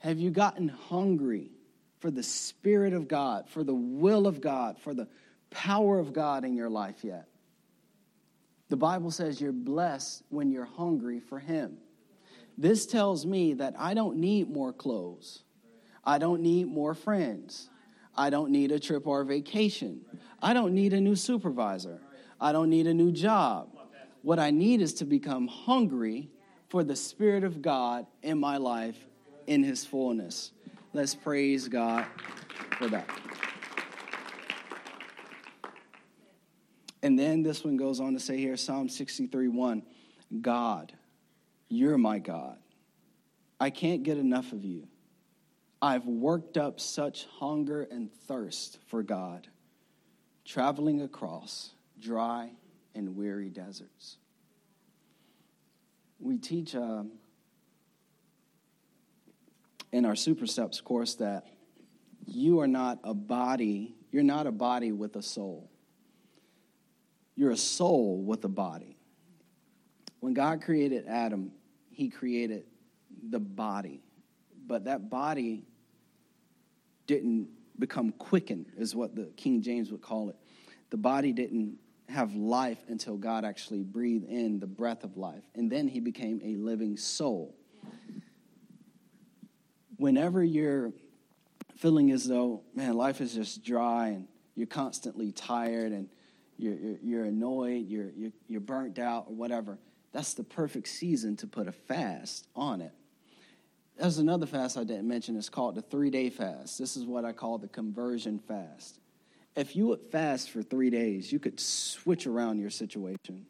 Have 0.00 0.18
you 0.18 0.30
gotten 0.30 0.68
hungry 0.68 1.55
for 2.06 2.12
the 2.12 2.22
Spirit 2.22 2.92
of 2.92 3.08
God, 3.08 3.48
for 3.48 3.64
the 3.64 3.74
will 3.74 4.28
of 4.28 4.40
God, 4.40 4.78
for 4.78 4.94
the 4.94 5.08
power 5.50 5.98
of 5.98 6.12
God 6.12 6.44
in 6.44 6.54
your 6.54 6.70
life 6.70 7.02
yet? 7.02 7.26
The 8.68 8.76
Bible 8.76 9.10
says 9.10 9.40
you're 9.40 9.50
blessed 9.50 10.22
when 10.28 10.52
you're 10.52 10.66
hungry 10.66 11.18
for 11.18 11.40
Him. 11.40 11.78
This 12.56 12.86
tells 12.86 13.26
me 13.26 13.54
that 13.54 13.74
I 13.76 13.94
don't 13.94 14.18
need 14.18 14.48
more 14.48 14.72
clothes. 14.72 15.42
I 16.04 16.18
don't 16.18 16.42
need 16.42 16.68
more 16.68 16.94
friends. 16.94 17.70
I 18.16 18.30
don't 18.30 18.52
need 18.52 18.70
a 18.70 18.78
trip 18.78 19.04
or 19.08 19.22
a 19.22 19.26
vacation. 19.26 20.02
I 20.40 20.54
don't 20.54 20.74
need 20.74 20.92
a 20.92 21.00
new 21.00 21.16
supervisor. 21.16 22.00
I 22.40 22.52
don't 22.52 22.70
need 22.70 22.86
a 22.86 22.94
new 22.94 23.10
job. 23.10 23.76
What 24.22 24.38
I 24.38 24.52
need 24.52 24.80
is 24.80 24.94
to 24.94 25.04
become 25.04 25.48
hungry 25.48 26.30
for 26.68 26.84
the 26.84 26.94
Spirit 26.94 27.42
of 27.42 27.62
God 27.62 28.06
in 28.22 28.38
my 28.38 28.58
life 28.58 29.08
in 29.48 29.64
His 29.64 29.84
fullness. 29.84 30.52
Let's 30.92 31.14
praise 31.14 31.68
God 31.68 32.06
for 32.78 32.88
that. 32.88 33.08
And 37.02 37.18
then 37.18 37.42
this 37.42 37.64
one 37.64 37.76
goes 37.76 38.00
on 38.00 38.14
to 38.14 38.20
say 38.20 38.36
here 38.38 38.56
Psalm 38.56 38.88
63 38.88 39.48
1 39.48 39.82
God, 40.40 40.92
you're 41.68 41.98
my 41.98 42.18
God. 42.18 42.58
I 43.60 43.70
can't 43.70 44.02
get 44.02 44.18
enough 44.18 44.52
of 44.52 44.64
you. 44.64 44.88
I've 45.80 46.06
worked 46.06 46.56
up 46.56 46.80
such 46.80 47.26
hunger 47.38 47.86
and 47.90 48.10
thirst 48.26 48.78
for 48.86 49.02
God, 49.02 49.46
traveling 50.44 51.02
across 51.02 51.70
dry 52.00 52.50
and 52.94 53.14
weary 53.14 53.50
deserts. 53.50 54.16
We 56.18 56.38
teach 56.38 56.74
um, 56.74 57.12
in 59.92 60.04
our 60.04 60.16
Super 60.16 60.46
Steps 60.46 60.80
course 60.80 61.14
that 61.16 61.46
you 62.26 62.60
are 62.60 62.66
not 62.68 62.98
a 63.04 63.14
body, 63.14 63.94
you're 64.10 64.22
not 64.22 64.46
a 64.46 64.52
body 64.52 64.92
with 64.92 65.16
a 65.16 65.22
soul. 65.22 65.70
You're 67.34 67.52
a 67.52 67.56
soul 67.56 68.22
with 68.22 68.44
a 68.44 68.48
body. 68.48 68.96
When 70.20 70.34
God 70.34 70.62
created 70.62 71.06
Adam, 71.06 71.52
he 71.90 72.08
created 72.08 72.64
the 73.30 73.38
body. 73.38 74.02
But 74.66 74.84
that 74.84 75.08
body 75.10 75.64
didn't 77.06 77.48
become 77.78 78.12
quickened, 78.12 78.66
is 78.76 78.94
what 78.94 79.14
the 79.14 79.26
King 79.36 79.62
James 79.62 79.92
would 79.92 80.02
call 80.02 80.30
it. 80.30 80.36
The 80.90 80.96
body 80.96 81.32
didn't 81.32 81.78
have 82.08 82.34
life 82.34 82.78
until 82.88 83.16
God 83.16 83.44
actually 83.44 83.82
breathed 83.82 84.24
in 84.24 84.58
the 84.58 84.66
breath 84.66 85.04
of 85.04 85.16
life. 85.16 85.42
And 85.54 85.70
then 85.70 85.88
he 85.88 86.00
became 86.00 86.40
a 86.42 86.56
living 86.56 86.96
soul. 86.96 87.54
Whenever 89.96 90.42
you're 90.42 90.92
feeling 91.76 92.10
as 92.10 92.26
though, 92.26 92.62
man, 92.74 92.94
life 92.94 93.20
is 93.20 93.34
just 93.34 93.64
dry 93.64 94.08
and 94.08 94.28
you're 94.54 94.66
constantly 94.66 95.32
tired 95.32 95.92
and 95.92 96.08
you're, 96.58 96.74
you're, 96.74 96.98
you're 97.02 97.24
annoyed, 97.24 97.86
you're, 97.88 98.10
you're, 98.16 98.32
you're 98.48 98.60
burnt 98.60 98.98
out, 98.98 99.26
or 99.28 99.34
whatever, 99.34 99.78
that's 100.12 100.34
the 100.34 100.44
perfect 100.44 100.88
season 100.88 101.36
to 101.36 101.46
put 101.46 101.68
a 101.68 101.72
fast 101.72 102.48
on 102.56 102.80
it. 102.80 102.92
There's 103.98 104.18
another 104.18 104.46
fast 104.46 104.76
I 104.76 104.84
didn't 104.84 105.08
mention. 105.08 105.36
It's 105.36 105.48
called 105.48 105.74
the 105.74 105.82
three 105.82 106.10
day 106.10 106.30
fast. 106.30 106.78
This 106.78 106.96
is 106.96 107.04
what 107.04 107.24
I 107.24 107.32
call 107.32 107.58
the 107.58 107.68
conversion 107.68 108.38
fast. 108.38 108.98
If 109.54 109.74
you 109.74 109.86
would 109.86 110.00
fast 110.00 110.50
for 110.50 110.62
three 110.62 110.90
days, 110.90 111.32
you 111.32 111.38
could 111.38 111.58
switch 111.58 112.26
around 112.26 112.58
your 112.58 112.68
situation, 112.68 113.46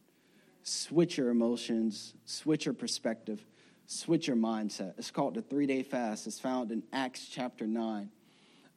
switch 0.62 1.18
your 1.18 1.30
emotions, 1.30 2.14
switch 2.24 2.64
your 2.64 2.74
perspective, 2.74 3.44
switch 3.86 4.26
your 4.26 4.36
mindset. 4.36 4.94
It's 4.98 5.10
called 5.10 5.34
the 5.34 5.42
three 5.42 5.66
day 5.66 5.82
fast. 5.82 6.26
It's 6.26 6.40
found 6.40 6.72
in 6.72 6.82
Acts 6.92 7.28
chapter 7.28 7.66
9. 7.66 8.10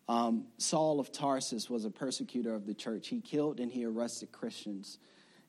Um, 0.07 0.45
Saul 0.57 0.99
of 0.99 1.11
Tarsus 1.11 1.69
was 1.69 1.85
a 1.85 1.91
persecutor 1.91 2.55
of 2.55 2.65
the 2.65 2.73
church. 2.73 3.09
He 3.09 3.21
killed 3.21 3.59
and 3.59 3.71
he 3.71 3.85
arrested 3.85 4.31
Christians. 4.31 4.97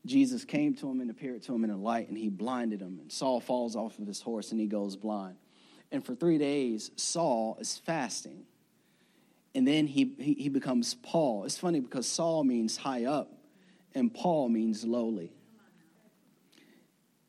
Jesus 0.07 0.45
came 0.45 0.75
to 0.77 0.91
him 0.91 1.01
and 1.01 1.11
appeared 1.11 1.43
to 1.43 1.55
him 1.55 1.63
in 1.65 1.71
a 1.71 1.77
light, 1.77 2.09
and 2.09 2.17
he 2.17 2.31
blinded 2.31 2.81
him. 2.81 2.99
And 3.01 3.13
Saul 3.13 3.41
falls 3.41 3.77
off 3.77 3.99
of 3.99 4.07
his 4.07 4.21
horse 4.21 4.51
and 4.51 4.61
he 4.61 4.67
goes 4.67 4.97
blind. 4.97 5.37
And 5.93 6.05
for 6.05 6.15
three 6.15 6.39
days, 6.39 6.91
Saul 6.97 7.59
is 7.61 7.79
fasting. 7.79 8.45
And 9.55 9.67
then 9.67 9.87
he, 9.87 10.15
he, 10.19 10.35
he 10.35 10.49
becomes 10.49 10.95
Paul. 10.95 11.45
It's 11.45 11.59
funny 11.59 11.81
because 11.81 12.07
Saul 12.07 12.45
means 12.45 12.77
high 12.77 13.05
up, 13.05 13.33
and 13.95 14.13
Paul 14.13 14.49
means 14.49 14.85
lowly. 14.85 15.33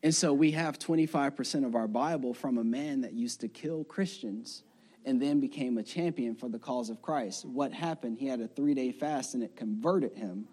And 0.03 0.13
so 0.13 0.33
we 0.33 0.51
have 0.51 0.79
25% 0.79 1.65
of 1.65 1.75
our 1.75 1.87
Bible 1.87 2.33
from 2.33 2.57
a 2.57 2.63
man 2.63 3.01
that 3.01 3.13
used 3.13 3.41
to 3.41 3.47
kill 3.47 3.83
Christians 3.83 4.63
and 5.05 5.21
then 5.21 5.39
became 5.39 5.77
a 5.77 5.83
champion 5.83 6.35
for 6.35 6.49
the 6.49 6.59
cause 6.59 6.89
of 6.89 7.01
Christ. 7.01 7.45
What 7.45 7.71
happened? 7.71 8.17
He 8.17 8.27
had 8.27 8.41
a 8.41 8.47
three 8.47 8.73
day 8.73 8.91
fast 8.91 9.35
and 9.35 9.43
it 9.43 9.55
converted 9.55 10.15
him 10.15 10.47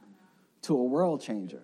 to 0.62 0.74
a 0.74 0.84
world 0.84 1.22
changer. 1.22 1.62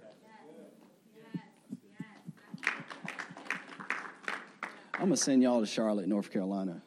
I'm 4.95 5.09
going 5.09 5.11
to 5.11 5.16
send 5.16 5.43
y'all 5.43 5.61
to 5.61 5.66
Charlotte, 5.66 6.07
North 6.07 6.30
Carolina. 6.30 6.80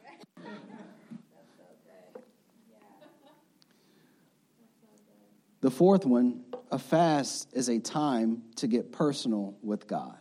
The 5.62 5.72
fourth 5.72 6.06
one, 6.06 6.46
a 6.72 6.80
fast 6.80 7.50
is 7.54 7.68
a 7.68 7.80
time 7.80 8.44
to 8.56 8.68
get 8.68 8.92
personal 8.92 9.58
with 9.62 9.88
God. 9.88 10.18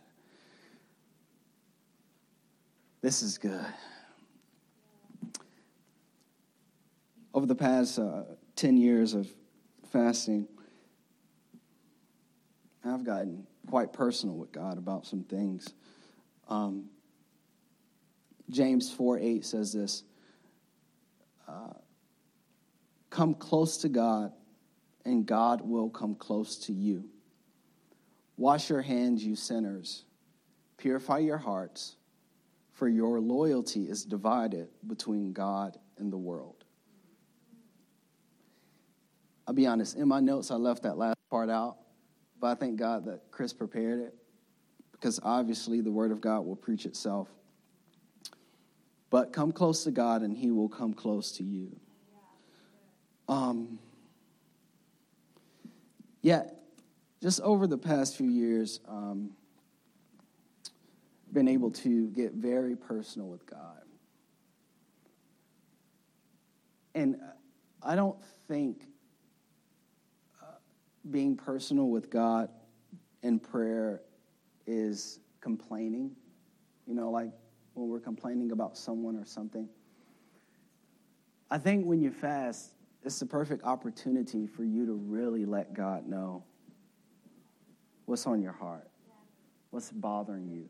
This 3.01 3.21
is 3.21 3.37
good. 3.37 3.65
Over 7.33 7.45
the 7.45 7.55
past 7.55 7.99
uh, 7.99 8.23
10 8.55 8.77
years 8.77 9.13
of 9.13 9.27
fasting, 9.91 10.47
I've 12.83 13.03
gotten 13.03 13.45
quite 13.67 13.93
personal 13.93 14.35
with 14.35 14.51
God 14.51 14.79
about 14.79 15.05
some 15.05 15.23
things. 15.23 15.73
Um, 16.49 16.85
James 18.49 18.91
4 18.91 19.19
8 19.19 19.45
says 19.45 19.73
this 19.73 20.03
uh, 21.47 21.73
Come 23.11 23.35
close 23.35 23.77
to 23.77 23.89
God, 23.89 24.31
and 25.05 25.23
God 25.23 25.61
will 25.61 25.89
come 25.89 26.15
close 26.15 26.57
to 26.65 26.73
you. 26.73 27.07
Wash 28.37 28.71
your 28.71 28.81
hands, 28.81 29.23
you 29.23 29.35
sinners. 29.35 30.03
Purify 30.77 31.19
your 31.19 31.37
hearts, 31.37 31.96
for 32.77 32.87
your 32.87 33.19
loyalty 33.19 33.85
is 33.89 34.05
divided 34.05 34.67
between 34.85 35.33
God 35.33 35.79
and 35.97 36.13
the 36.13 36.17
world. 36.17 36.63
I'll 39.47 39.55
be 39.55 39.65
honest, 39.65 39.97
in 39.97 40.07
my 40.07 40.19
notes, 40.19 40.51
I 40.51 40.55
left 40.57 40.83
that 40.83 40.95
last 40.95 41.17
part 41.31 41.49
out, 41.49 41.77
but 42.39 42.47
I 42.47 42.53
thank 42.53 42.77
God 42.77 43.05
that 43.05 43.31
Chris 43.31 43.51
prepared 43.51 44.01
it 44.01 44.13
because 44.91 45.19
obviously 45.23 45.81
the 45.81 45.91
Word 45.91 46.11
of 46.11 46.21
God 46.21 46.41
will 46.41 46.55
preach 46.55 46.85
itself. 46.85 47.27
But 49.09 49.33
come 49.33 49.51
close 49.51 49.83
to 49.85 49.91
God, 49.91 50.21
and 50.21 50.37
He 50.37 50.51
will 50.51 50.69
come 50.69 50.93
close 50.93 51.31
to 51.37 51.43
you. 51.43 51.75
Um, 53.27 53.79
yeah, 56.21 56.43
just 57.23 57.41
over 57.41 57.65
the 57.65 57.77
past 57.77 58.15
few 58.15 58.29
years, 58.29 58.81
um, 58.87 59.31
been 61.37 61.47
able 61.47 61.69
to 61.69 62.07
get 62.07 62.33
very 62.33 62.75
personal 62.75 63.27
with 63.27 63.45
God. 63.45 63.83
And 66.95 67.17
I 67.83 67.95
don't 67.95 68.17
think 68.47 68.87
uh, 70.41 70.55
being 71.11 71.35
personal 71.35 71.89
with 71.89 72.09
God 72.09 72.49
in 73.21 73.37
prayer 73.37 74.01
is 74.65 75.19
complaining. 75.39 76.15
You 76.87 76.95
know, 76.95 77.11
like 77.11 77.29
when 77.75 77.87
we're 77.87 77.99
complaining 77.99 78.51
about 78.51 78.75
someone 78.75 79.15
or 79.15 79.25
something. 79.25 79.69
I 81.51 81.59
think 81.59 81.85
when 81.85 82.01
you 82.01 82.09
fast, 82.09 82.71
it's 83.03 83.19
the 83.19 83.27
perfect 83.27 83.63
opportunity 83.63 84.47
for 84.47 84.63
you 84.63 84.87
to 84.87 84.93
really 84.93 85.45
let 85.45 85.75
God 85.75 86.07
know 86.07 86.43
what's 88.05 88.25
on 88.25 88.41
your 88.41 88.53
heart, 88.53 88.89
what's 89.69 89.91
bothering 89.91 90.49
you. 90.49 90.67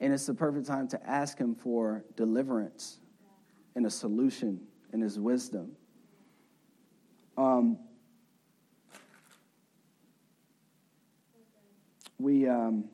And 0.00 0.14
it's 0.14 0.26
the 0.26 0.34
perfect 0.34 0.66
time 0.66 0.88
to 0.88 1.08
ask 1.08 1.38
Him 1.38 1.54
for 1.54 2.04
deliverance 2.16 2.98
and 3.74 3.84
a 3.84 3.90
solution 3.90 4.60
and 4.92 5.02
His 5.02 5.18
wisdom. 5.18 5.72
Um, 7.36 7.78
we 12.18 12.48
um, 12.48 12.84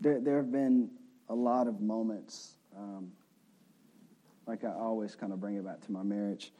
there 0.00 0.20
there 0.20 0.36
have 0.36 0.52
been 0.52 0.90
a 1.28 1.34
lot 1.34 1.66
of 1.66 1.80
moments, 1.80 2.54
um, 2.76 3.10
like 4.46 4.64
I 4.64 4.72
always 4.72 5.16
kind 5.16 5.32
of 5.32 5.40
bring 5.40 5.56
it 5.56 5.64
back 5.64 5.80
to 5.86 5.92
my 5.92 6.02
marriage, 6.02 6.52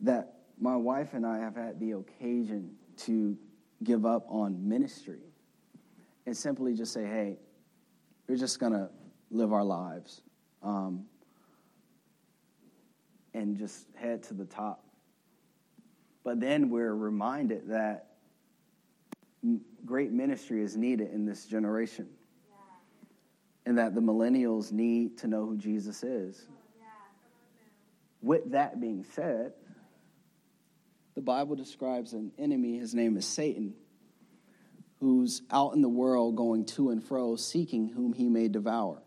that 0.00 0.34
my 0.58 0.76
wife 0.76 1.14
and 1.14 1.26
I 1.26 1.38
have 1.38 1.56
had 1.56 1.80
the 1.80 1.92
occasion 1.92 2.70
to 2.98 3.36
give 3.82 4.06
up 4.06 4.24
on 4.28 4.68
ministry 4.68 5.20
and 6.26 6.36
simply 6.36 6.74
just 6.74 6.92
say, 6.92 7.04
hey, 7.04 7.38
we're 8.28 8.36
just 8.36 8.58
going 8.58 8.72
to 8.72 8.90
live 9.30 9.52
our 9.52 9.64
lives 9.64 10.20
um, 10.62 11.06
and 13.32 13.56
just 13.56 13.86
head 13.94 14.24
to 14.24 14.34
the 14.34 14.44
top. 14.44 14.84
But 16.24 16.40
then 16.40 16.70
we're 16.70 16.94
reminded 16.94 17.68
that 17.68 18.08
great 19.84 20.10
ministry 20.10 20.62
is 20.62 20.76
needed 20.76 21.12
in 21.12 21.24
this 21.24 21.46
generation. 21.46 22.08
Yeah. 22.48 22.56
And 23.64 23.78
that 23.78 23.94
the 23.94 24.00
millennials 24.00 24.72
need 24.72 25.18
to 25.18 25.28
know 25.28 25.46
who 25.46 25.56
Jesus 25.56 26.02
is. 26.02 26.44
Yeah. 26.76 26.86
With 28.22 28.50
that 28.50 28.80
being 28.80 29.04
said, 29.12 29.52
the 31.14 31.22
Bible 31.22 31.54
describes 31.54 32.12
an 32.12 32.32
enemy, 32.36 32.78
his 32.78 32.94
name 32.94 33.16
is 33.16 33.24
Satan, 33.24 33.74
who's 35.00 35.42
out 35.50 35.74
in 35.74 35.82
the 35.82 35.88
world 35.88 36.36
going 36.36 36.64
to 36.64 36.90
and 36.90 37.02
fro, 37.02 37.36
seeking 37.36 37.88
whom 37.88 38.12
he 38.12 38.28
may 38.28 38.48
devour. 38.48 39.02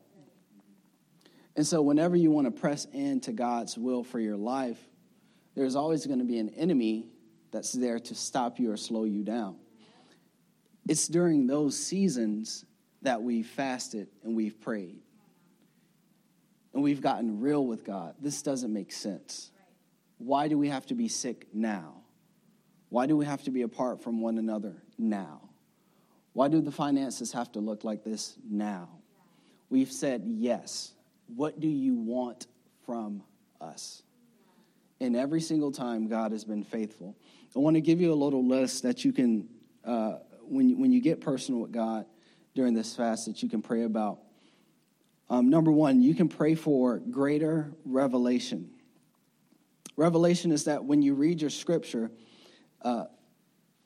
And 1.55 1.65
so, 1.65 1.81
whenever 1.81 2.15
you 2.15 2.31
want 2.31 2.45
to 2.45 2.51
press 2.51 2.85
into 2.93 3.31
God's 3.31 3.77
will 3.77 4.03
for 4.03 4.19
your 4.19 4.37
life, 4.37 4.79
there's 5.55 5.75
always 5.75 6.05
going 6.05 6.19
to 6.19 6.25
be 6.25 6.37
an 6.37 6.49
enemy 6.49 7.07
that's 7.51 7.73
there 7.73 7.99
to 7.99 8.15
stop 8.15 8.59
you 8.59 8.71
or 8.71 8.77
slow 8.77 9.03
you 9.03 9.23
down. 9.23 9.57
It's 10.87 11.07
during 11.07 11.47
those 11.47 11.77
seasons 11.77 12.65
that 13.01 13.21
we've 13.21 13.47
fasted 13.47 14.07
and 14.23 14.35
we've 14.35 14.59
prayed. 14.61 15.01
And 16.73 16.83
we've 16.83 17.01
gotten 17.01 17.41
real 17.41 17.65
with 17.65 17.83
God. 17.83 18.15
This 18.21 18.41
doesn't 18.41 18.71
make 18.71 18.91
sense. 18.91 19.51
Why 20.17 20.47
do 20.47 20.57
we 20.57 20.69
have 20.69 20.85
to 20.87 20.95
be 20.95 21.07
sick 21.07 21.47
now? 21.53 21.95
Why 22.89 23.05
do 23.05 23.17
we 23.17 23.25
have 23.25 23.43
to 23.43 23.51
be 23.51 23.63
apart 23.63 24.03
from 24.03 24.21
one 24.21 24.37
another 24.37 24.81
now? 24.97 25.48
Why 26.33 26.47
do 26.47 26.61
the 26.61 26.71
finances 26.71 27.31
have 27.33 27.51
to 27.53 27.59
look 27.59 27.83
like 27.83 28.03
this 28.03 28.35
now? 28.49 28.89
We've 29.69 29.91
said 29.91 30.23
yes. 30.25 30.93
What 31.35 31.59
do 31.59 31.67
you 31.67 31.95
want 31.95 32.47
from 32.85 33.23
us? 33.61 34.03
And 34.99 35.15
every 35.15 35.41
single 35.41 35.71
time, 35.71 36.07
God 36.07 36.31
has 36.31 36.43
been 36.43 36.63
faithful. 36.63 37.15
I 37.55 37.59
want 37.59 37.75
to 37.75 37.81
give 37.81 38.01
you 38.01 38.13
a 38.13 38.15
little 38.15 38.45
list 38.45 38.83
that 38.83 39.05
you 39.05 39.11
can 39.13 39.47
uh, 39.85 40.17
when, 40.41 40.79
when 40.79 40.91
you 40.91 41.01
get 41.01 41.21
personal 41.21 41.61
with 41.61 41.71
God 41.71 42.05
during 42.55 42.73
this 42.73 42.95
fast 42.95 43.25
that 43.27 43.41
you 43.41 43.49
can 43.49 43.61
pray 43.61 43.83
about. 43.83 44.19
Um, 45.29 45.49
number 45.49 45.71
one, 45.71 46.01
you 46.01 46.15
can 46.15 46.27
pray 46.27 46.55
for 46.55 46.97
greater 46.97 47.71
revelation. 47.85 48.71
Revelation 49.95 50.51
is 50.51 50.65
that 50.65 50.83
when 50.83 51.01
you 51.01 51.13
read 51.13 51.41
your 51.41 51.49
scripture, 51.49 52.11
uh, 52.81 53.05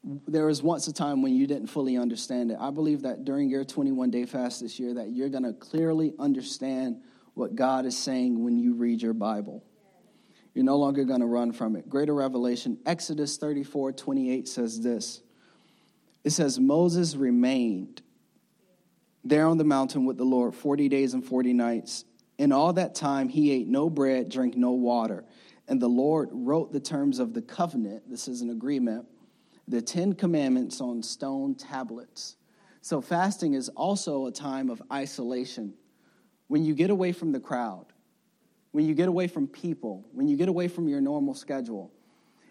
there 0.04 0.48
was 0.48 0.62
once 0.62 0.88
a 0.88 0.94
time 0.94 1.22
when 1.22 1.34
you 1.34 1.48
didn't 1.48 1.68
fully 1.68 1.98
understand 1.98 2.52
it. 2.52 2.58
I 2.60 2.72
believe 2.72 3.04
that 3.04 3.24
during 3.24 3.50
your 3.50 3.64
21 3.64 4.12
day 4.12 4.26
fast 4.26 4.62
this 4.62 4.80
year, 4.80 4.94
that 4.96 5.12
you're 5.12 5.30
going 5.30 5.44
to 5.44 5.54
clearly 5.54 6.14
understand 6.20 7.02
what 7.34 7.56
God 7.56 7.86
is 7.86 7.98
saying 7.98 8.44
when 8.44 8.58
you 8.58 8.74
read 8.74 9.02
your 9.02 9.14
Bible. 9.14 9.64
You're 10.54 10.66
no 10.66 10.78
longer 10.78 11.04
going 11.04 11.22
to 11.22 11.26
run 11.26 11.52
from 11.52 11.76
it. 11.76 11.90
Greater 11.90 12.14
revelation, 12.14 12.78
Exodus 12.86 13.38
34 13.38 13.94
28 13.94 14.48
says 14.48 14.82
this 14.82 15.22
it 16.24 16.32
says, 16.32 16.60
Moses 16.60 17.16
remained 17.16 18.02
there 19.24 19.46
on 19.46 19.58
the 19.58 19.64
mountain 19.64 20.06
with 20.06 20.18
the 20.18 20.24
Lord 20.24 20.56
40 20.56 20.90
days 20.90 21.14
and 21.14 21.26
40 21.26 21.54
nights. 21.54 22.06
In 22.38 22.52
all 22.52 22.74
that 22.74 22.96
time, 22.96 23.30
he 23.30 23.52
ate 23.52 23.68
no 23.68 23.90
bread, 23.90 24.30
drank 24.30 24.56
no 24.56 24.72
water. 24.72 25.26
And 25.68 25.82
the 25.82 25.88
Lord 25.88 26.30
wrote 26.32 26.72
the 26.74 26.80
terms 26.80 27.20
of 27.20 27.34
the 27.34 27.42
covenant. 27.42 28.10
This 28.10 28.28
is 28.28 28.42
an 28.42 28.50
agreement, 28.50 29.06
the 29.68 29.82
Ten 29.82 30.14
Commandments 30.14 30.82
on 30.82 31.02
stone 31.02 31.56
tablets. 31.56 32.36
So, 32.82 33.02
fasting 33.02 33.54
is 33.54 33.70
also 33.70 34.28
a 34.28 34.32
time 34.32 34.70
of 34.70 34.82
isolation. 34.92 35.74
When 36.48 36.66
you 36.66 36.76
get 36.76 36.90
away 36.90 37.14
from 37.14 37.32
the 37.32 37.40
crowd, 37.40 37.86
when 38.72 38.86
you 38.86 38.94
get 38.94 39.08
away 39.08 39.28
from 39.28 39.48
people, 39.48 40.06
when 40.12 40.28
you 40.28 40.36
get 40.36 40.50
away 40.50 40.68
from 40.68 40.88
your 40.88 41.00
normal 41.00 41.34
schedule, 41.34 41.94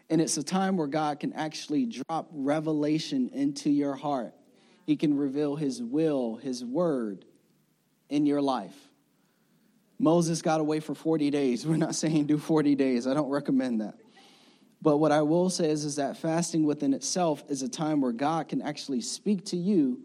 and 0.09 0.21
it's 0.21 0.37
a 0.37 0.43
time 0.43 0.77
where 0.77 0.87
God 0.87 1.21
can 1.21 1.33
actually 1.33 1.87
drop 1.87 2.29
revelation 2.33 3.31
into 3.33 3.71
your 3.71 3.95
heart. 3.95 4.35
He 4.87 4.97
can 4.97 5.17
reveal 5.17 5.57
His 5.57 5.83
will, 5.83 6.37
His 6.37 6.65
word 6.65 7.25
in 8.09 8.27
your 8.27 8.43
life. 8.43 8.77
Moses 9.99 10.43
got 10.43 10.61
away 10.61 10.81
for 10.81 10.95
40 10.95 11.31
days. 11.31 11.67
We're 11.67 11.77
not 11.77 11.95
saying 11.95 12.27
do 12.27 12.39
40 12.39 12.75
days, 12.75 13.07
I 13.07 13.15
don't 13.15 13.31
recommend 13.31 13.81
that. 13.81 13.95
But 14.83 14.97
what 14.97 15.13
I 15.13 15.23
will 15.23 15.49
say 15.49 15.71
is, 15.71 15.85
is 15.85 15.97
that 15.97 16.17
fasting 16.17 16.65
within 16.65 16.93
itself 16.93 17.45
is 17.49 17.63
a 17.63 17.69
time 17.69 18.01
where 18.01 18.11
God 18.11 18.49
can 18.49 18.61
actually 18.61 19.01
speak 19.01 19.45
to 19.47 19.57
you 19.57 20.01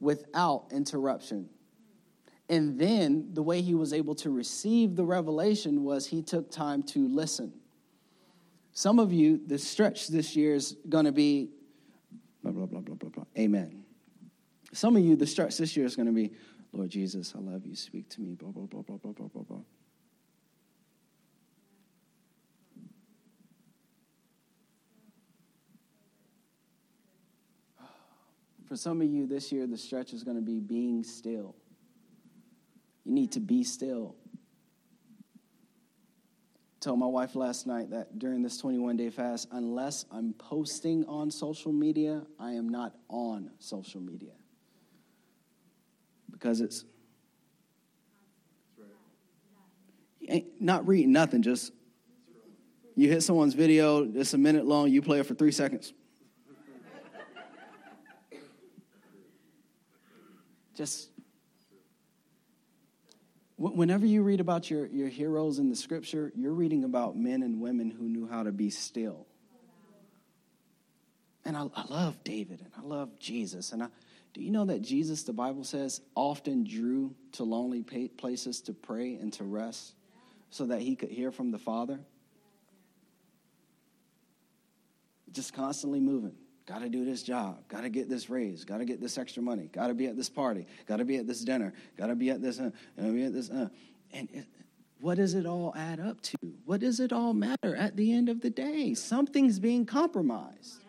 without 0.00 0.64
interruption. 0.72 1.50
And 2.48 2.78
then 2.78 3.28
the 3.34 3.42
way 3.42 3.60
he 3.60 3.74
was 3.74 3.92
able 3.92 4.14
to 4.16 4.30
receive 4.30 4.96
the 4.96 5.04
revelation 5.04 5.84
was 5.84 6.06
he 6.06 6.22
took 6.22 6.50
time 6.50 6.82
to 6.84 7.06
listen. 7.08 7.52
Some 8.72 8.98
of 8.98 9.12
you, 9.12 9.38
the 9.46 9.58
stretch 9.58 10.08
this 10.08 10.34
year 10.34 10.54
is 10.54 10.76
going 10.88 11.04
to 11.04 11.12
be 11.12 11.50
blah, 12.42 12.52
blah, 12.52 12.64
blah, 12.64 12.80
blah, 12.80 12.94
blah, 12.94 13.10
blah. 13.10 13.24
Amen. 13.38 13.84
Some 14.72 14.96
of 14.96 15.04
you, 15.04 15.14
the 15.14 15.26
stretch 15.26 15.58
this 15.58 15.76
year 15.76 15.84
is 15.84 15.94
going 15.94 16.06
to 16.06 16.12
be, 16.12 16.32
Lord 16.72 16.88
Jesus, 16.88 17.34
I 17.36 17.40
love 17.40 17.66
you. 17.66 17.76
Speak 17.76 18.08
to 18.10 18.22
me. 18.22 18.32
Blah, 18.32 18.50
blah, 18.50 18.64
blah, 18.64 18.80
blah, 18.80 18.96
blah, 18.96 19.12
blah, 19.12 19.42
blah. 19.42 19.60
For 28.72 28.76
some 28.76 29.02
of 29.02 29.06
you 29.06 29.26
this 29.26 29.52
year, 29.52 29.66
the 29.66 29.76
stretch 29.76 30.14
is 30.14 30.24
going 30.24 30.38
to 30.38 30.42
be 30.42 30.58
being 30.58 31.04
still. 31.04 31.54
You 33.04 33.12
need 33.12 33.32
to 33.32 33.40
be 33.40 33.64
still 33.64 34.16
told 36.80 36.98
my 36.98 37.04
wife 37.04 37.34
last 37.34 37.66
night 37.66 37.90
that 37.90 38.18
during 38.18 38.40
this 38.40 38.56
21 38.56 38.96
day 38.96 39.10
fast, 39.10 39.48
unless 39.52 40.06
I'm 40.10 40.32
posting 40.32 41.04
on 41.04 41.30
social 41.30 41.70
media, 41.70 42.22
I 42.40 42.52
am 42.52 42.70
not 42.70 42.94
on 43.10 43.50
social 43.58 44.00
media. 44.00 44.32
Because 46.30 46.62
it's 46.62 46.86
not 50.58 50.88
reading 50.88 51.12
nothing, 51.12 51.42
just 51.42 51.72
you 52.96 53.10
hit 53.10 53.22
someone's 53.22 53.52
video, 53.52 54.10
it's 54.14 54.32
a 54.32 54.38
minute 54.38 54.64
long, 54.64 54.88
you 54.88 55.02
play 55.02 55.20
it 55.20 55.26
for 55.26 55.34
three 55.34 55.52
seconds. 55.52 55.92
Just 60.76 61.08
Whenever 63.62 64.04
you 64.04 64.24
read 64.24 64.40
about 64.40 64.68
your, 64.70 64.86
your 64.86 65.06
heroes 65.06 65.60
in 65.60 65.70
the 65.70 65.76
scripture, 65.76 66.32
you're 66.34 66.52
reading 66.52 66.82
about 66.82 67.16
men 67.16 67.44
and 67.44 67.60
women 67.60 67.92
who 67.92 68.08
knew 68.08 68.26
how 68.26 68.42
to 68.42 68.50
be 68.50 68.70
still. 68.70 69.24
And 71.44 71.56
I, 71.56 71.68
I 71.76 71.84
love 71.88 72.24
David 72.24 72.60
and 72.60 72.72
I 72.76 72.84
love 72.84 73.20
Jesus. 73.20 73.70
And 73.70 73.84
I, 73.84 73.86
do 74.34 74.42
you 74.42 74.50
know 74.50 74.64
that 74.64 74.82
Jesus, 74.82 75.22
the 75.22 75.32
Bible 75.32 75.62
says, 75.62 76.00
often 76.16 76.64
drew 76.64 77.14
to 77.32 77.44
lonely 77.44 77.84
places 77.84 78.62
to 78.62 78.72
pray 78.72 79.14
and 79.14 79.32
to 79.34 79.44
rest 79.44 79.94
so 80.50 80.66
that 80.66 80.80
he 80.80 80.96
could 80.96 81.10
hear 81.10 81.30
from 81.30 81.52
the 81.52 81.58
Father? 81.58 82.00
Just 85.30 85.54
constantly 85.54 86.00
moving. 86.00 86.34
Got 86.66 86.82
to 86.82 86.88
do 86.88 87.04
this 87.04 87.22
job. 87.22 87.66
Got 87.68 87.80
to 87.80 87.88
get 87.88 88.08
this 88.08 88.30
raise. 88.30 88.64
Got 88.64 88.78
to 88.78 88.84
get 88.84 89.00
this 89.00 89.18
extra 89.18 89.42
money. 89.42 89.68
Got 89.72 89.88
to 89.88 89.94
be 89.94 90.06
at 90.06 90.16
this 90.16 90.28
party. 90.28 90.66
Got 90.86 90.98
to 90.98 91.04
be 91.04 91.16
at 91.16 91.26
this 91.26 91.40
dinner. 91.40 91.72
Got 91.98 92.06
to 92.06 92.14
be 92.14 92.30
at 92.30 92.40
this. 92.40 92.60
Uh, 92.60 92.70
be 92.96 93.24
at 93.24 93.32
this. 93.32 93.50
Uh. 93.50 93.68
And 94.12 94.28
it, 94.32 94.46
what 95.00 95.16
does 95.16 95.34
it 95.34 95.46
all 95.46 95.74
add 95.76 95.98
up 95.98 96.20
to? 96.20 96.36
What 96.64 96.80
does 96.80 97.00
it 97.00 97.12
all 97.12 97.34
matter 97.34 97.74
at 97.74 97.96
the 97.96 98.12
end 98.12 98.28
of 98.28 98.40
the 98.40 98.50
day? 98.50 98.94
Something's 98.94 99.58
being 99.58 99.84
compromised. 99.84 100.84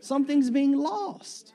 Something's 0.00 0.50
being 0.50 0.76
lost. 0.76 1.54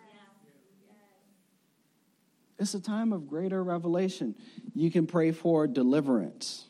It's 2.58 2.74
a 2.74 2.80
time 2.80 3.14
of 3.14 3.28
greater 3.28 3.64
revelation. 3.64 4.34
You 4.74 4.90
can 4.90 5.06
pray 5.06 5.32
for 5.32 5.68
deliverance. 5.68 6.66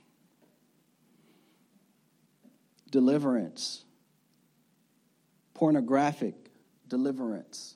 Deliverance. 2.92 3.86
Pornographic 5.54 6.45
deliverance. 6.88 7.76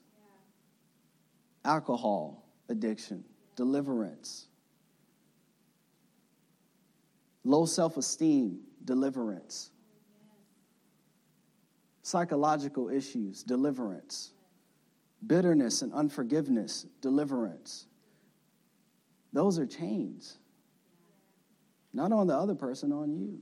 Alcohol 1.66 2.45
addiction, 2.70 3.24
deliverance. 3.55 4.47
Low 7.43 7.66
self 7.66 7.97
esteem, 7.97 8.60
deliverance. 8.86 9.72
Psychological 12.03 12.89
issues, 12.89 13.43
deliverance. 13.43 14.32
Bitterness 15.26 15.82
and 15.82 15.93
unforgiveness, 15.93 16.86
deliverance. 17.01 17.88
Those 19.34 19.60
are 19.60 19.66
chains. 19.66 20.38
Not 21.93 22.12
on 22.12 22.28
the 22.28 22.36
other 22.36 22.55
person, 22.55 22.91
on 22.91 23.12
you. 23.12 23.41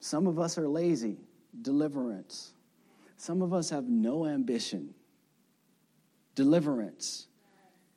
Some 0.00 0.26
of 0.26 0.38
us 0.38 0.56
are 0.56 0.68
lazy, 0.68 1.18
deliverance. 1.60 2.52
Some 3.16 3.42
of 3.42 3.52
us 3.52 3.70
have 3.70 3.84
no 3.84 4.26
ambition, 4.26 4.94
deliverance. 6.34 7.26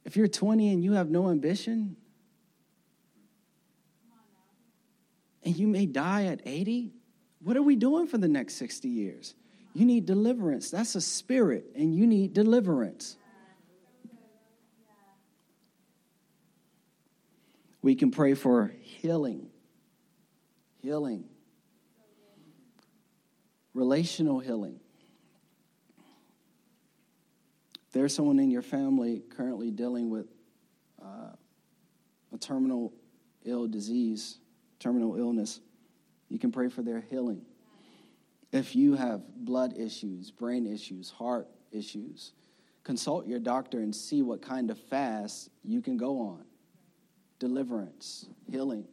If 0.04 0.18
you're 0.18 0.28
20 0.28 0.74
and 0.74 0.84
you 0.84 0.94
have 0.94 1.10
no 1.10 1.30
ambition, 1.30 1.96
and 5.44 5.56
you 5.56 5.68
may 5.68 5.86
die 5.86 6.26
at 6.26 6.42
80, 6.46 6.94
what 7.44 7.58
are 7.58 7.62
we 7.62 7.76
doing 7.76 8.08
for 8.08 8.18
the 8.18 8.28
next 8.28 8.56
60 8.56 8.88
years? 8.88 9.36
You 9.74 9.86
need 9.86 10.06
deliverance. 10.06 10.70
That's 10.70 10.96
a 10.96 11.02
spirit, 11.02 11.72
and 11.76 11.96
you 11.96 12.06
need 12.06 12.34
deliverance. 12.34 13.18
We 17.82 17.96
can 17.96 18.12
pray 18.12 18.36
for 18.36 18.74
healing. 18.82 19.50
Healing. 20.82 21.26
Relational 23.74 24.40
healing. 24.40 24.80
There's 27.94 28.16
someone 28.16 28.40
in 28.40 28.52
your 28.52 28.62
family 28.62 29.24
currently 29.36 29.70
dealing 29.72 30.10
with 30.10 30.28
uh, 31.02 31.36
a 32.34 32.38
terminal 32.38 32.94
ill 33.44 33.68
disease, 33.68 34.38
terminal 34.80 35.16
illness. 35.18 35.60
You 36.30 36.40
can 36.40 36.52
pray 36.52 36.70
for 36.70 36.82
their 36.82 37.02
healing. 37.02 37.42
If 38.52 38.76
you 38.76 38.96
have 38.96 39.22
blood 39.36 39.78
issues, 39.78 40.32
brain 40.32 40.66
issues, 40.66 41.10
heart 41.10 41.48
issues, 41.72 42.34
consult 42.84 43.28
your 43.28 43.40
doctor 43.40 43.80
and 43.80 43.96
see 43.96 44.22
what 44.22 44.42
kind 44.42 44.70
of 44.70 44.78
fast 44.78 45.50
you 45.64 45.82
can 45.82 45.98
go 45.98 46.20
on 46.20 46.44
deliverance, 47.40 48.28
healing. 48.52 48.86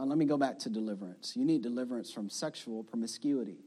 Uh, 0.00 0.04
let 0.04 0.16
me 0.16 0.24
go 0.24 0.36
back 0.36 0.58
to 0.60 0.70
deliverance. 0.70 1.34
You 1.36 1.44
need 1.44 1.62
deliverance 1.62 2.10
from 2.10 2.30
sexual 2.30 2.84
promiscuity. 2.84 3.58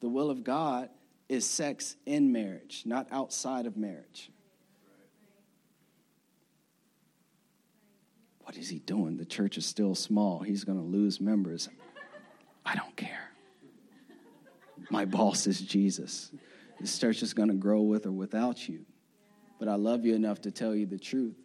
The 0.00 0.08
will 0.08 0.30
of 0.30 0.44
God 0.44 0.88
is 1.28 1.48
sex 1.48 1.96
in 2.06 2.32
marriage, 2.32 2.82
not 2.84 3.08
outside 3.10 3.66
of 3.66 3.76
marriage. 3.76 4.30
What 8.40 8.56
is 8.56 8.68
he 8.68 8.78
doing? 8.78 9.16
The 9.16 9.24
church 9.24 9.56
is 9.56 9.64
still 9.64 9.94
small. 9.94 10.40
He's 10.40 10.64
going 10.64 10.78
to 10.78 10.84
lose 10.84 11.20
members. 11.20 11.68
I 12.64 12.74
don't 12.74 12.94
care. 12.96 13.30
My 14.90 15.06
boss 15.06 15.46
is 15.46 15.60
Jesus. 15.60 16.30
This 16.78 16.98
church 16.98 17.22
is 17.22 17.32
going 17.32 17.48
to 17.48 17.54
grow 17.54 17.80
with 17.80 18.04
or 18.04 18.12
without 18.12 18.68
you. 18.68 18.84
But 19.58 19.68
I 19.68 19.74
love 19.76 20.04
you 20.04 20.14
enough 20.14 20.40
to 20.42 20.50
tell 20.50 20.74
you 20.74 20.86
the 20.86 20.98
truth. 20.98 21.36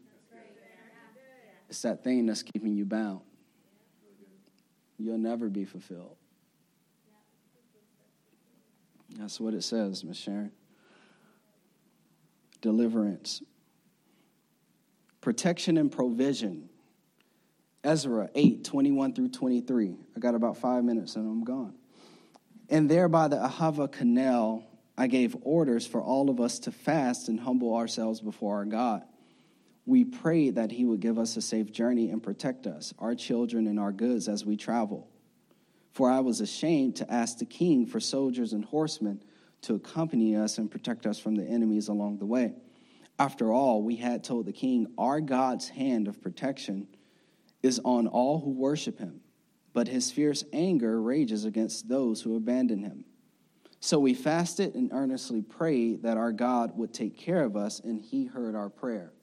It's 1.70 1.82
that 1.84 2.03
thing 2.03 2.26
that's 2.26 2.43
keeping 2.43 2.76
you 2.76 2.86
bound. 2.86 3.22
You'll 4.97 5.18
never 5.18 5.47
be 5.49 5.66
fulfilled. 5.66 6.18
That's 9.18 9.39
what 9.39 9.53
it 9.53 9.64
says, 9.64 10.03
Miss 10.03 10.18
Sharon. 10.18 10.51
Deliverance, 12.62 13.41
protection, 15.22 15.78
and 15.78 15.91
provision. 15.91 16.70
Ezra 17.84 18.30
8, 18.36 18.66
21 18.66 19.14
through 19.14 19.30
23. 19.30 19.95
I 20.16 20.20
got 20.20 20.36
about 20.36 20.57
five 20.57 20.84
minutes 20.84 21.16
and 21.16 21.26
I'm 21.26 21.43
gone. 21.45 21.74
And 22.70 22.89
there 22.89 23.07
by 23.07 23.30
the 23.30 23.38
Ahava 23.38 23.89
Canal, 23.89 24.64
I 25.00 25.08
gave 25.08 25.34
orders 25.43 25.88
for 25.88 26.02
all 26.02 26.30
of 26.30 26.41
us 26.41 26.60
to 26.60 26.74
fast 26.74 27.30
and 27.30 27.39
humble 27.39 27.74
ourselves 27.74 28.20
before 28.20 28.58
our 28.58 28.66
God. 28.66 29.06
We 29.86 30.04
prayed 30.04 30.56
that 30.56 30.74
He 30.74 30.84
would 30.84 31.00
give 31.00 31.18
us 31.18 31.38
a 31.38 31.41
safe 31.41 31.72
journey 31.72 32.10
and 32.10 32.22
protect 32.22 32.68
us, 32.68 32.93
our 33.00 33.16
children, 33.16 33.66
and 33.68 33.80
our 33.80 33.93
goods 33.93 34.28
as 34.28 34.43
we 34.43 34.58
travel. 34.58 35.10
For 35.93 36.12
I 36.12 36.20
was 36.20 36.41
ashamed 36.41 36.97
to 36.97 37.10
ask 37.10 37.38
the 37.38 37.45
king 37.45 37.86
for 37.86 38.02
soldiers 38.02 38.52
and 38.52 38.66
horsemen 38.66 39.24
to 39.62 39.76
accompany 39.76 40.36
us 40.36 40.58
and 40.58 40.70
protect 40.70 41.06
us 41.06 41.18
from 41.18 41.36
the 41.36 41.45
enemies 41.45 41.88
along 41.88 42.18
the 42.18 42.26
way. 42.26 42.56
After 43.18 43.54
all, 43.54 43.82
we 43.82 43.95
had 43.95 44.26
told 44.26 44.47
the 44.47 44.52
king, 44.52 44.88
Our 44.97 45.22
God's 45.22 45.70
hand 45.70 46.10
of 46.10 46.22
protection 46.22 46.89
is 47.64 47.80
on 47.86 48.06
all 48.06 48.41
who 48.41 48.52
worship 48.52 49.00
him, 49.00 49.22
but 49.72 49.88
his 49.88 50.12
fierce 50.12 50.43
anger 50.52 51.02
rages 51.02 51.45
against 51.45 51.88
those 51.88 52.22
who 52.22 52.36
abandon 52.36 52.84
him. 52.84 53.06
So 53.82 53.99
we 53.99 54.13
fasted 54.13 54.75
and 54.75 54.91
earnestly 54.91 55.41
prayed 55.41 56.03
that 56.03 56.17
our 56.17 56.32
God 56.32 56.77
would 56.77 56.93
take 56.93 57.17
care 57.17 57.43
of 57.43 57.55
us, 57.55 57.80
and 57.80 57.99
he 57.99 58.25
heard 58.25 58.55
our 58.55 58.69
prayer. 58.69 59.13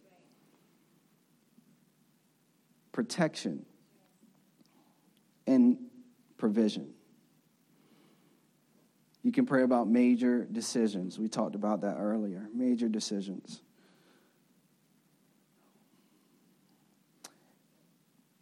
Protection 2.93 3.67
and 5.47 5.79
provision. 6.39 6.89
You 9.23 9.33
can 9.33 9.45
pray 9.45 9.63
about 9.63 9.89
major 9.89 10.45
decisions. 10.45 11.19
We 11.19 11.29
talked 11.29 11.55
about 11.55 11.83
that 11.83 11.97
earlier. 11.99 12.49
Major 12.55 12.89
decisions. 12.89 13.61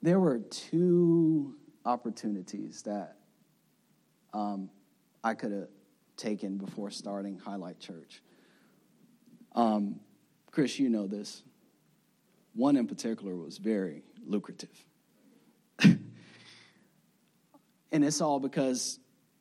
There 0.02 0.20
were 0.20 0.38
two 0.38 1.54
opportunities 1.86 2.82
that 2.82 3.16
um, 4.34 4.68
I 5.22 5.32
could 5.32 5.52
have 5.52 5.68
taken 6.16 6.58
before 6.58 6.90
starting 6.90 7.38
Highlight 7.38 7.78
Church. 7.80 8.22
Um, 9.54 10.00
Chris, 10.50 10.78
you 10.78 10.88
know 10.88 11.06
this. 11.06 11.42
One 12.54 12.76
in 12.76 12.86
particular 12.86 13.34
was 13.34 13.58
very 13.58 14.02
lucrative. 14.24 14.84
and 15.82 16.04
it's 17.92 18.20
all 18.20 18.38
because 18.38 19.00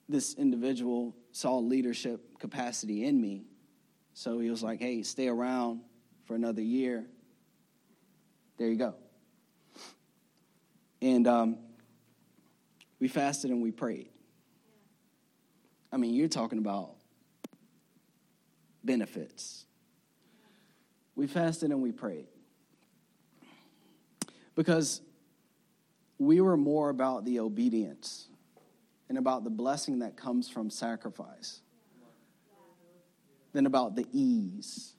this 0.09 0.33
individual 0.35 1.15
saw 1.31 1.57
leadership 1.57 2.39
capacity 2.39 3.05
in 3.05 3.19
me. 3.19 3.45
So 4.13 4.39
he 4.39 4.49
was 4.49 4.63
like, 4.63 4.79
hey, 4.79 5.03
stay 5.03 5.27
around 5.27 5.81
for 6.25 6.35
another 6.35 6.61
year. 6.61 7.05
There 8.57 8.67
you 8.67 8.75
go. 8.75 8.95
And 11.01 11.27
um, 11.27 11.57
we 12.99 13.07
fasted 13.07 13.51
and 13.51 13.61
we 13.61 13.71
prayed. 13.71 14.12
I 15.93 15.97
mean, 15.97 16.15
you're 16.15 16.27
talking 16.27 16.57
about 16.57 16.95
benefits. 18.83 19.65
We 21.15 21.27
fasted 21.27 21.69
and 21.69 21.83
we 21.83 21.91
prayed. 21.91 22.25
Because 24.55 25.01
we 26.17 26.41
were 26.41 26.57
more 26.57 26.89
about 26.89 27.25
the 27.25 27.39
obedience 27.39 28.27
and 29.07 29.19
about 29.19 29.43
the 29.43 29.51
blessing 29.51 29.99
that 29.99 30.17
comes 30.17 30.49
from 30.49 30.71
sacrifice 30.71 31.61
than 33.51 33.67
about 33.67 33.95
the 33.95 34.07
ease 34.11 34.93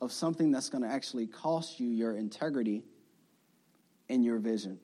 of 0.00 0.10
something 0.10 0.50
that's 0.50 0.70
going 0.70 0.82
to 0.82 0.90
actually 0.90 1.28
cost 1.28 1.78
you 1.78 1.88
your 1.88 2.16
integrity 2.16 2.82
and 4.08 4.24
your 4.24 4.38
vision. 4.38 4.80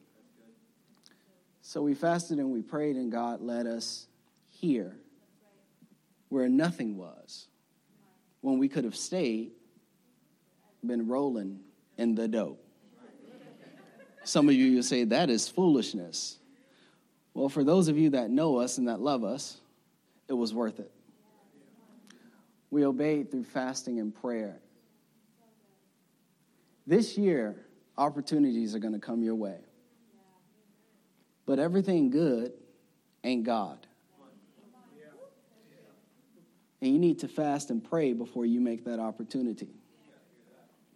So 1.62 1.82
we 1.82 1.94
fasted 1.94 2.38
and 2.38 2.52
we 2.52 2.62
prayed, 2.62 2.94
and 2.94 3.10
God 3.10 3.40
led 3.40 3.66
us 3.66 4.06
here 4.60 4.96
where 6.28 6.48
nothing 6.48 6.96
was 6.96 7.48
when 8.40 8.58
we 8.58 8.68
could 8.68 8.84
have 8.84 8.96
stayed, 8.96 9.52
been 10.84 11.08
rolling 11.08 11.60
in 11.98 12.14
the 12.14 12.28
dough. 12.28 12.56
Some 14.24 14.48
of 14.48 14.54
you 14.54 14.76
will 14.76 14.82
say 14.82 15.04
that 15.04 15.30
is 15.30 15.48
foolishness. 15.48 16.38
Well, 17.34 17.48
for 17.48 17.64
those 17.64 17.88
of 17.88 17.96
you 17.96 18.10
that 18.10 18.30
know 18.30 18.58
us 18.58 18.78
and 18.78 18.88
that 18.88 19.00
love 19.00 19.24
us, 19.24 19.60
it 20.28 20.34
was 20.34 20.52
worth 20.52 20.78
it. 20.78 20.90
We 22.70 22.84
obeyed 22.84 23.30
through 23.30 23.44
fasting 23.44 23.98
and 23.98 24.14
prayer. 24.14 24.60
This 26.86 27.18
year, 27.18 27.56
opportunities 27.98 28.74
are 28.74 28.78
going 28.78 28.94
to 28.94 29.00
come 29.00 29.22
your 29.22 29.34
way. 29.34 29.58
But 31.46 31.58
everything 31.58 32.10
good 32.10 32.52
ain't 33.24 33.44
God. 33.44 33.86
And 36.82 36.92
you 36.92 36.98
need 36.98 37.18
to 37.20 37.28
fast 37.28 37.70
and 37.70 37.82
pray 37.82 38.12
before 38.12 38.46
you 38.46 38.60
make 38.60 38.84
that 38.84 38.98
opportunity. 38.98 39.68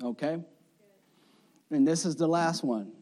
Okay? 0.03 0.41
And 1.71 1.87
this 1.87 2.05
is 2.05 2.17
the 2.17 2.27
last 2.27 2.65
one. 2.65 2.93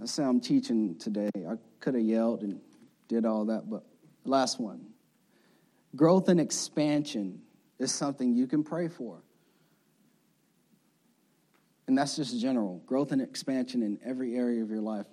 I 0.00 0.06
say 0.06 0.24
I'm 0.24 0.40
teaching 0.40 0.96
today. 0.98 1.30
I 1.36 1.54
could 1.80 1.94
have 1.94 2.02
yelled 2.02 2.42
and 2.42 2.60
did 3.08 3.26
all 3.26 3.44
that, 3.46 3.68
but 3.68 3.84
last 4.24 4.58
one. 4.58 4.86
Growth 5.94 6.28
and 6.28 6.40
expansion 6.40 7.42
is 7.78 7.92
something 7.92 8.34
you 8.34 8.46
can 8.46 8.62
pray 8.62 8.88
for. 8.88 9.22
And 11.86 11.98
that's 11.98 12.16
just 12.16 12.40
general 12.40 12.80
growth 12.86 13.10
and 13.10 13.20
expansion 13.20 13.82
in 13.82 13.98
every 14.04 14.36
area 14.36 14.62
of 14.62 14.70
your 14.70 14.80
life. 14.80 15.06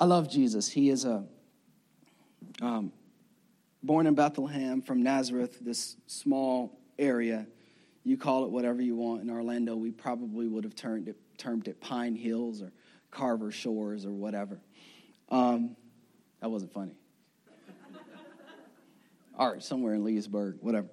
I 0.00 0.06
love 0.06 0.28
Jesus. 0.28 0.68
He 0.68 0.90
is 0.90 1.04
a 1.04 1.24
um, 2.60 2.92
born 3.82 4.06
in 4.06 4.14
Bethlehem 4.14 4.80
from 4.80 5.02
Nazareth, 5.02 5.58
this 5.60 5.96
small 6.06 6.78
area. 6.98 7.46
You 8.04 8.16
call 8.16 8.44
it 8.44 8.50
whatever 8.50 8.82
you 8.82 8.96
want. 8.96 9.22
In 9.22 9.30
Orlando, 9.30 9.76
we 9.76 9.90
probably 9.90 10.48
would 10.48 10.64
have 10.64 10.74
termed 10.74 11.08
it, 11.08 11.16
termed 11.38 11.68
it 11.68 11.80
Pine 11.80 12.14
Hills 12.14 12.62
or 12.62 12.72
Carver 13.10 13.50
Shores 13.50 14.06
or 14.06 14.12
whatever. 14.12 14.60
Um, 15.28 15.76
that 16.40 16.50
wasn't 16.50 16.72
funny. 16.72 16.96
All 19.38 19.52
right, 19.52 19.62
somewhere 19.62 19.94
in 19.94 20.04
Leesburg, 20.04 20.58
whatever. 20.60 20.88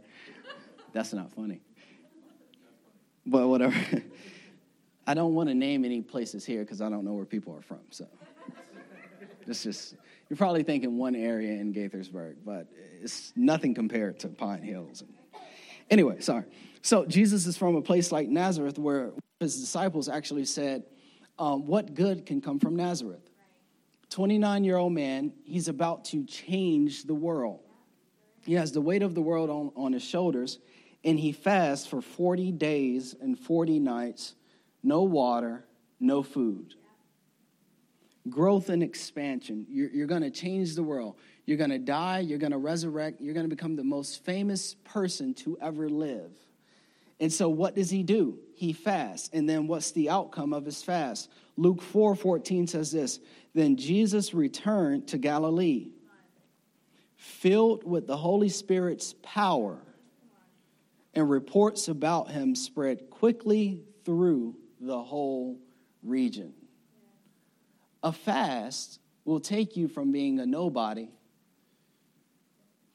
That's 0.94 1.14
not 1.14 1.32
funny. 1.32 1.62
But 3.26 3.48
whatever. 3.48 3.76
I 5.08 5.14
don't 5.14 5.34
want 5.34 5.50
to 5.50 5.56
name 5.56 5.86
any 5.86 6.02
places 6.02 6.46
here 6.46 6.62
because 6.62 6.82
I 6.82 6.90
don't 6.90 7.04
know 7.04 7.14
where 7.14 7.26
people 7.26 7.56
are 7.56 7.62
from. 7.62 7.82
So 7.90 8.08
it's 9.48 9.64
just, 9.64 9.96
you're 10.30 10.38
probably 10.38 10.64
thinking 10.64 10.98
one 10.98 11.16
area 11.16 11.54
in 11.54 11.74
Gaithersburg, 11.74 12.36
but 12.46 12.68
it's 13.02 13.34
nothing 13.36 13.74
compared 13.74 14.20
to 14.20 14.28
Pine 14.28 14.62
Hills. 14.62 15.04
Anyway, 15.90 16.20
sorry. 16.20 16.46
So 16.82 17.06
Jesus 17.06 17.48
is 17.48 17.58
from 17.58 17.76
a 17.76 17.82
place 17.82 18.12
like 18.12 18.30
Nazareth 18.30 18.78
where 18.78 19.12
his 19.40 19.60
disciples 19.60 20.08
actually 20.08 20.46
said, 20.46 20.84
um, 21.40 21.66
What 21.66 21.96
good 21.96 22.28
can 22.28 22.42
come 22.42 22.60
from 22.60 22.76
Nazareth? 22.76 23.28
29 24.10 24.64
year 24.64 24.78
old 24.78 24.94
man, 24.94 25.34
he's 25.46 25.68
about 25.68 26.06
to 26.06 26.24
change 26.26 27.04
the 27.04 27.14
world. 27.14 27.62
He 28.46 28.54
has 28.54 28.72
the 28.72 28.82
weight 28.82 29.04
of 29.04 29.16
the 29.16 29.22
world 29.22 29.50
on, 29.50 29.72
on 29.76 29.94
his 29.94 30.04
shoulders, 30.04 30.60
and 31.04 31.20
he 31.20 31.32
fasts 31.32 31.88
for 31.88 32.02
40 32.02 32.52
days 32.54 33.16
and 33.20 33.38
40 33.38 33.80
nights, 33.80 34.36
no 34.84 35.04
water, 35.04 35.66
no 36.00 36.24
food. 36.24 36.76
Growth 38.28 38.70
and 38.70 38.84
expansion. 38.84 39.66
You're, 39.70 39.90
you're 39.90 40.08
going 40.08 40.24
to 40.24 40.32
change 40.32 40.76
the 40.76 40.84
world. 40.84 41.16
You're 41.46 41.58
going 41.58 41.70
to 41.70 41.80
die, 41.80 42.20
you're 42.20 42.38
going 42.38 42.52
to 42.52 42.58
resurrect, 42.58 43.22
you're 43.22 43.34
going 43.34 43.50
to 43.50 43.56
become 43.56 43.76
the 43.76 43.84
most 43.84 44.24
famous 44.24 44.76
person 44.84 45.34
to 45.36 45.58
ever 45.62 45.90
live. 45.90 46.32
And 47.20 47.32
so, 47.34 47.50
what 47.50 47.76
does 47.76 47.90
he 47.90 48.04
do? 48.04 48.38
He 48.56 48.72
fasts. 48.72 49.30
And 49.34 49.50
then, 49.50 49.68
what's 49.68 49.92
the 49.92 50.10
outcome 50.10 50.54
of 50.54 50.66
his 50.66 50.84
fast? 50.84 51.30
Luke 51.58 51.82
4 51.82 52.16
14 52.16 52.68
says 52.68 52.92
this 52.92 53.20
Then 53.54 53.76
Jesus 53.76 54.34
returned 54.34 55.08
to 55.10 55.18
Galilee, 55.18 55.90
filled 57.18 57.84
with 57.84 58.08
the 58.08 58.18
Holy 58.18 58.50
Spirit's 58.50 59.16
power, 59.22 59.80
and 61.14 61.30
reports 61.30 61.88
about 61.88 62.30
him 62.30 62.56
spread 62.56 63.10
quickly 63.10 63.84
through 64.06 64.56
the 64.80 65.02
whole 65.02 65.60
region. 66.04 66.54
A 68.04 68.12
fast 68.12 69.00
will 69.26 69.40
take 69.40 69.76
you 69.76 69.88
from 69.88 70.12
being 70.12 70.40
a 70.40 70.46
nobody 70.46 71.10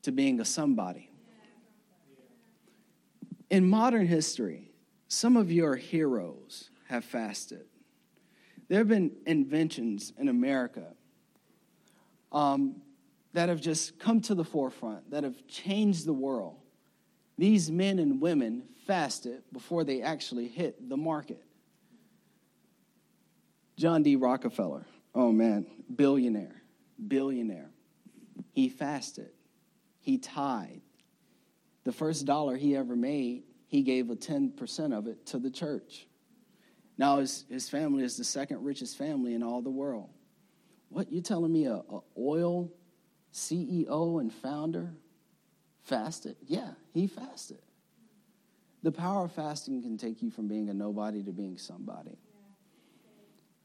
to 0.02 0.12
being 0.12 0.40
a 0.40 0.44
somebody. 0.44 1.10
In 3.50 3.68
modern 3.68 4.06
history, 4.06 4.72
some 5.08 5.36
of 5.36 5.52
your 5.52 5.76
heroes 5.76 6.70
have 6.88 7.04
fasted. 7.04 7.66
There 8.68 8.78
have 8.78 8.88
been 8.88 9.12
inventions 9.26 10.12
in 10.18 10.28
America 10.28 10.94
um, 12.32 12.76
that 13.32 13.48
have 13.48 13.60
just 13.60 13.98
come 13.98 14.20
to 14.22 14.34
the 14.34 14.44
forefront, 14.44 15.10
that 15.10 15.24
have 15.24 15.46
changed 15.46 16.06
the 16.06 16.12
world. 16.12 16.56
These 17.36 17.70
men 17.70 17.98
and 17.98 18.20
women 18.20 18.62
fasted 18.86 19.42
before 19.52 19.84
they 19.84 20.02
actually 20.02 20.48
hit 20.48 20.88
the 20.88 20.96
market. 20.96 21.42
John 23.76 24.02
D. 24.02 24.16
Rockefeller, 24.16 24.86
oh 25.14 25.32
man, 25.32 25.66
billionaire, 25.94 26.62
billionaire. 27.08 27.70
He 28.52 28.68
fasted, 28.68 29.30
he 30.00 30.18
tithed. 30.18 30.80
The 31.84 31.92
first 31.92 32.24
dollar 32.24 32.56
he 32.56 32.76
ever 32.76 32.96
made, 32.96 33.42
he 33.66 33.82
gave 33.82 34.10
a 34.10 34.16
10% 34.16 34.96
of 34.96 35.06
it 35.06 35.26
to 35.26 35.38
the 35.38 35.50
church. 35.50 36.06
Now 36.96 37.18
his, 37.18 37.44
his 37.50 37.68
family 37.68 38.04
is 38.04 38.16
the 38.16 38.24
second 38.24 38.62
richest 38.62 38.96
family 38.96 39.34
in 39.34 39.42
all 39.42 39.60
the 39.60 39.70
world. 39.70 40.10
What, 40.88 41.10
you 41.10 41.20
telling 41.20 41.52
me 41.52 41.66
a, 41.66 41.74
a 41.74 42.00
oil 42.16 42.70
CEO 43.32 44.20
and 44.20 44.32
founder 44.32 44.94
fasted? 45.82 46.36
Yeah, 46.46 46.70
he 46.92 47.08
fasted. 47.08 47.58
The 48.84 48.92
power 48.92 49.24
of 49.24 49.32
fasting 49.32 49.82
can 49.82 49.98
take 49.98 50.22
you 50.22 50.30
from 50.30 50.46
being 50.46 50.68
a 50.68 50.74
nobody 50.74 51.22
to 51.24 51.32
being 51.32 51.58
somebody. 51.58 52.18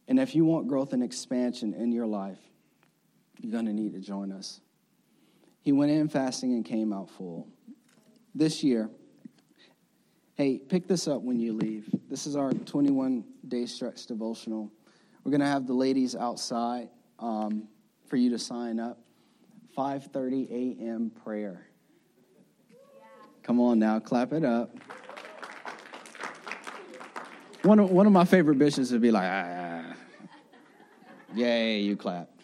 And 0.10 0.20
if 0.20 0.34
you 0.34 0.44
want 0.44 0.68
growth 0.68 0.92
and 0.92 1.04
expansion 1.04 1.76
in 1.76 1.92
your 1.92 2.08
life, 2.08 2.40
you're 3.40 3.52
going 3.52 3.68
to 3.68 3.74
need 3.74 3.94
to 3.94 4.00
join 4.00 4.32
us. 4.32 4.60
He 5.62 5.72
went 5.72 5.92
in 5.92 6.10
fasting 6.10 6.54
and 6.54 6.66
came 6.66 6.92
out 6.92 7.12
full. 7.12 7.48
This 8.34 8.64
year, 8.64 8.90
hey, 10.34 10.58
pick 10.58 10.88
this 10.88 11.08
up 11.08 11.22
when 11.22 11.40
you 11.40 11.54
leave. 11.54 11.88
This 12.10 12.26
is 12.26 12.36
our 12.36 12.52
21 12.52 13.24
day 13.48 13.68
stretch 13.68 14.08
devotional. 14.08 14.72
We're 15.24 15.30
going 15.30 15.42
to 15.42 15.48
have 15.48 15.68
the 15.68 15.74
ladies 15.74 16.16
outside 16.16 16.90
um, 17.20 17.68
for 18.08 18.18
you 18.18 18.32
to 18.32 18.40
sign 18.40 18.80
up. 18.80 18.98
5:30 19.78 20.50
a.m. 20.50 21.12
prayer. 21.24 21.68
Come 23.44 23.60
on 23.60 23.78
now, 23.78 24.00
clap 24.00 24.34
it 24.34 24.44
up. 24.44 24.76
One 27.62 27.80
of, 27.80 27.92
one 27.92 28.08
of 28.08 28.12
my 28.12 28.26
favorite 28.26 28.58
bishops 28.58 28.92
would 28.92 29.02
be 29.02 29.12
like, 29.12 29.30
ah, 29.30 29.96
yay, 31.36 31.80
you 31.80 31.96
clapped. 31.96 32.42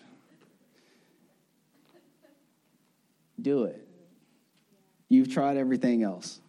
Do 3.41 3.65
it. 3.65 3.87
You've 5.09 5.31
tried 5.31 5.57
everything 5.57 6.03
else. 6.03 6.39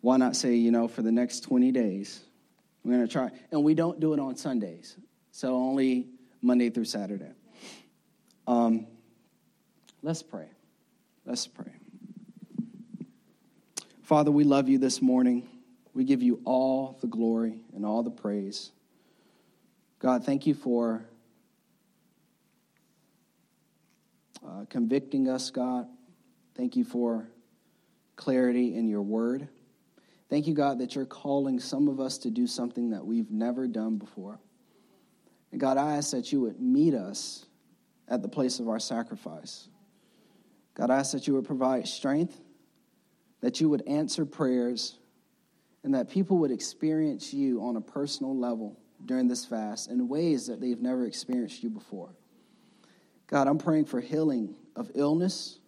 Why 0.00 0.16
not 0.16 0.34
say, 0.34 0.56
you 0.56 0.70
know, 0.70 0.88
for 0.88 1.02
the 1.02 1.12
next 1.12 1.40
20 1.40 1.72
days, 1.72 2.20
we're 2.84 2.94
going 2.94 3.06
to 3.06 3.12
try. 3.12 3.30
And 3.50 3.62
we 3.62 3.74
don't 3.74 4.00
do 4.00 4.14
it 4.14 4.20
on 4.20 4.36
Sundays, 4.36 4.96
so 5.30 5.54
only 5.54 6.08
Monday 6.40 6.70
through 6.70 6.86
Saturday. 6.86 7.32
Um, 8.46 8.86
let's 10.02 10.22
pray. 10.22 10.48
Let's 11.24 11.46
pray. 11.46 11.72
Father, 14.02 14.30
we 14.30 14.42
love 14.42 14.68
you 14.68 14.78
this 14.78 15.00
morning. 15.00 15.46
We 15.94 16.04
give 16.04 16.22
you 16.22 16.40
all 16.44 16.98
the 17.00 17.06
glory 17.06 17.60
and 17.74 17.84
all 17.84 18.02
the 18.02 18.10
praise. 18.10 18.72
God, 20.00 20.24
thank 20.24 20.46
you 20.46 20.54
for 20.54 21.04
uh, 24.44 24.64
convicting 24.70 25.28
us, 25.28 25.50
God. 25.50 25.86
Thank 26.56 26.74
you 26.74 26.84
for 26.84 27.28
clarity 28.16 28.74
in 28.74 28.88
your 28.88 29.02
word. 29.02 29.46
Thank 30.30 30.46
you, 30.46 30.54
God, 30.54 30.78
that 30.78 30.94
you're 30.94 31.04
calling 31.04 31.60
some 31.60 31.86
of 31.86 32.00
us 32.00 32.16
to 32.18 32.30
do 32.30 32.46
something 32.46 32.90
that 32.90 33.04
we've 33.04 33.30
never 33.30 33.66
done 33.66 33.98
before. 33.98 34.40
And 35.52 35.60
God, 35.60 35.76
I 35.76 35.96
ask 35.96 36.12
that 36.12 36.32
you 36.32 36.40
would 36.40 36.58
meet 36.58 36.94
us 36.94 37.44
at 38.08 38.22
the 38.22 38.28
place 38.28 38.58
of 38.58 38.70
our 38.70 38.78
sacrifice. 38.78 39.68
God, 40.72 40.90
I 40.90 40.96
ask 40.96 41.12
that 41.12 41.26
you 41.26 41.34
would 41.34 41.44
provide 41.44 41.86
strength, 41.86 42.40
that 43.42 43.60
you 43.60 43.68
would 43.68 43.86
answer 43.86 44.24
prayers, 44.24 44.96
and 45.84 45.94
that 45.94 46.08
people 46.08 46.38
would 46.38 46.50
experience 46.50 47.34
you 47.34 47.60
on 47.60 47.76
a 47.76 47.82
personal 47.82 48.34
level 48.34 48.79
during 49.06 49.28
this 49.28 49.44
fast 49.44 49.90
in 49.90 50.08
ways 50.08 50.46
that 50.46 50.60
they've 50.60 50.80
never 50.80 51.06
experienced 51.06 51.62
you 51.62 51.70
before. 51.70 52.10
God, 53.26 53.46
I'm 53.46 53.58
praying 53.58 53.86
for 53.86 54.00
healing 54.00 54.54
of 54.76 54.90
illness, 54.94 55.58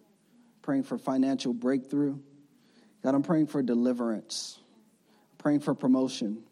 praying 0.63 0.83
for 0.85 0.99
financial 0.99 1.53
breakthrough. 1.53 2.19
God, 3.03 3.15
I'm 3.15 3.23
praying 3.23 3.49
for 3.49 3.63
deliverance, 3.63 4.59
praying 5.39 5.61
for 5.61 5.75
promotion. 5.75 6.43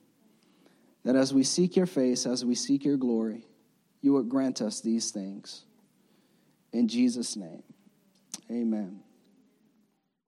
That 1.05 1.17
as 1.17 1.33
we 1.33 1.45
seek 1.45 1.77
your 1.77 1.87
face, 1.87 2.27
as 2.27 2.45
we 2.45 2.55
seek 2.55 2.85
your 2.85 2.97
glory, 2.97 3.45
you 4.03 4.13
would 4.13 4.29
grant 4.29 4.61
us 4.61 4.81
these 4.81 5.11
things. 5.11 5.65
In 6.73 6.89
Jesus' 6.89 7.37
name, 7.37 7.63
amen. 8.51 9.01